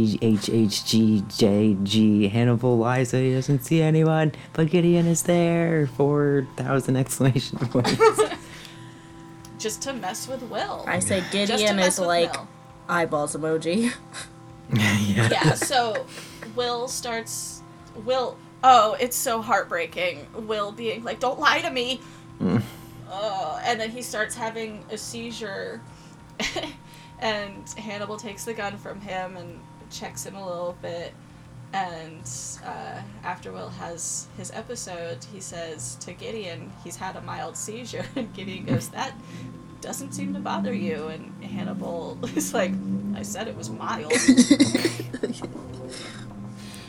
Hannibal 2.31 2.77
lies 2.77 3.11
that 3.11 3.21
he 3.21 3.33
doesn't 3.33 3.63
see 3.63 3.81
anyone, 3.81 4.31
but 4.53 4.69
Gideon 4.71 5.05
is 5.05 5.23
there. 5.23 5.87
4,000 5.87 6.95
exclamation 6.97 7.59
points. 7.59 7.95
Just 9.61 9.83
to 9.83 9.93
mess 9.93 10.27
with 10.27 10.41
Will. 10.43 10.83
I 10.87 10.97
say 10.97 11.19
Just 11.19 11.31
to 11.31 11.37
Gideon 11.37 11.77
is 11.77 11.99
like 11.99 12.33
Will. 12.33 12.47
eyeballs 12.89 13.35
emoji. 13.35 13.93
yeah. 14.73 15.29
yeah, 15.31 15.53
so 15.53 16.07
Will 16.55 16.87
starts. 16.87 17.61
Will. 18.03 18.37
Oh, 18.63 18.97
it's 18.99 19.15
so 19.15 19.39
heartbreaking. 19.39 20.25
Will 20.33 20.71
being 20.71 21.03
like, 21.03 21.19
don't 21.19 21.39
lie 21.39 21.61
to 21.61 21.69
me. 21.69 22.01
Mm. 22.41 22.63
Oh, 23.11 23.61
and 23.63 23.79
then 23.79 23.91
he 23.91 24.01
starts 24.01 24.33
having 24.33 24.83
a 24.89 24.97
seizure. 24.97 25.79
and 27.19 27.69
Hannibal 27.77 28.17
takes 28.17 28.45
the 28.45 28.55
gun 28.55 28.79
from 28.79 28.99
him 28.99 29.37
and 29.37 29.59
checks 29.91 30.25
him 30.25 30.35
a 30.35 30.43
little 30.43 30.75
bit. 30.81 31.13
And 31.73 32.29
uh, 32.65 33.01
after 33.23 33.51
Will 33.51 33.69
has 33.69 34.27
his 34.37 34.51
episode, 34.51 35.23
he 35.31 35.39
says 35.39 35.95
to 36.01 36.13
Gideon, 36.13 36.71
he's 36.83 36.97
had 36.97 37.15
a 37.15 37.21
mild 37.21 37.55
seizure. 37.55 38.05
And 38.15 38.33
Gideon 38.33 38.65
goes, 38.65 38.89
that 38.89 39.13
doesn't 39.79 40.11
seem 40.11 40.33
to 40.33 40.39
bother 40.39 40.73
you. 40.73 41.07
And 41.07 41.43
Hannibal 41.43 42.17
is 42.35 42.53
like, 42.53 42.73
I 43.15 43.23
said 43.23 43.47
it 43.47 43.55
was 43.55 43.69
mild. 43.69 44.11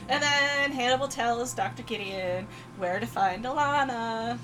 and 0.09 0.23
then 0.23 0.73
Hannibal 0.73 1.09
tells 1.09 1.55
Dr. 1.55 1.85
Gideon 1.85 2.49
where 2.77 2.99
to 2.99 3.07
find 3.07 3.45
Alana. 3.45 4.39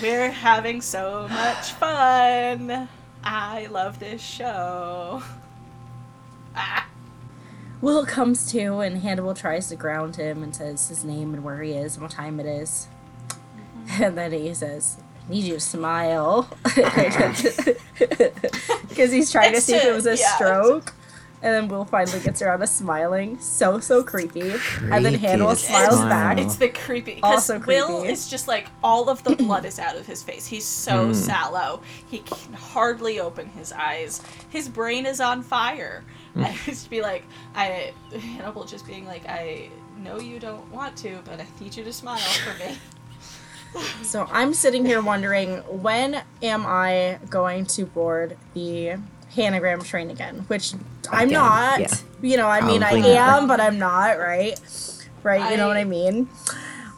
We're 0.00 0.30
having 0.30 0.80
so 0.80 1.26
much 1.28 1.72
fun. 1.72 2.88
I 3.22 3.66
love 3.66 3.98
this 3.98 4.22
show. 4.22 5.22
Ah. 6.60 6.88
Will 7.80 8.04
comes 8.04 8.50
to, 8.52 8.78
and 8.80 8.98
Hannibal 8.98 9.34
tries 9.34 9.68
to 9.68 9.76
ground 9.76 10.16
him 10.16 10.42
and 10.42 10.54
says 10.54 10.88
his 10.88 11.04
name 11.04 11.32
and 11.34 11.44
where 11.44 11.62
he 11.62 11.72
is 11.72 11.94
and 11.94 12.02
what 12.02 12.10
time 12.10 12.40
it 12.40 12.46
is. 12.46 12.88
And 14.00 14.18
then 14.18 14.32
he 14.32 14.52
says, 14.52 14.96
I 15.26 15.30
need 15.32 15.44
you 15.44 15.54
to 15.54 15.60
smile. 15.60 16.48
Because 18.88 19.12
he's 19.12 19.30
trying 19.30 19.52
to 19.52 19.58
It's 19.58 19.66
see 19.66 19.76
if 19.76 19.84
it 19.84 19.94
was 19.94 20.06
a 20.06 20.16
yeah. 20.16 20.34
stroke. 20.36 20.94
And 21.40 21.54
then 21.54 21.68
Will 21.68 21.84
finally 21.84 22.18
gets 22.18 22.42
around 22.42 22.58
to 22.60 22.66
smiling. 22.66 23.38
So, 23.38 23.78
so 23.78 24.02
creepy. 24.02 24.54
and 24.82 25.04
then 25.04 25.14
Hannibal 25.14 25.54
smiles 25.54 25.94
smile. 25.94 26.08
back. 26.08 26.38
It's 26.38 26.56
the 26.56 26.68
creepy 26.68 27.14
because 27.14 27.48
Also 27.48 27.60
Will 27.60 28.02
is 28.02 28.28
just 28.28 28.48
like 28.48 28.66
all 28.82 29.08
of 29.08 29.22
the 29.22 29.36
blood 29.36 29.64
is 29.64 29.78
out 29.78 29.94
of 29.96 30.04
his 30.04 30.20
face. 30.22 30.46
He's 30.48 30.64
so 30.64 31.08
Mm. 31.10 31.14
sallow. 31.14 31.80
He 32.10 32.18
can 32.18 32.54
hardly 32.54 33.20
open 33.20 33.46
his 33.50 33.70
eyes. 33.72 34.20
His 34.50 34.68
brain 34.68 35.06
is 35.06 35.20
on 35.20 35.42
fire. 35.42 36.02
Mm. 36.36 36.44
I 36.68 36.72
to 36.74 36.90
be 36.90 37.00
like, 37.02 37.24
I 37.54 37.92
Hannibal 38.12 38.64
just 38.64 38.86
being 38.86 39.06
like, 39.06 39.26
I 39.28 39.70
know 39.98 40.18
you 40.20 40.38
don't 40.38 40.70
want 40.72 40.96
to, 40.98 41.18
but 41.24 41.40
I 41.40 41.46
need 41.60 41.76
you 41.76 41.84
to 41.84 41.92
smile 41.92 42.18
for 42.18 42.58
me. 42.64 42.76
So 44.02 44.26
I'm 44.32 44.54
sitting 44.54 44.86
here 44.86 45.02
wondering 45.02 45.58
when 45.82 46.22
am 46.42 46.64
I 46.66 47.18
going 47.28 47.66
to 47.66 47.84
board 47.84 48.38
the 48.54 48.94
Hannigram 49.36 49.84
train 49.84 50.08
again? 50.08 50.46
Which 50.48 50.72
I'm 51.10 51.28
Again, 51.28 51.38
not. 51.38 51.80
yeah. 51.80 51.94
You 52.22 52.36
know, 52.38 52.48
I 52.48 52.62
mean, 52.62 52.82
I 52.82 52.92
Probably 52.92 53.12
not. 53.14 53.42
am, 53.42 53.46
but 53.46 53.60
I'm 53.60 53.78
not. 53.78 54.18
Right? 54.18 54.58
Right? 55.22 55.50
You 55.50 55.58
know 55.58 55.68
what 55.68 55.76
I 55.76 55.80
I- 55.80 55.84
mean? 55.84 56.28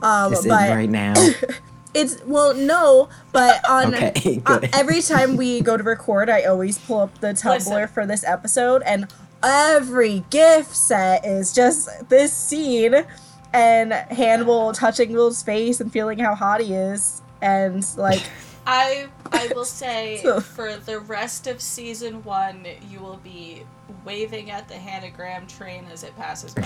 Um, 0.01 0.33
Is 0.33 0.47
it 0.47 0.49
but 0.49 0.71
right 0.71 0.89
now? 0.89 1.15
it's 1.95 2.23
well, 2.25 2.55
no, 2.55 3.09
but 3.33 3.69
on 3.69 3.95
Okay, 3.95 4.43
uh, 4.47 4.61
every 4.73 5.03
time 5.03 5.37
we 5.37 5.61
go 5.61 5.77
to 5.77 5.83
record, 5.83 6.31
I 6.31 6.43
always 6.45 6.79
pull 6.79 7.01
up 7.01 7.21
the 7.21 7.29
Tumblr 7.29 7.67
Listen. 7.67 7.89
for 7.89 8.07
this 8.07 8.25
episode, 8.25 8.83
and 8.83 9.13
every 9.43 10.25
GIF 10.31 10.75
set 10.75 11.25
is 11.25 11.53
just 11.53 12.09
this 12.09 12.33
scene 12.33 13.05
and 13.53 13.93
Hannibal 13.93 14.73
touching 14.73 15.13
Will's 15.13 15.43
face 15.43 15.81
and 15.81 15.93
feeling 15.93 16.19
how 16.19 16.35
hot 16.35 16.61
he 16.61 16.75
is, 16.75 17.23
and 17.43 17.85
like. 17.97 18.23
I 18.67 19.09
I 19.33 19.51
will 19.55 19.65
say 19.65 20.21
So- 20.23 20.41
for 20.41 20.77
the 20.77 21.01
rest 21.01 21.47
of 21.47 21.61
season 21.61 22.23
one, 22.23 22.67
you 22.89 23.01
will 23.01 23.17
be 23.25 23.65
waving 24.05 24.51
at 24.51 24.69
the 24.69 24.75
Hannigram 24.75 25.49
train 25.49 25.87
as 25.91 26.05
it 26.05 26.15
passes 26.17 26.55
by. 26.55 26.63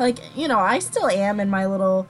Like 0.00 0.18
you 0.36 0.48
know 0.48 0.58
i 0.58 0.78
still 0.80 1.08
am 1.08 1.38
in 1.38 1.48
my 1.48 1.66
little 1.66 2.08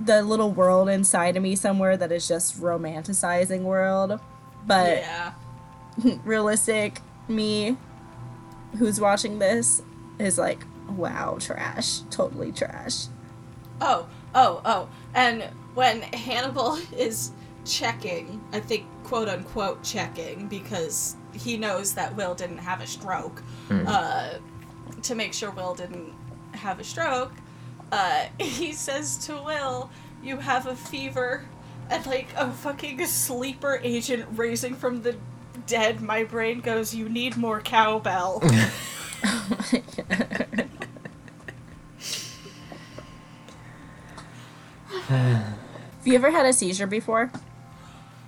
the 0.00 0.22
little 0.22 0.50
world 0.50 0.88
inside 0.88 1.36
of 1.36 1.42
me 1.42 1.54
somewhere 1.54 1.96
that 1.96 2.10
is 2.10 2.26
just 2.26 2.60
romanticizing 2.60 3.60
world 3.60 4.18
but 4.66 4.98
yeah. 4.98 5.32
realistic 6.24 7.00
me 7.28 7.76
who's 8.78 9.00
watching 9.00 9.38
this 9.38 9.82
is 10.18 10.38
like 10.38 10.64
wow 10.96 11.36
trash 11.38 12.00
totally 12.10 12.50
trash 12.50 13.06
Oh, 13.80 14.06
oh, 14.34 14.60
oh. 14.64 14.88
And 15.14 15.44
when 15.74 16.02
Hannibal 16.02 16.78
is 16.96 17.32
checking, 17.64 18.40
I 18.52 18.60
think 18.60 18.86
quote 19.04 19.28
unquote 19.28 19.82
checking, 19.82 20.48
because 20.48 21.16
he 21.32 21.56
knows 21.56 21.94
that 21.94 22.14
Will 22.16 22.34
didn't 22.34 22.58
have 22.58 22.80
a 22.80 22.86
stroke, 22.86 23.42
uh, 23.70 24.34
to 25.02 25.14
make 25.14 25.32
sure 25.34 25.50
Will 25.50 25.74
didn't 25.74 26.12
have 26.56 26.80
a 26.80 26.84
stroke, 26.84 27.32
uh, 27.92 28.26
he 28.38 28.72
says 28.72 29.16
to 29.26 29.34
Will, 29.34 29.90
You 30.22 30.38
have 30.38 30.66
a 30.66 30.76
fever. 30.76 31.44
And 31.90 32.04
like 32.06 32.28
a 32.36 32.50
fucking 32.50 33.04
sleeper 33.06 33.78
agent 33.82 34.26
raising 34.34 34.74
from 34.74 35.02
the 35.02 35.16
dead, 35.66 36.00
my 36.00 36.24
brain 36.24 36.60
goes, 36.60 36.94
You 36.94 37.08
need 37.08 37.36
more 37.36 37.60
cowbell. 37.60 38.42
have 45.08 45.56
you 46.04 46.14
ever 46.14 46.30
had 46.30 46.46
a 46.46 46.52
seizure 46.52 46.86
before 46.86 47.30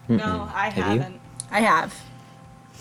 no, 0.09 0.49
I 0.55 0.71
Have 0.71 1.01
haven't. 1.01 1.21
i 1.51 1.61
have 1.61 1.95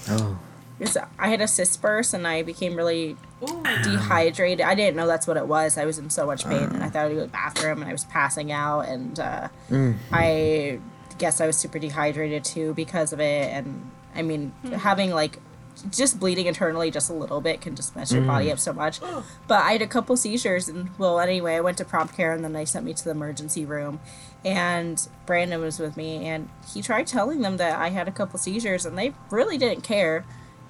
Oh, 0.08 0.38
It's, 0.80 0.98
i 1.18 1.30
had 1.30 1.40
a 1.40 1.48
cyst 1.48 1.82
burst 1.82 2.14
and 2.14 2.28
i 2.28 2.44
became 2.44 2.76
really 2.76 3.16
Ooh. 3.44 3.64
dehydrated. 3.84 4.66
I 4.66 4.76
didn't 4.76 4.96
know 4.98 5.08
that's 5.08 5.28
what 5.28 5.38
it 5.38 5.48
was. 5.48 5.78
I 5.78 5.86
was 5.86 5.98
in 6.00 6.10
so 6.10 6.26
much 6.26 6.46
pain, 6.46 6.64
and 6.64 6.84
I 6.84 6.90
thought 6.90 7.06
I'd 7.06 7.10
go 7.10 7.16
to 7.16 7.22
the 7.22 7.28
bathroom, 7.28 7.82
and 7.82 7.90
I 7.90 7.92
was 7.92 8.06
passing 8.06 8.52
out, 8.52 8.82
and 8.82 9.20
uh, 9.20 9.48
Mm. 9.70 9.96
I 10.12 10.80
guess 11.18 11.40
I 11.42 11.48
was 11.48 11.58
super 11.58 11.80
dehydrated 11.80 12.44
too 12.44 12.74
because 12.74 13.14
of 13.14 13.20
it. 13.20 13.52
And 13.52 13.90
I 14.16 14.22
mean, 14.22 14.54
having 14.78 15.12
like 15.12 15.40
just 15.92 16.20
bleeding 16.20 16.46
internally 16.46 16.90
just 16.92 17.10
a 17.10 17.14
little 17.14 17.42
bit 17.42 17.60
can 17.62 17.76
just 17.76 17.96
mess 17.96 18.12
your 18.12 18.22
body 18.24 18.50
up 18.52 18.60
so 18.60 18.72
much. 18.74 19.02
But 19.48 19.64
I 19.64 19.74
had 19.74 19.82
a 19.82 19.88
couple 19.88 20.16
seizures, 20.18 20.70
and 20.70 20.90
well, 20.98 21.20
anyway, 21.20 21.56
I 21.56 21.62
went 21.62 21.78
to 21.80 21.86
prompt 21.86 22.16
care, 22.16 22.32
and 22.32 22.44
then 22.44 22.54
they 22.54 22.66
sent 22.66 22.86
me 22.86 22.94
to 22.94 23.04
the 23.04 23.12
emergency 23.12 23.66
room. 23.66 24.00
And 24.46 25.06
Brandon 25.26 25.60
was 25.60 25.80
with 25.80 25.98
me, 25.98 26.26
and 26.26 26.50
he 26.74 26.82
tried 26.82 27.08
telling 27.08 27.42
them 27.42 27.58
that 27.58 27.78
I 27.78 27.90
had 27.90 28.08
a 28.08 28.12
couple 28.12 28.40
seizures, 28.40 28.86
and 28.86 28.98
they 28.98 29.14
really 29.30 29.58
didn't 29.58 29.82
care. 29.84 30.26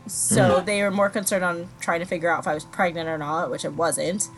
So 0.07 0.59
hmm. 0.59 0.65
they 0.65 0.81
were 0.83 0.91
more 0.91 1.09
concerned 1.09 1.43
on 1.43 1.69
trying 1.79 1.99
to 1.99 2.05
figure 2.05 2.29
out 2.29 2.39
if 2.39 2.47
I 2.47 2.53
was 2.53 2.65
pregnant 2.65 3.09
or 3.09 3.17
not, 3.17 3.49
which 3.49 3.65
I 3.65 3.69
wasn't. 3.69 4.29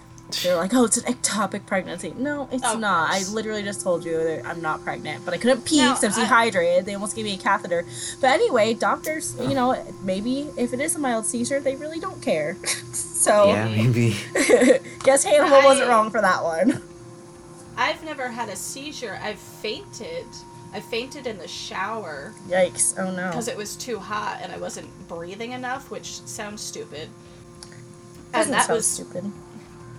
They're 0.44 0.58
like, 0.58 0.74
"Oh, 0.74 0.84
it's 0.84 0.98
an 0.98 1.12
ectopic 1.14 1.66
pregnancy." 1.66 2.14
No, 2.18 2.50
it's 2.52 2.66
Of 2.66 2.80
not. 2.80 3.10
I 3.12 3.24
literally 3.32 3.64
just 3.64 3.82
told 3.82 4.04
you 4.04 4.18
that 4.18 4.46
I'm 4.46 4.62
not 4.62 4.84
pregnant, 4.84 5.24
but 5.24 5.34
I 5.34 5.38
couldn't 5.38 5.64
pee 5.64 5.78
No, 5.78 5.90
because 5.90 6.04
I 6.04 6.08
was 6.08 6.18
I- 6.18 6.22
dehydrated. 6.22 6.86
They 6.86 6.96
almost 6.96 7.16
gave 7.16 7.26
me 7.26 7.36
a 7.36 7.38
catheter. 7.38 7.86
But 8.20 8.32
anyway, 8.32 8.74
doctors, 8.74 9.38
you 9.40 9.54
know, 9.54 9.82
maybe 10.04 10.50
if 10.58 10.74
it 10.74 10.82
is 10.82 10.96
a 10.96 11.00
mild 11.00 11.26
seizure, 11.26 11.62
they 11.62 11.76
really 11.78 12.00
don't 12.00 12.22
care. 12.22 12.58
so 12.92 13.48
yeah, 13.48 13.70
maybe. 13.70 14.18
guess 15.04 15.24
Hannibal 15.24 15.64
wasn't 15.64 15.88
wrong 15.88 16.10
for 16.12 16.20
that 16.20 16.44
one. 16.44 16.82
I've 17.78 18.04
never 18.04 18.28
had 18.28 18.50
a 18.50 18.56
seizure. 18.56 19.20
I've 19.22 19.40
fainted. 19.40 20.26
I 20.74 20.80
fainted 20.80 21.26
in 21.28 21.38
the 21.38 21.48
shower 21.48 22.34
Yikes! 22.48 22.94
Oh 23.00 23.12
no. 23.12 23.28
because 23.30 23.48
it 23.48 23.58
was 23.58 23.76
too 23.76 24.00
hot 24.00 24.40
and 24.42 24.52
I 24.52 24.58
wasn't 24.58 24.90
breathing 25.08 25.54
enough, 25.54 25.90
which 25.90 26.20
sounds 26.22 26.62
stupid. 26.62 27.10
Doesn't 28.34 28.54
And 28.54 28.62
that 28.62 28.70
was 28.74 28.86
stupid. 28.86 29.32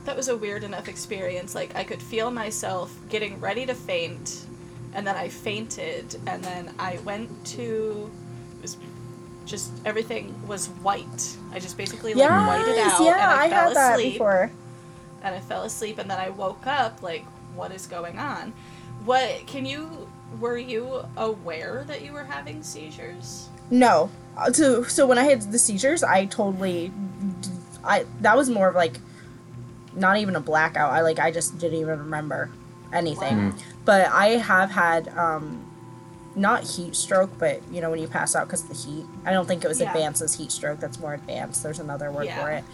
that 0.04 0.16
was 0.16 0.28
a 0.28 0.36
weird 0.36 0.64
enough 0.64 0.88
experience. 0.88 1.54
Like 1.54 1.74
I 1.74 1.84
could 1.84 2.02
feel 2.02 2.30
myself 2.30 2.94
getting 3.08 3.40
ready 3.40 3.64
to 3.66 3.74
faint, 3.74 4.44
and 4.94 5.06
then 5.06 5.16
I 5.16 5.28
fainted, 5.28 6.16
and 6.26 6.42
then 6.44 6.74
I 6.78 6.98
went 7.04 7.30
to. 7.56 8.10
It 8.58 8.62
was 8.62 8.76
just 9.46 9.70
everything 9.86 10.34
was 10.46 10.66
white. 10.82 11.36
I 11.52 11.58
just 11.58 11.76
basically 11.78 12.12
like 12.14 12.28
whited 12.28 12.76
Yes, 12.76 12.92
out, 13.00 13.04
yeah, 13.04 13.12
and 13.14 13.22
I, 13.40 13.44
I 13.44 13.48
fell 13.48 13.68
had 13.68 13.76
that 13.76 13.98
before. 13.98 14.50
and 15.22 15.34
I 15.34 15.40
fell 15.40 15.62
asleep 15.62 15.98
and 15.98 16.10
then 16.10 16.18
I 16.18 16.28
woke 16.30 16.66
up 16.66 17.02
like 17.02 17.24
what 17.54 17.72
is 17.72 17.86
going 17.86 18.18
on? 18.18 18.52
What 19.06 19.46
can 19.46 19.64
you 19.64 20.07
were 20.40 20.58
you 20.58 21.04
aware 21.16 21.84
that 21.86 22.02
you 22.02 22.12
were 22.12 22.24
having 22.24 22.62
seizures? 22.62 23.48
No. 23.70 24.10
Uh, 24.36 24.52
So 24.52 24.82
so 24.84 25.06
when 25.06 25.18
I 25.18 25.24
had 25.24 25.42
the 25.52 25.58
seizures, 25.58 26.02
I 26.02 26.26
totally 26.26 26.92
I 27.84 28.04
that 28.20 28.36
was 28.36 28.48
more 28.50 28.68
of 28.68 28.74
like 28.74 28.98
not 29.94 30.18
even 30.18 30.36
a 30.36 30.40
blackout. 30.40 30.92
I 30.92 31.00
like 31.00 31.18
I 31.18 31.30
just 31.30 31.58
didn't 31.58 31.78
even 31.80 31.98
remember 31.98 32.50
anything. 32.92 33.36
Wow. 33.50 33.54
But 33.84 34.06
I 34.12 34.26
have 34.36 34.70
had 34.70 35.08
um 35.16 35.64
not 36.36 36.62
heat 36.62 36.94
stroke, 36.94 37.30
but 37.38 37.60
you 37.72 37.80
know 37.80 37.90
when 37.90 37.98
you 38.00 38.06
pass 38.06 38.36
out 38.36 38.46
because 38.46 38.62
of 38.62 38.68
the 38.68 38.74
heat. 38.74 39.04
I 39.24 39.32
don't 39.32 39.46
think 39.48 39.64
it 39.64 39.68
was 39.68 39.80
Yeah. 39.80 39.88
advanced 39.88 40.22
as 40.22 40.34
heat 40.34 40.52
stroke. 40.52 40.78
That's 40.80 41.00
more 41.00 41.14
advanced. 41.14 41.62
There's 41.62 41.80
another 41.80 42.12
word 42.12 42.28
for 42.30 42.50
it. 42.50 42.64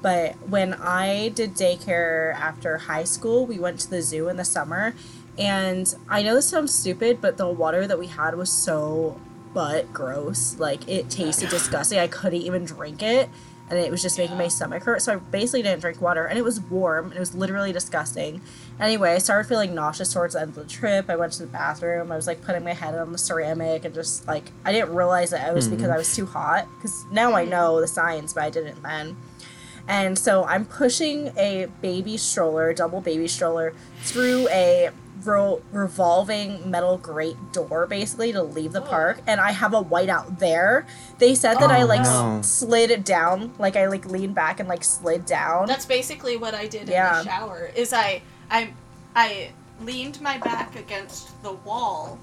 But 0.00 0.34
when 0.48 0.74
I 0.74 1.28
did 1.28 1.54
daycare 1.54 2.34
after 2.34 2.78
high 2.78 3.04
school, 3.04 3.46
we 3.46 3.60
went 3.60 3.78
to 3.80 3.90
the 3.90 4.02
zoo 4.02 4.28
in 4.28 4.36
the 4.36 4.44
summer, 4.44 4.94
and 5.38 5.94
I 6.08 6.22
know 6.22 6.34
this 6.34 6.48
sounds 6.48 6.74
stupid, 6.74 7.20
but 7.20 7.36
the 7.36 7.48
water 7.48 7.86
that 7.86 7.98
we 7.98 8.08
had 8.08 8.34
was 8.34 8.50
so 8.50 9.20
butt 9.54 9.92
gross. 9.92 10.58
Like 10.58 10.88
it 10.88 11.10
tasted 11.10 11.48
disgusting. 11.48 11.98
I 11.98 12.08
couldn't 12.08 12.42
even 12.42 12.64
drink 12.64 13.02
it, 13.02 13.30
and 13.70 13.78
it 13.78 13.90
was 13.90 14.02
just 14.02 14.18
making 14.18 14.36
my 14.36 14.48
stomach 14.48 14.82
hurt. 14.82 15.02
So 15.02 15.14
I 15.14 15.16
basically 15.16 15.62
didn't 15.62 15.80
drink 15.80 16.00
water, 16.00 16.26
and 16.26 16.38
it 16.38 16.42
was 16.42 16.60
warm, 16.60 17.06
and 17.06 17.16
it 17.16 17.20
was 17.20 17.34
literally 17.34 17.72
disgusting. 17.72 18.42
Anyway, 18.78 19.12
I 19.12 19.18
started 19.18 19.48
feeling 19.48 19.74
nauseous 19.74 20.12
towards 20.12 20.34
the 20.34 20.42
end 20.42 20.50
of 20.50 20.56
the 20.56 20.64
trip. 20.64 21.08
I 21.08 21.16
went 21.16 21.32
to 21.34 21.40
the 21.40 21.48
bathroom. 21.48 22.12
I 22.12 22.16
was 22.16 22.26
like 22.26 22.42
putting 22.42 22.64
my 22.64 22.74
head 22.74 22.94
on 22.94 23.12
the 23.12 23.18
ceramic, 23.18 23.84
and 23.84 23.94
just 23.94 24.26
like 24.26 24.50
I 24.64 24.72
didn't 24.72 24.94
realize 24.94 25.30
that 25.30 25.48
it 25.48 25.54
was 25.54 25.68
because 25.68 25.86
I 25.86 25.88
mm-hmm. 25.88 25.98
was 25.98 26.14
too 26.14 26.26
hot. 26.26 26.68
Because 26.76 27.04
now 27.10 27.32
I 27.32 27.42
mm-hmm. 27.42 27.52
know 27.52 27.80
the 27.80 27.88
science, 27.88 28.34
but 28.34 28.44
I 28.44 28.50
didn't 28.50 28.82
then. 28.82 29.16
And 29.88 30.16
so 30.16 30.44
I'm 30.44 30.64
pushing 30.64 31.32
a 31.36 31.66
baby 31.80 32.16
stroller, 32.16 32.72
double 32.72 33.00
baby 33.00 33.26
stroller, 33.26 33.74
through 34.02 34.48
a 34.48 34.90
ro- 35.24 35.62
revolving 35.72 36.70
metal 36.70 36.98
grate 36.98 37.36
door 37.52 37.86
basically 37.86 38.32
to 38.32 38.42
leave 38.42 38.72
the 38.72 38.82
Oh. 38.82 38.86
park 38.86 39.20
and 39.26 39.40
I 39.40 39.52
have 39.52 39.74
a 39.74 39.82
whiteout 39.82 40.38
there. 40.38 40.86
They 41.18 41.34
said 41.34 41.54
that 41.54 41.70
oh, 41.70 41.74
I 41.74 41.82
Oh, 41.82 41.86
like 41.86 42.02
no. 42.02 42.40
slid 42.42 42.90
it 42.90 43.04
down, 43.04 43.52
like 43.58 43.76
I 43.76 43.86
like 43.86 44.06
leaned 44.06 44.34
back 44.34 44.60
and 44.60 44.68
like 44.68 44.84
slid 44.84 45.26
down. 45.26 45.66
That's 45.66 45.86
basically 45.86 46.36
what 46.36 46.54
I 46.54 46.66
did 46.66 46.82
in 46.82 46.88
Yeah. 46.88 47.22
the 47.22 47.24
shower. 47.28 47.70
Is 47.74 47.92
I 47.92 48.22
I 48.50 48.72
I 49.14 49.50
leaned 49.82 50.20
my 50.20 50.38
back 50.38 50.76
against 50.76 51.42
the 51.42 51.52
wall. 51.52 52.18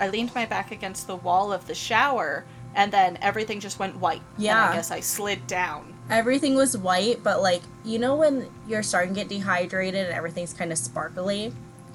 I 0.00 0.08
leaned 0.08 0.34
my 0.34 0.46
back 0.46 0.70
against 0.72 1.06
the 1.06 1.16
wall 1.16 1.52
of 1.52 1.66
the 1.66 1.74
shower, 1.74 2.44
and 2.74 2.92
then 2.92 3.18
everything 3.20 3.60
just 3.60 3.78
went 3.78 3.96
white. 3.96 4.22
And 4.36 4.44
Yeah. 4.44 4.70
I 4.70 4.74
guess 4.76 4.90
I 4.90 5.00
slid 5.00 5.46
down. 5.46 5.94
Everything 6.08 6.54
was 6.56 6.76
white, 6.76 7.22
but 7.22 7.40
like 7.42 7.62
you 7.84 7.98
know 7.98 8.14
when 8.16 8.48
you're 8.68 8.82
starting 8.82 9.14
to 9.14 9.20
get 9.20 9.28
dehydrated 9.28 10.06
and 10.06 10.14
everything's 10.14 10.52
kind 10.52 10.72
of 10.72 10.78
sparkly. 10.78 11.52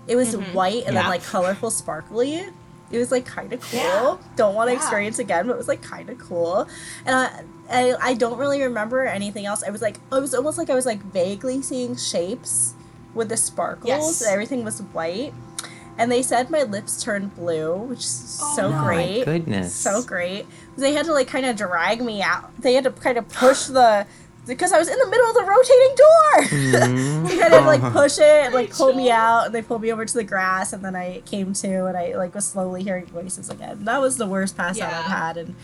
It 0.08 0.16
was 0.16 0.36
Mhm. 0.36 0.54
white 0.54 0.84
and 0.86 0.96
then 0.96 1.06
like 1.08 1.24
colorful 1.24 1.72
sparkly. 1.72 2.46
It 2.92 3.00
was 3.00 3.12
like 3.12 3.26
kind 3.26 3.52
of 3.52 3.62
cool. 3.62 3.80
Yeah. 3.80 4.18
Don't 4.36 4.54
want 4.54 4.68
to 4.70 4.74
Yeah. 4.74 4.78
experience 4.80 5.18
again, 5.20 5.48
but 5.48 5.54
it 5.54 5.58
was 5.58 5.68
like 5.68 5.82
kind 5.82 6.10
of 6.10 6.18
cool. 6.20 6.68
And 7.06 7.16
I, 7.16 7.30
I 7.70 7.96
I 8.10 8.14
don't 8.14 8.38
really 8.38 8.62
remember 8.62 9.06
anything 9.06 9.46
else. 9.46 9.64
I 9.66 9.72
was 9.72 9.82
like 9.82 9.96
it 10.12 10.22
was 10.22 10.36
almost 10.36 10.58
like 10.58 10.70
I 10.70 10.76
was 10.76 10.86
like 10.86 11.02
vaguely 11.04 11.62
seeing 11.64 11.96
shapes 11.96 12.74
with 13.16 13.30
the 13.30 13.38
sparkles. 13.38 13.88
Yes. 13.88 14.22
and 14.22 14.32
Everything 14.32 14.64
was 14.64 14.80
white. 14.94 15.34
And 15.98 16.12
they 16.12 16.22
said 16.22 16.50
my 16.50 16.64
lips 16.64 17.02
turned 17.02 17.36
blue, 17.36 17.74
which 17.76 18.00
is 18.00 18.40
Oh, 18.44 18.56
so 18.58 18.70
no. 18.70 18.76
My 18.78 18.84
great. 18.86 19.26
goodness. 19.26 19.74
So 19.74 20.04
great. 20.04 20.46
They 20.78 20.94
had 20.94 21.06
to 21.06 21.14
like 21.14 21.28
kind 21.28 21.46
of 21.46 21.56
drag 21.56 22.02
me 22.02 22.22
out. 22.22 22.52
They 22.62 22.74
had 22.74 22.84
to 22.84 22.92
kind 22.92 23.18
of 23.18 23.28
push 23.30 23.66
the 23.66 24.06
because 24.46 24.72
I 24.72 24.80
was 24.80 24.88
in 24.88 24.98
the 24.98 25.08
middle 25.08 25.28
of 25.28 25.34
the 25.36 25.44
rotating 25.44 25.96
door. 25.96 26.86
Mm. 26.86 27.28
they 27.30 27.36
had 27.38 27.50
to 27.50 27.62
like 27.62 27.82
push 27.94 28.18
it 28.18 28.46
and 28.46 28.54
like 28.54 28.72
pull 28.72 28.94
me 28.94 29.10
out 29.12 29.48
and 29.48 29.56
they 29.56 29.62
pulled 29.62 29.82
me 29.82 29.92
over 29.92 30.06
to 30.06 30.14
the 30.14 30.24
grass 30.24 30.74
and 30.74 30.84
then 30.84 30.96
I 30.96 31.22
came 31.22 31.54
to 31.54 31.86
and 31.86 31.98
I 31.98 32.16
like 32.16 32.36
was 32.36 32.46
slowly 32.46 32.84
hearing 32.84 33.06
voices 33.08 33.50
again. 33.50 33.86
That 33.86 34.00
was 34.02 34.18
the 34.18 34.28
worst 34.28 34.56
pass 34.56 34.80
out 34.80 34.94
I've 34.94 35.06
had 35.06 35.38
and 35.38 35.56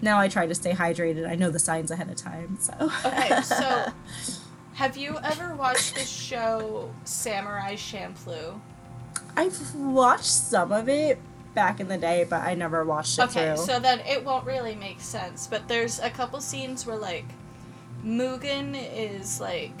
now 0.00 0.18
I 0.18 0.28
try 0.28 0.46
to 0.46 0.54
stay 0.54 0.72
hydrated. 0.72 1.28
I 1.28 1.34
know 1.34 1.50
the 1.50 1.58
signs 1.58 1.90
ahead 1.90 2.08
of 2.10 2.16
time, 2.16 2.58
so 2.60 2.90
Okay, 3.04 3.40
so 3.42 3.86
have 4.74 4.96
you 4.96 5.18
ever 5.22 5.54
watched 5.54 5.94
the 5.94 6.00
show 6.00 6.90
Samurai 7.04 7.74
Champloo? 7.74 8.60
I've 9.36 9.74
watched 9.74 10.24
some 10.26 10.72
of 10.72 10.88
it 10.88 11.18
back 11.54 11.80
in 11.80 11.88
the 11.88 11.96
day, 11.98 12.26
but 12.28 12.42
I 12.42 12.54
never 12.54 12.84
watched 12.84 13.18
it 13.18 13.22
Okay, 13.22 13.54
through. 13.54 13.64
so 13.64 13.78
then 13.80 14.00
it 14.00 14.24
won't 14.24 14.44
really 14.46 14.74
make 14.74 15.00
sense. 15.00 15.46
But 15.46 15.68
there's 15.68 15.98
a 16.00 16.10
couple 16.10 16.40
scenes 16.40 16.84
where 16.86 16.96
like 16.96 17.24
Mugen 18.04 18.76
is 18.94 19.40
like 19.40 19.72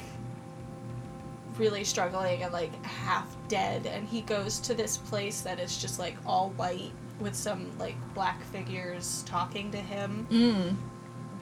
really 1.58 1.84
struggling 1.84 2.42
and 2.42 2.52
like 2.52 2.84
half 2.84 3.34
dead, 3.48 3.86
and 3.86 4.08
he 4.08 4.22
goes 4.22 4.58
to 4.60 4.74
this 4.74 4.96
place 4.96 5.42
that 5.42 5.58
is 5.60 5.76
just 5.80 5.98
like 5.98 6.16
all 6.26 6.50
white 6.50 6.92
with 7.20 7.34
some 7.34 7.76
like 7.78 7.94
black 8.14 8.42
figures 8.44 9.22
talking 9.26 9.70
to 9.70 9.78
him. 9.78 10.26
Mm. 10.30 10.76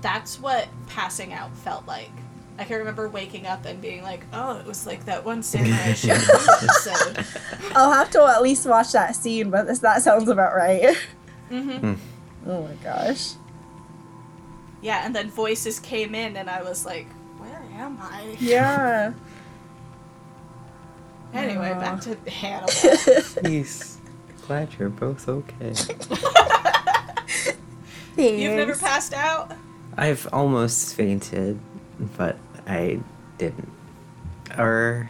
That's 0.01 0.41
what 0.41 0.69
passing 0.89 1.33
out 1.33 1.57
felt 1.57 1.87
like. 1.87 2.11
I 2.59 2.65
can 2.65 2.79
remember 2.79 3.09
waking 3.09 3.47
up 3.47 3.65
and 3.65 3.81
being 3.81 4.03
like, 4.03 4.25
"Oh, 4.33 4.59
it 4.59 4.67
was 4.67 4.87
like 4.87 5.05
that 5.07 5.25
one 5.25 5.43
Samurai 5.43 5.95
episode." 6.05 7.25
I'll 7.75 7.93
have 7.93 8.11
to 8.11 8.23
at 8.27 8.43
least 8.43 8.67
watch 8.67 8.93
that 8.93 9.17
scene, 9.17 9.51
but 9.51 9.67
this, 9.67 9.79
that 9.79 10.03
sounds 10.03 10.29
about 10.29 10.55
right. 10.55 10.97
hmm 11.49 11.95
oh 12.47 12.63
my 12.63 12.75
gosh. 12.83 13.33
Yeah, 14.83 15.07
and 15.07 15.15
then 15.15 15.31
voices 15.31 15.81
came 15.81 16.15
in, 16.15 16.37
and 16.37 16.51
I 16.51 16.63
was 16.63 16.85
like, 16.85 17.07
"Where 17.39 17.63
am 17.75 17.99
I?" 18.01 18.37
Yeah. 18.39 19.15
Anyway, 21.35 21.71
Aw. 21.71 21.81
back 21.81 22.01
to 22.03 22.15
Hannibal. 22.31 23.43
Peace. 23.45 23.97
Glad 24.47 24.69
you're 24.79 24.91
both 24.91 25.29
okay. 25.29 25.73
You've 28.43 28.57
never 28.57 28.77
passed 28.77 29.15
out? 29.15 29.53
I've 29.97 30.29
almost 30.33 30.95
fainted, 30.95 31.59
but 32.19 32.37
I 32.67 33.01
didn't. 33.39 33.73
Or, 34.59 35.09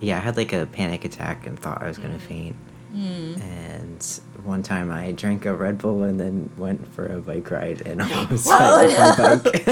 yeah, 0.00 0.16
I 0.16 0.20
had 0.20 0.38
like 0.38 0.54
a 0.54 0.64
panic 0.66 1.04
attack 1.04 1.46
and 1.46 1.58
thought 1.58 1.82
I 1.82 1.88
was 1.88 1.98
gonna 1.98 2.18
faint. 2.18 2.56
Mm. 2.94 3.42
And 3.42 4.20
one 4.48 4.62
time 4.62 4.90
I 4.90 5.12
drank 5.12 5.44
a 5.46 5.54
Red 5.54 5.78
Bull 5.78 6.02
and 6.02 6.18
then 6.18 6.50
went 6.56 6.86
for 6.94 7.06
a 7.06 7.20
bike 7.20 7.50
ride 7.50 7.82
and 7.86 8.00
almost 8.02 8.48
fell 8.48 8.80
off 8.80 9.18
my 9.18 9.34
bike 9.36 9.66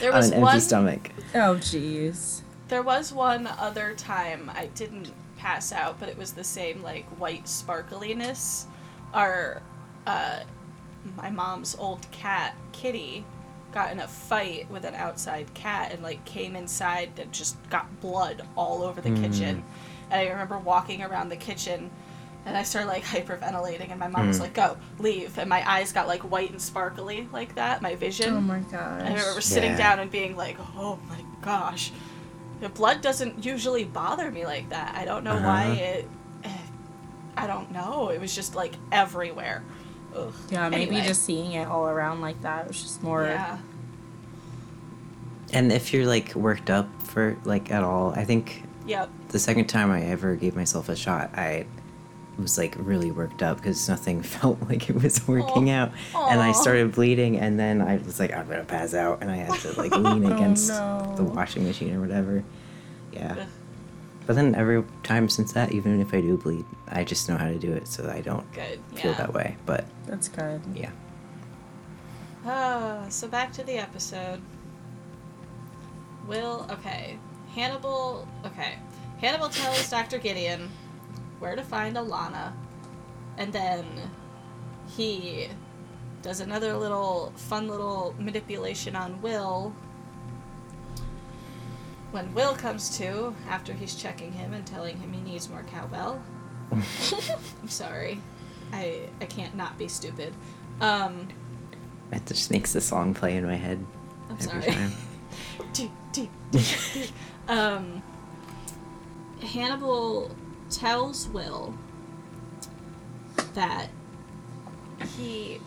There 0.00 0.10
on 0.12 0.16
was 0.16 0.28
an 0.28 0.34
empty 0.34 0.40
one. 0.40 0.60
stomach. 0.60 1.10
Oh 1.34 1.56
jeez. 1.56 2.40
There 2.68 2.82
was 2.82 3.12
one 3.12 3.46
other 3.46 3.94
time 3.94 4.50
I 4.54 4.66
didn't 4.74 5.12
pass 5.36 5.72
out, 5.72 6.00
but 6.00 6.08
it 6.08 6.16
was 6.16 6.32
the 6.32 6.44
same 6.44 6.82
like 6.82 7.04
white 7.20 7.44
sparkliness. 7.44 8.64
Our, 9.12 9.60
uh, 10.06 10.40
my 11.16 11.30
mom's 11.30 11.76
old 11.78 12.10
cat 12.10 12.54
Kitty, 12.72 13.24
got 13.72 13.92
in 13.92 14.00
a 14.00 14.08
fight 14.08 14.70
with 14.70 14.84
an 14.84 14.94
outside 14.94 15.52
cat 15.54 15.92
and 15.92 16.02
like 16.02 16.24
came 16.24 16.56
inside 16.56 17.10
and 17.18 17.30
just 17.32 17.56
got 17.70 18.00
blood 18.00 18.42
all 18.56 18.82
over 18.82 19.00
the 19.00 19.10
Mm. 19.10 19.22
kitchen. 19.22 19.64
And 20.10 20.20
I 20.28 20.30
remember 20.30 20.58
walking 20.58 21.02
around 21.02 21.28
the 21.30 21.36
kitchen. 21.36 21.90
And 22.44 22.56
I 22.56 22.64
started 22.64 22.88
like 22.88 23.04
hyperventilating, 23.04 23.90
and 23.90 24.00
my 24.00 24.08
mom 24.08 24.26
was 24.26 24.38
Mm. 24.38 24.42
like, 24.42 24.54
"Go, 24.54 24.76
leave!" 24.98 25.38
And 25.38 25.48
my 25.48 25.62
eyes 25.70 25.92
got 25.92 26.08
like 26.08 26.22
white 26.22 26.50
and 26.50 26.60
sparkly 26.60 27.28
like 27.32 27.54
that. 27.54 27.82
My 27.82 27.94
vision. 27.94 28.34
Oh 28.34 28.40
my 28.40 28.58
gosh. 28.58 29.00
I 29.00 29.08
remember 29.14 29.40
sitting 29.40 29.70
Yeah. 29.72 29.76
down 29.76 29.98
and 30.00 30.10
being 30.10 30.36
like, 30.36 30.56
"Oh 30.76 30.98
my 31.08 31.18
gosh, 31.40 31.92
the 32.60 32.68
blood 32.68 33.00
doesn't 33.00 33.44
usually 33.44 33.84
bother 33.84 34.30
me 34.30 34.44
like 34.44 34.68
that. 34.70 34.94
I 34.96 35.04
don't 35.04 35.22
know 35.22 35.36
why 35.36 35.64
Uh-huh. 35.66 35.82
it. 35.82 36.08
eh, 36.44 36.48
I 37.36 37.46
don't 37.46 37.70
know. 37.70 38.08
It 38.08 38.20
was 38.20 38.34
just 38.34 38.56
like 38.56 38.74
everywhere. 38.90 39.62
Ugh. 40.16 40.32
Yeah, 40.50 40.68
maybe 40.68 40.90
Anyway, 40.96 41.06
just 41.06 41.24
seeing 41.24 41.52
it 41.52 41.68
all 41.68 41.86
around 41.88 42.20
like 42.20 42.42
that 42.42 42.66
was 42.66 42.82
just 42.82 43.02
more. 43.04 43.24
yeah. 43.24 43.58
And 45.52 45.70
if 45.70 45.92
you're 45.92 46.06
like 46.06 46.34
worked 46.34 46.70
up 46.70 46.88
for 47.04 47.36
like 47.44 47.70
at 47.70 47.84
all, 47.84 48.12
I 48.16 48.24
think 48.24 48.64
Yep. 48.86 49.10
the 49.28 49.38
second 49.38 49.66
time 49.66 49.90
I 49.90 50.02
ever 50.02 50.34
gave 50.34 50.56
myself 50.56 50.88
a 50.88 50.96
shot, 50.96 51.30
I 51.36 51.66
was 52.38 52.56
like 52.58 52.74
really 52.78 53.10
worked 53.10 53.42
up 53.42 53.58
because 53.58 53.88
nothing 53.88 54.22
felt 54.36 54.60
like 54.68 54.88
it 54.90 55.02
was 55.02 55.26
working 55.28 55.70
Aw. 55.70 55.74
out, 55.82 55.92
and 56.14 56.40
I 56.40 56.52
started 56.52 56.92
bleeding, 56.92 57.38
and 57.38 57.58
then 57.58 57.80
I 57.82 57.96
was 57.98 58.18
like, 58.20 58.32
I'm 58.32 58.48
gonna 58.48 58.64
pass 58.64 58.94
out, 58.94 59.18
and 59.22 59.30
I 59.30 59.36
had 59.36 59.58
to 59.60 59.72
like 59.80 59.92
lean 59.96 60.24
Oh, 60.26 60.34
against 60.34 60.68
no. 60.68 61.14
the 61.16 61.24
washing 61.24 61.64
machine 61.64 61.94
or 61.94 62.00
whatever. 62.00 62.42
Yeah. 63.12 63.46
But 64.26 64.36
then 64.36 64.54
every 64.54 64.84
time 65.02 65.28
since 65.28 65.52
that, 65.54 65.72
even 65.72 66.00
if 66.00 66.14
I 66.14 66.20
do 66.20 66.36
bleed, 66.38 66.64
I 66.88 67.02
just 67.02 67.28
know 67.28 67.36
how 67.36 67.46
to 67.48 67.58
do 67.58 67.72
it 67.72 67.88
so 67.88 68.02
that 68.02 68.14
I 68.14 68.20
don't 68.20 68.50
Good. 68.52 68.78
feel 68.94 69.10
Yeah. 69.10 69.16
that 69.18 69.34
way. 69.34 69.56
But 69.66 69.84
That's 70.06 70.28
good. 70.28 70.60
yeah. 70.74 70.90
Ah, 72.46 73.04
so 73.08 73.26
back 73.28 73.52
to 73.54 73.64
the 73.64 73.74
episode. 73.78 74.40
Will 76.28 76.66
okay. 76.70 77.18
Hannibal 77.54 78.26
okay. 78.46 78.74
Hannibal 79.20 79.48
tells 79.48 79.90
Dr. 79.90 80.18
Gideon 80.18 80.68
where 81.42 81.56
to 81.56 81.62
find 81.64 81.96
Alana, 81.96 82.52
and 83.36 83.52
then 83.52 83.84
he 84.96 85.48
does 86.22 86.38
another 86.38 86.74
little 86.76 87.32
fun 87.36 87.66
little 87.66 88.14
manipulation 88.16 88.94
on 88.94 89.20
Will. 89.20 89.74
When 92.12 92.32
Will 92.32 92.54
comes 92.54 92.96
to, 92.98 93.34
after 93.48 93.72
he's 93.72 93.96
checking 93.96 94.32
him 94.32 94.52
and 94.52 94.64
telling 94.64 94.98
him 94.98 95.12
he 95.12 95.20
needs 95.20 95.50
more 95.50 95.64
cowbell. 95.64 96.22
I'm 96.70 97.68
sorry. 97.68 98.20
I 98.72 99.08
I 99.20 99.24
can't 99.24 99.56
not 99.56 99.76
be 99.76 99.88
stupid. 99.88 100.32
Um 100.80 101.28
It 102.12 102.24
just 102.26 102.52
makes 102.52 102.72
the 102.72 102.80
song 102.80 103.14
play 103.14 103.36
in 103.36 103.44
my 103.44 103.56
head 103.56 103.84
I'm 104.30 104.36
every 104.40 104.62
sorry. 104.62 104.92
um, 107.48 108.02
Hannibal 109.40 110.30
tells 110.72 111.28
Will 111.28 111.74
that 113.54 113.88
he 115.16 115.60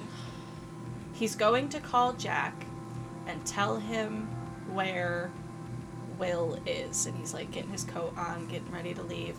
he's 1.14 1.36
going 1.36 1.70
to 1.70 1.80
call 1.80 2.14
Jack 2.14 2.66
and 3.28 3.46
tell 3.46 3.78
him 3.78 4.28
where 4.74 5.32
Will 6.18 6.60
is, 6.66 7.06
and 7.06 7.16
he's 7.18 7.34
like 7.34 7.52
getting 7.52 7.72
his 7.72 7.84
coat 7.84 8.14
on, 8.18 8.48
getting 8.48 8.72
ready 8.72 8.94
to 8.94 9.04
leave. 9.04 9.36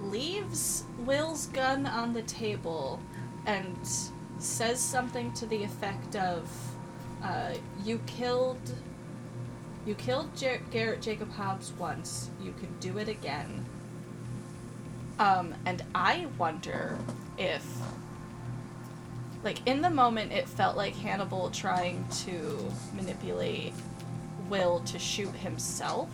Leaves 0.00 0.84
Will's 0.98 1.46
gun 1.46 1.86
on 1.86 2.12
the 2.12 2.22
table 2.22 3.00
and 3.46 3.76
says 4.38 4.80
something 4.80 5.32
to 5.32 5.46
the 5.46 5.62
effect 5.62 6.16
of, 6.16 6.48
uh, 7.22 7.54
"You 7.84 8.00
killed." 8.06 8.74
You 9.86 9.94
killed 9.94 10.34
Jar- 10.34 10.62
Garrett 10.70 11.02
Jacob 11.02 11.30
Hobbs 11.32 11.70
once. 11.72 12.30
You 12.40 12.52
can 12.52 12.74
do 12.80 12.96
it 12.96 13.06
again. 13.06 13.66
Um, 15.18 15.54
and 15.64 15.82
I 15.94 16.26
wonder 16.38 16.98
if, 17.38 17.64
like, 19.42 19.58
in 19.66 19.80
the 19.80 19.90
moment, 19.90 20.32
it 20.32 20.48
felt 20.48 20.76
like 20.76 20.94
Hannibal 20.94 21.50
trying 21.50 22.06
to 22.24 22.58
manipulate 22.94 23.72
Will 24.48 24.80
to 24.80 24.98
shoot 24.98 25.34
himself. 25.34 26.10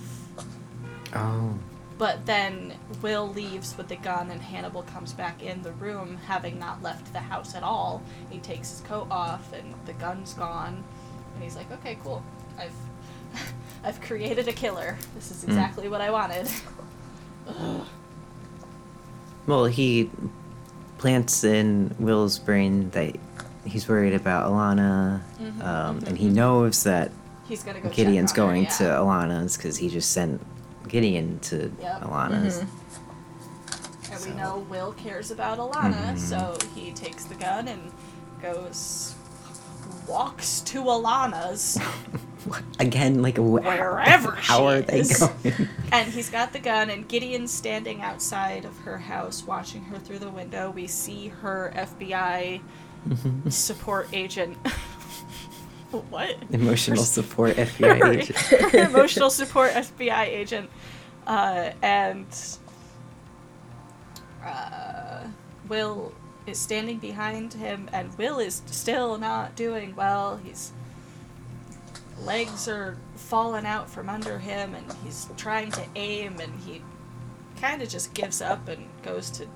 Oh. 1.14 1.59
But 1.98 2.24
then 2.24 2.74
Will 3.03 3.28
leaves 3.28 3.76
with 3.76 3.88
the 3.88 3.96
gun, 3.96 4.30
and 4.30 4.40
Hannibal 4.40 4.82
comes 4.82 5.12
back 5.12 5.42
in 5.42 5.62
the 5.62 5.72
room, 5.72 6.16
having 6.26 6.59
not 6.59 6.82
left 6.82 7.12
the 7.12 7.18
house 7.18 7.55
at 7.55 7.62
all. 7.62 8.03
He 8.30 8.38
takes 8.38 8.70
his 8.70 8.80
coat 8.80 9.07
off, 9.11 9.53
and 9.53 9.74
the 9.86 9.92
gun's 9.94 10.32
gone. 10.34 10.82
And 11.34 11.42
he's 11.42 11.57
like, 11.57 11.70
"Okay, 11.70 11.98
cool. 12.03 12.22
I've, 12.59 12.72
I've 13.84 14.01
created 14.01 14.48
a 14.48 14.53
killer. 14.53 14.96
This 15.14 15.30
is 15.30 15.44
exactly 15.44 15.88
what 15.88 16.01
I 16.01 16.11
wanted." 16.11 16.48
Well, 19.51 19.64
he 19.64 20.09
plants 20.98 21.42
in 21.42 21.92
Will's 21.98 22.38
brain 22.38 22.90
that 22.90 23.16
he's 23.64 23.88
worried 23.88 24.14
about 24.14 24.48
Alana, 24.48 25.22
Mhm, 25.40 25.64
um, 25.64 26.01
mhm, 26.01 26.07
and 26.07 26.16
he 26.18 26.28
mhm. 26.28 26.34
knows 26.34 26.84
that 26.84 27.11
He's 27.48 27.64
gonna 27.64 27.80
go. 27.80 27.88
Gideon's 27.88 28.30
on 28.30 28.36
her, 28.36 28.42
going 28.46 28.62
yeah. 28.62 28.68
to 28.70 28.84
Alana's 28.84 29.57
because 29.57 29.76
he 29.76 29.88
just 29.88 30.12
sent 30.12 30.40
Gideon 30.86 31.40
to 31.40 31.72
Yep. 31.80 32.03
Alana's. 32.03 32.59
And 34.12 34.24
we 34.24 34.30
know 34.40 34.64
Will 34.70 34.92
cares 34.92 35.32
about 35.32 35.59
Alana, 35.59 36.14
Mhm. 36.14 36.18
so 36.18 36.57
he 36.76 36.92
takes 36.92 37.24
the 37.24 37.34
gun 37.34 37.66
and 37.66 37.90
goes, 38.40 39.14
walks 40.07 40.61
to 40.61 40.82
Alana's? 40.84 41.76
Again, 42.80 43.22
like 43.22 43.36
wh- 43.36 43.62
Wherever 43.64 44.30
How 44.38 44.66
are 44.66 44.80
they 44.80 45.01
is. 45.01 45.18
going? 45.18 45.68
and 45.93 46.11
he's 46.12 46.30
got 46.30 46.53
the 46.53 46.59
gun. 46.59 46.91
And 46.91 47.07
Gideon's 47.09 47.51
standing 47.53 48.01
outside 48.03 48.64
of 48.64 48.76
her 48.80 48.99
house, 48.99 49.45
watching 49.45 49.82
her 49.84 49.99
through 49.99 50.18
the 50.20 50.30
window. 50.30 50.70
We 50.70 50.86
see 50.86 51.28
her 51.28 51.72
FBI 51.76 52.61
support 53.49 54.09
agent. 54.12 54.57
what? 56.11 56.36
Emotional 56.51 57.03
support 57.05 57.57
Her- 57.57 57.64
FBI 57.66 58.16
agent. 58.18 58.38
her 58.38 58.78
emotional 58.84 59.30
support 59.30 59.72
FBI 59.72 60.24
agent, 60.26 60.70
uh, 61.26 61.70
and 61.82 62.26
uh, 64.45 65.24
Will 65.68 66.12
is 66.47 66.59
standing 66.59 66.99
behind 66.99 67.55
him, 67.55 67.88
and 67.93 68.16
Will 68.18 68.38
is 68.38 68.62
still 68.66 69.18
not 69.18 69.57
doing 69.57 69.95
well. 69.95 70.36
His 70.38 70.72
legs 72.24 72.68
are 72.68 72.96
falling 73.16 73.66
out 73.66 73.88
from 73.88 74.08
under 74.08 74.38
him, 74.38 74.74
and 74.74 74.84
he's 75.04 75.28
trying 75.36 75.70
to 75.72 75.84
aim, 75.96 76.38
and 76.40 76.54
he 76.60 76.82
kind 77.60 77.82
of 77.82 77.88
just 77.88 78.14
gives 78.14 78.40
up 78.40 78.68
and 78.68 78.86
goes 79.02 79.30
to 79.30 79.46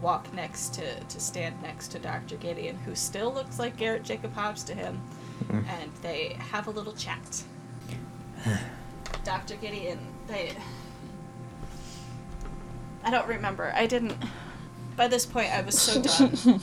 walk 0.00 0.32
next 0.32 0.72
to 0.74 1.00
to 1.00 1.20
stand 1.20 1.60
next 1.62 1.88
to 1.88 1.98
Dr. 1.98 2.36
Gideon, 2.36 2.76
who 2.78 2.94
still 2.94 3.32
looks 3.32 3.58
like 3.58 3.76
Garrett 3.76 4.02
Jacob 4.02 4.32
Hobbs 4.34 4.64
to 4.64 4.74
him, 4.74 4.96
hmm. 5.46 5.60
and 5.68 5.90
they 6.02 6.36
have 6.38 6.66
a 6.66 6.70
little 6.70 6.94
chat. 6.94 7.42
Dr. 9.24 9.56
Gideon, 9.56 9.98
they. 10.26 10.56
I 13.02 13.10
don't 13.10 13.28
remember. 13.28 13.72
I 13.74 13.86
didn't. 13.86 14.16
By 14.96 15.08
this 15.08 15.24
point, 15.24 15.50
I 15.50 15.62
was 15.62 15.78
so 15.78 16.02
done. 16.02 16.60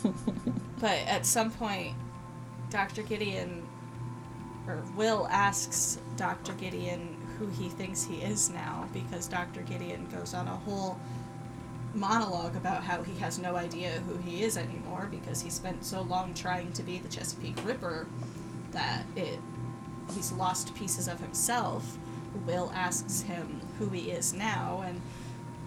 but 0.80 0.98
at 1.06 1.26
some 1.26 1.50
point, 1.50 1.94
Dr. 2.70 3.02
Gideon, 3.02 3.63
or 4.66 4.82
Will 4.96 5.26
asks 5.30 5.98
Dr. 6.16 6.52
Gideon 6.54 7.16
who 7.38 7.46
he 7.48 7.68
thinks 7.68 8.04
he 8.04 8.16
is 8.16 8.50
now 8.50 8.88
because 8.92 9.26
Dr. 9.26 9.62
Gideon 9.62 10.06
goes 10.10 10.34
on 10.34 10.46
a 10.46 10.56
whole 10.56 10.98
monologue 11.94 12.56
about 12.56 12.82
how 12.82 13.02
he 13.02 13.18
has 13.18 13.38
no 13.38 13.56
idea 13.56 14.02
who 14.06 14.16
he 14.18 14.42
is 14.42 14.56
anymore 14.56 15.08
because 15.10 15.40
he 15.40 15.50
spent 15.50 15.84
so 15.84 16.02
long 16.02 16.34
trying 16.34 16.72
to 16.72 16.82
be 16.82 16.98
the 16.98 17.08
Chesapeake 17.08 17.64
Ripper 17.64 18.06
that 18.72 19.04
it 19.16 19.38
he's 20.12 20.32
lost 20.32 20.74
pieces 20.74 21.08
of 21.08 21.20
himself. 21.20 21.98
Will 22.46 22.70
asks 22.74 23.22
him 23.22 23.60
who 23.78 23.88
he 23.88 24.10
is 24.10 24.34
now, 24.34 24.82
and 24.84 25.00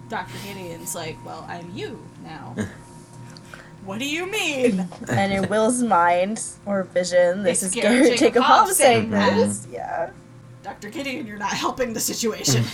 Dr. 0.09 0.33
Gideon's 0.45 0.95
like, 0.95 1.17
Well, 1.25 1.45
I'm 1.47 1.71
you 1.73 1.99
now. 2.23 2.55
what 3.87 3.99
do 3.99 4.05
you 4.05 4.29
mean? 4.29 4.87
and 5.09 5.31
in 5.31 5.49
Will's 5.49 5.81
mind 5.81 6.43
or 6.65 6.83
vision, 6.83 7.43
this 7.43 7.63
It's 7.63 7.75
is 7.75 7.81
Garrett 7.81 8.03
Garrett 8.03 8.19
Jacob 8.19 8.19
Jacob 8.19 8.43
Hobbs 8.43 8.59
Hobbs 8.59 8.79
mm-hmm. 8.79 9.11
saying 9.11 9.11
saying 9.11 9.37
this. 9.37 9.67
Yeah. 9.71 10.11
Dr. 10.61 10.89
Gideon, 10.89 11.25
you're 11.25 11.37
not 11.37 11.53
helping 11.53 11.93
the 11.93 11.99
situation. 11.99 12.63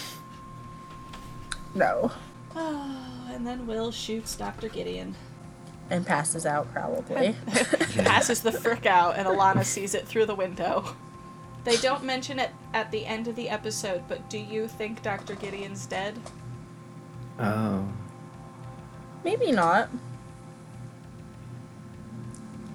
No. 1.75 2.11
oh, 2.55 3.25
and 3.33 3.47
then 3.47 3.65
Will 3.65 3.91
shoots 3.91 4.35
Dr. 4.35 4.69
Gideon. 4.69 5.15
And 5.89 6.05
passes 6.05 6.45
out 6.45 6.71
probably. 6.71 7.35
passes 7.97 8.41
the 8.41 8.51
frick 8.51 8.85
out, 8.85 9.17
and 9.17 9.27
Alana 9.27 9.65
sees 9.65 9.95
it 9.95 10.07
through 10.07 10.27
the 10.27 10.35
window. 10.35 10.95
They 11.63 11.77
don't 11.77 12.03
mention 12.03 12.37
it 12.37 12.51
at 12.75 12.91
the 12.91 13.07
end 13.07 13.27
of 13.27 13.35
the 13.35 13.49
episode, 13.49 14.03
but 14.07 14.29
do 14.29 14.37
you 14.37 14.67
think 14.67 15.01
Dr. 15.01 15.33
Gideon's 15.33 15.87
dead? 15.87 16.19
Oh, 17.39 17.87
Maybe 19.23 19.51
not. 19.51 19.89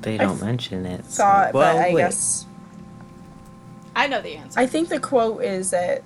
They 0.02 0.16
don't 0.16 0.40
mention 0.40 0.86
it. 0.86 1.04
so- 1.06 1.22
Thought, 1.22 1.54
well, 1.54 1.74
but 1.76 1.84
I 1.84 1.94
wait. 1.94 2.00
guess 2.02 2.46
I 3.96 4.06
know 4.06 4.22
the 4.22 4.36
answer. 4.36 4.60
I 4.60 4.66
think 4.66 4.90
the 4.90 5.00
quote 5.00 5.42
is 5.42 5.70
that 5.70 6.02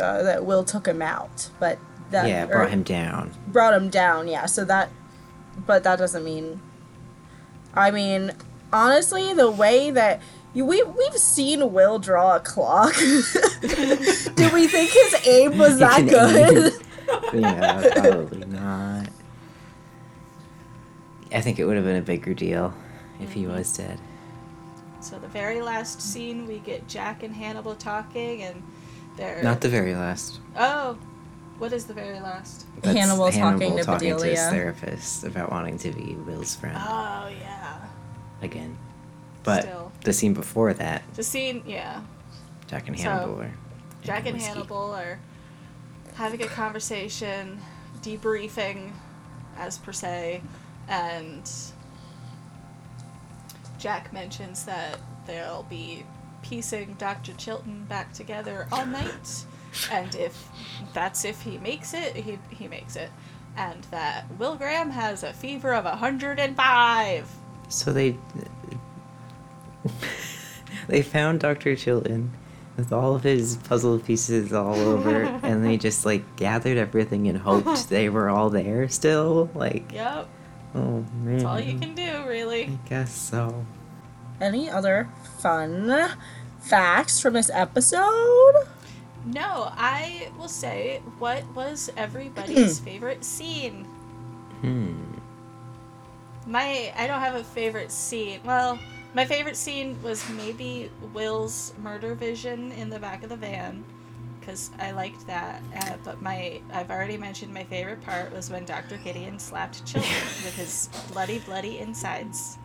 uh, 0.00 0.22
that 0.22 0.44
Will 0.44 0.62
took 0.64 0.86
him 0.86 1.02
out, 1.02 1.50
but 1.58 1.78
that 2.10 2.28
yeah, 2.28 2.46
brought 2.46 2.70
him 2.70 2.82
down. 2.84 3.32
brought 3.48 3.74
him 3.74 3.90
down. 3.90 4.28
Yeah, 4.28 4.46
so 4.46 4.64
that, 4.66 4.90
but 5.66 5.82
that 5.82 5.98
doesn't 5.98 6.22
mean. 6.24 6.60
I 7.74 7.90
mean, 7.90 8.32
honestly, 8.72 9.34
the 9.34 9.50
way 9.50 9.90
that 9.90 10.20
you, 10.52 10.64
we 10.64 10.82
we've 10.84 11.16
seen 11.18 11.72
Will 11.72 11.98
draw 11.98 12.36
a 12.36 12.40
clock. 12.40 12.94
Do 12.98 14.50
we 14.52 14.68
think 14.68 14.90
his 14.90 15.26
aim 15.26 15.58
was 15.58 15.78
that 15.80 16.06
good? 16.08 16.72
yeah, 17.34 17.90
probably 17.96 18.46
not. 18.46 19.08
I 21.32 21.40
think 21.40 21.58
it 21.58 21.64
would 21.64 21.74
have 21.74 21.84
been 21.84 21.96
a 21.96 22.02
bigger 22.02 22.32
deal 22.32 22.72
if 23.24 23.32
he 23.32 23.42
Mm-hmm. 23.44 23.56
was 23.56 23.76
dead. 23.76 23.98
So 25.00 25.18
the 25.18 25.28
very 25.28 25.60
last 25.60 26.00
scene, 26.00 26.46
we 26.46 26.58
get 26.60 26.86
Jack 26.88 27.22
and 27.22 27.34
Hannibal 27.34 27.74
talking, 27.74 28.42
and 28.42 28.62
they're 29.16 29.42
Not 29.42 29.60
the 29.60 29.68
very 29.68 29.94
last. 29.94 30.40
oh, 30.56 30.96
what 31.58 31.72
is 31.72 31.84
the 31.86 31.94
very 31.94 32.20
last? 32.20 32.66
That's 32.80 32.96
Hannibal 32.98 33.26
talking 33.30 33.40
Hannibal 33.40 33.76
to 33.78 33.84
talking 33.84 34.08
to 34.16 34.24
his 34.24 34.38
Bedelia. 34.40 34.50
therapist 34.50 35.24
about 35.24 35.50
wanting 35.52 35.78
to 35.78 35.92
be 35.92 36.14
Will's 36.14 36.54
friend 36.56 36.76
Oh 36.78 37.28
yeah, 37.40 37.80
again. 38.42 38.76
But 39.44 39.62
Still. 39.62 39.92
the 40.02 40.12
scene 40.12 40.32
before 40.34 40.72
that, 40.74 41.02
the 41.14 41.22
scene. 41.22 41.62
Yeah, 41.66 42.00
Jack 42.66 42.88
and 42.88 42.98
So, 42.98 43.04
Hannibal 43.04 43.42
are 43.42 43.52
Jack 44.02 44.24
and 44.26 44.34
whiskey. 44.36 44.48
Hannibal 44.52 44.94
are 44.94 45.18
having 46.14 46.42
a 46.42 46.46
conversation, 46.46 47.60
debriefing, 48.02 48.92
as 49.58 49.76
per 49.78 49.92
se, 49.92 50.40
and 50.88 51.48
Jack 53.84 54.14
mentions 54.14 54.64
that 54.64 54.98
they'll 55.26 55.66
be 55.68 56.04
piecing 56.40 56.94
Dr. 56.94 57.34
Chilton 57.34 57.84
back 57.84 58.14
together 58.14 58.66
all 58.72 58.86
night, 58.86 59.44
and 59.92 60.14
if 60.14 60.48
that's 60.94 61.26
if 61.26 61.42
he 61.42 61.58
makes 61.58 61.92
it, 61.92 62.16
he, 62.16 62.38
he 62.48 62.66
makes 62.66 62.96
it, 62.96 63.10
and 63.58 63.84
that 63.90 64.24
Will 64.38 64.56
Graham 64.56 64.88
has 64.88 65.22
a 65.22 65.34
fever 65.34 65.74
of 65.74 65.84
105. 65.84 67.30
So 67.68 67.92
they 67.92 68.16
they 70.88 71.02
found 71.02 71.40
Dr. 71.40 71.76
Chilton 71.76 72.32
with 72.78 72.90
all 72.90 73.14
of 73.14 73.22
his 73.22 73.58
puzzle 73.68 73.98
pieces 73.98 74.50
all 74.54 74.76
over, 74.76 75.24
and 75.42 75.62
they 75.62 75.76
just 75.76 76.06
like 76.06 76.36
gathered 76.36 76.78
everything 76.78 77.28
and 77.28 77.36
hoped 77.36 77.90
they 77.90 78.08
were 78.08 78.30
all 78.30 78.48
there 78.48 78.88
still. 78.88 79.50
Like, 79.54 79.92
Yep, 79.92 80.26
oh 80.74 81.04
man, 81.22 81.38
that's 81.38 81.44
all 81.44 81.60
you 81.60 81.78
can 81.78 81.94
do, 81.94 82.24
really. 82.26 82.64
I 82.64 82.78
guess 82.88 83.12
so. 83.12 83.64
Any 84.40 84.68
other 84.68 85.08
fun 85.38 86.10
facts 86.60 87.20
from 87.20 87.34
this 87.34 87.50
episode? 87.52 88.54
No, 89.26 89.70
I 89.72 90.28
will 90.38 90.48
say, 90.48 91.00
what 91.18 91.44
was 91.54 91.90
everybody's 91.96 92.78
favorite 92.80 93.24
scene? 93.24 93.84
Hmm. 94.60 95.00
My, 96.46 96.92
I 96.96 97.06
don't 97.06 97.20
have 97.20 97.36
a 97.36 97.44
favorite 97.44 97.90
scene. 97.90 98.40
Well, 98.44 98.78
my 99.14 99.24
favorite 99.24 99.56
scene 99.56 99.96
was 100.02 100.28
maybe 100.30 100.90
Will's 101.14 101.72
murder 101.82 102.14
vision 102.14 102.72
in 102.72 102.90
the 102.90 102.98
back 102.98 103.22
of 103.22 103.30
the 103.30 103.36
van, 103.36 103.84
because 104.44 104.70
I 104.78 104.90
liked 104.90 105.26
that. 105.26 105.62
Uh, 105.76 105.94
but 106.04 106.20
my, 106.20 106.60
I've 106.72 106.90
already 106.90 107.16
mentioned 107.16 107.52
my 107.54 107.64
favorite 107.64 108.02
part 108.02 108.32
was 108.32 108.50
when 108.50 108.64
Dr. 108.64 108.98
Gideon 108.98 109.38
slapped 109.38 109.84
Chilton 109.86 110.10
with 110.44 110.54
his 110.56 110.88
bloody, 111.12 111.38
bloody 111.40 111.78
insides. 111.78 112.58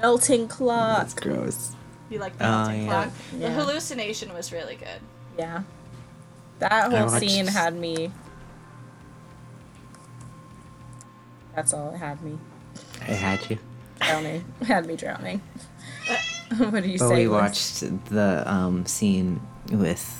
Melting 0.00 0.48
clock. 0.48 0.98
That's 0.98 1.14
gross. 1.14 1.72
You 2.08 2.18
like 2.18 2.36
the 2.38 2.46
Oh, 2.46 2.48
melting 2.66 2.82
yeah. 2.84 2.88
clock? 3.04 3.12
The 3.38 3.50
hallucination 3.50 4.34
was 4.34 4.52
really 4.52 4.74
good. 4.76 5.00
Yeah. 5.38 5.62
That 6.58 6.90
whole 6.90 7.06
watched- 7.06 7.20
scene 7.20 7.46
had 7.46 7.74
me. 7.76 8.10
That's 11.54 11.72
all 11.74 11.92
it 11.94 11.98
had 11.98 12.22
me 12.22 12.38
It 13.02 13.16
had 13.16 13.50
you. 13.50 13.58
drowning. 14.00 14.44
had 14.66 14.86
me 14.86 14.96
drowning. 14.96 15.42
what 16.56 16.82
do 16.82 16.88
you 16.88 16.98
But 16.98 17.08
say? 17.08 17.14
we 17.16 17.28
watched 17.28 17.80
the 18.10 18.42
um, 18.46 18.86
scene 18.86 19.40
with 19.72 20.19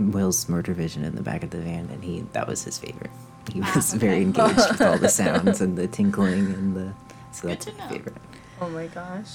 Will's 0.00 0.48
murder 0.48 0.72
vision 0.72 1.04
in 1.04 1.14
the 1.14 1.22
back 1.22 1.42
of 1.44 1.50
the 1.50 1.58
van, 1.58 1.88
and 1.92 2.02
he 2.02 2.20
that 2.32 2.46
was 2.48 2.64
his 2.64 2.78
favorite. 2.78 3.10
He 3.52 3.60
was 3.74 3.94
okay. 3.94 3.98
very 4.06 4.22
engaged 4.22 4.56
with 4.70 4.80
all 4.80 4.98
the 4.98 5.08
sounds 5.20 5.60
and 5.60 5.76
the 5.76 5.86
tinkling 5.86 6.46
and 6.52 6.76
the. 6.76 6.92
So 7.32 7.42
Good 7.42 7.50
that's 7.52 7.66
to 7.66 7.72
my 7.74 7.88
favorite. 7.88 8.16
Oh 8.60 8.68
my 8.70 8.86
gosh. 8.88 9.28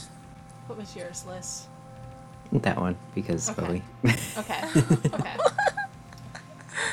What 0.67 0.77
was 0.77 0.95
yours, 0.95 1.23
Liz? 1.27 1.67
That 2.51 2.79
one 2.79 2.95
because 3.13 3.49
Okay. 3.49 3.61
Bowie. 3.61 3.83
Okay. 4.37 4.61
Okay. 5.13 5.37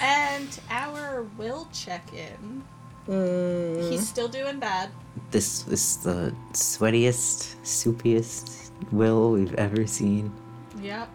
and 0.02 0.60
our 0.70 1.24
will 1.36 1.68
check 1.72 2.02
in. 2.12 2.62
Mm. 3.08 3.90
He's 3.90 4.06
still 4.08 4.28
doing 4.28 4.60
bad. 4.60 4.90
this 5.32 5.66
is 5.68 5.96
the 5.98 6.32
sweatiest, 6.52 7.56
soupiest 7.64 8.70
Will 8.92 9.32
we've 9.32 9.54
ever 9.54 9.86
seen. 9.86 10.32
Yep, 10.80 11.08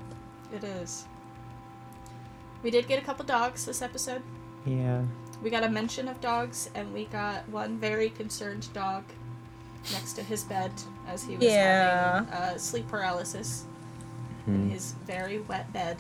it 0.54 0.64
is. 0.64 1.06
We 2.64 2.72
did 2.72 2.88
get 2.88 3.02
a 3.02 3.06
couple 3.06 3.26
dogs 3.26 3.66
this 3.66 3.82
episode. 3.82 4.22
Yeah. 4.66 5.04
We 5.44 5.50
got 5.50 5.64
a 5.64 5.70
mention 5.70 6.08
of 6.08 6.20
dogs, 6.20 6.70
and 6.76 6.94
we 6.94 7.06
got 7.06 7.48
one 7.50 7.78
very 7.78 8.10
concerned 8.10 8.68
dog 8.74 9.04
next 9.94 10.14
to 10.14 10.24
his 10.24 10.44
bed 10.44 10.72
as 11.08 11.24
he 11.24 11.36
was 11.38 11.46
Yeah. 11.46 12.26
having 12.26 12.30
uh, 12.34 12.58
sleep 12.58 12.88
paralysis 12.88 13.66
in 14.48 14.54
Hmm. 14.64 14.70
his 14.70 14.94
very 15.06 15.40
wet 15.40 15.72
bed. 15.74 15.98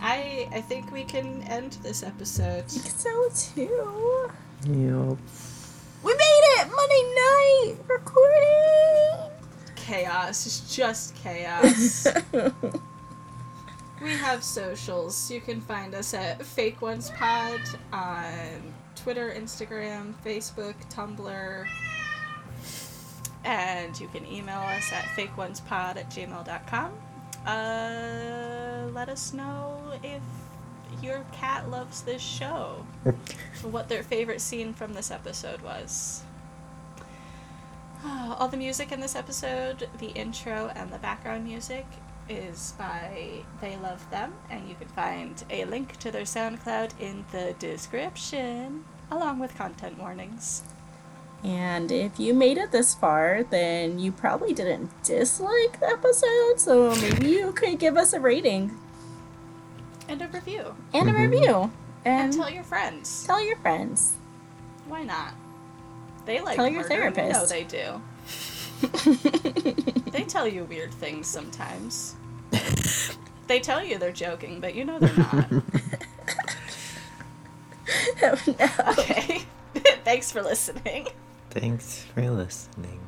I 0.00 0.48
I 0.52 0.60
think 0.62 0.90
we 0.92 1.04
can 1.04 1.42
end 1.42 1.76
this 1.82 2.02
episode. 2.02 2.70
So 2.70 3.28
too. 3.34 4.30
Yep. 4.64 5.18
We 6.02 6.14
made 6.14 6.44
it 6.56 6.68
Monday 6.74 7.04
night 7.26 7.76
recording. 7.86 9.30
Chaos, 9.76 10.46
it's 10.46 10.74
just 10.74 11.14
chaos. 11.16 12.06
we 14.02 14.10
have 14.10 14.42
socials. 14.42 15.30
You 15.30 15.40
can 15.40 15.60
find 15.60 15.94
us 15.94 16.14
at 16.14 16.44
Fake 16.44 16.80
Ones 16.80 17.10
Pod 17.10 17.60
on 17.92 18.72
Twitter, 18.96 19.30
Instagram, 19.30 20.14
Facebook, 20.24 20.74
Tumblr. 20.90 21.66
And 23.44 23.98
you 23.98 24.08
can 24.08 24.26
email 24.26 24.60
us 24.60 24.92
at 24.92 25.04
fakeonespod 25.16 25.96
at 25.96 26.10
gmail.com. 26.10 26.92
Uh, 27.46 28.90
let 28.92 29.08
us 29.08 29.32
know 29.32 29.80
if 30.02 30.22
your 31.02 31.24
cat 31.32 31.70
loves 31.70 32.02
this 32.02 32.20
show. 32.20 32.84
what 33.62 33.88
their 33.88 34.02
favorite 34.02 34.40
scene 34.40 34.74
from 34.74 34.92
this 34.92 35.10
episode 35.10 35.62
was. 35.62 36.22
All 38.04 38.48
the 38.48 38.56
music 38.56 38.92
in 38.92 39.00
this 39.00 39.16
episode, 39.16 39.88
the 39.98 40.08
intro 40.08 40.70
and 40.74 40.90
the 40.90 40.98
background 40.98 41.44
music, 41.44 41.86
is 42.30 42.74
by 42.78 43.42
They 43.60 43.76
Love 43.76 44.08
Them, 44.10 44.32
and 44.50 44.68
you 44.68 44.74
can 44.76 44.88
find 44.88 45.42
a 45.50 45.64
link 45.64 45.96
to 45.98 46.10
their 46.10 46.22
SoundCloud 46.22 46.92
in 47.00 47.24
the 47.32 47.54
description, 47.58 48.84
along 49.10 49.40
with 49.40 49.56
content 49.56 49.98
warnings. 49.98 50.62
And 51.42 51.90
if 51.90 52.20
you 52.20 52.32
made 52.34 52.58
it 52.58 52.70
this 52.70 52.94
far, 52.94 53.42
then 53.50 53.98
you 53.98 54.12
probably 54.12 54.52
didn't 54.52 54.90
dislike 55.02 55.80
the 55.80 55.88
episode, 55.88 56.58
so 56.60 56.94
maybe 57.00 57.28
you 57.30 57.52
could 57.52 57.78
give 57.78 57.96
us 57.96 58.12
a 58.12 58.20
rating 58.20 58.76
And 60.08 60.22
a 60.22 60.28
review. 60.28 60.74
and 60.94 61.08
a 61.08 61.12
Mhm. 61.12 61.18
review. 61.30 61.70
And 62.04 62.24
And 62.24 62.32
tell 62.32 62.50
your 62.50 62.64
friends. 62.64 63.24
tell 63.26 63.42
your 63.42 63.56
friends. 63.56 64.12
Why 64.86 65.02
not? 65.04 65.34
They 66.26 66.40
like 66.40 66.56
Tell 66.56 66.68
your 66.68 66.82
murder, 66.82 66.94
you 66.94 67.00
know 67.00 67.12
therapist. 67.14 67.48
they 67.50 67.64
do. 67.64 68.02
They 70.10 70.24
tell 70.24 70.46
you 70.46 70.64
weird 70.64 70.92
things 70.92 71.26
sometimes. 71.26 72.16
they 73.46 73.60
tell 73.60 73.82
you 73.84 73.96
they're 73.98 74.12
joking, 74.12 74.60
but 74.60 74.74
you 74.74 74.84
know 74.84 74.98
they're 74.98 75.16
not. 75.16 75.50
Oh, 78.22 78.38
no. 78.46 78.68
Okay. 78.92 79.42
Thanks 80.04 80.30
for 80.30 80.42
listening. 80.42 81.08
Thanks 81.50 82.04
for 82.14 82.30
listening. 82.30 83.00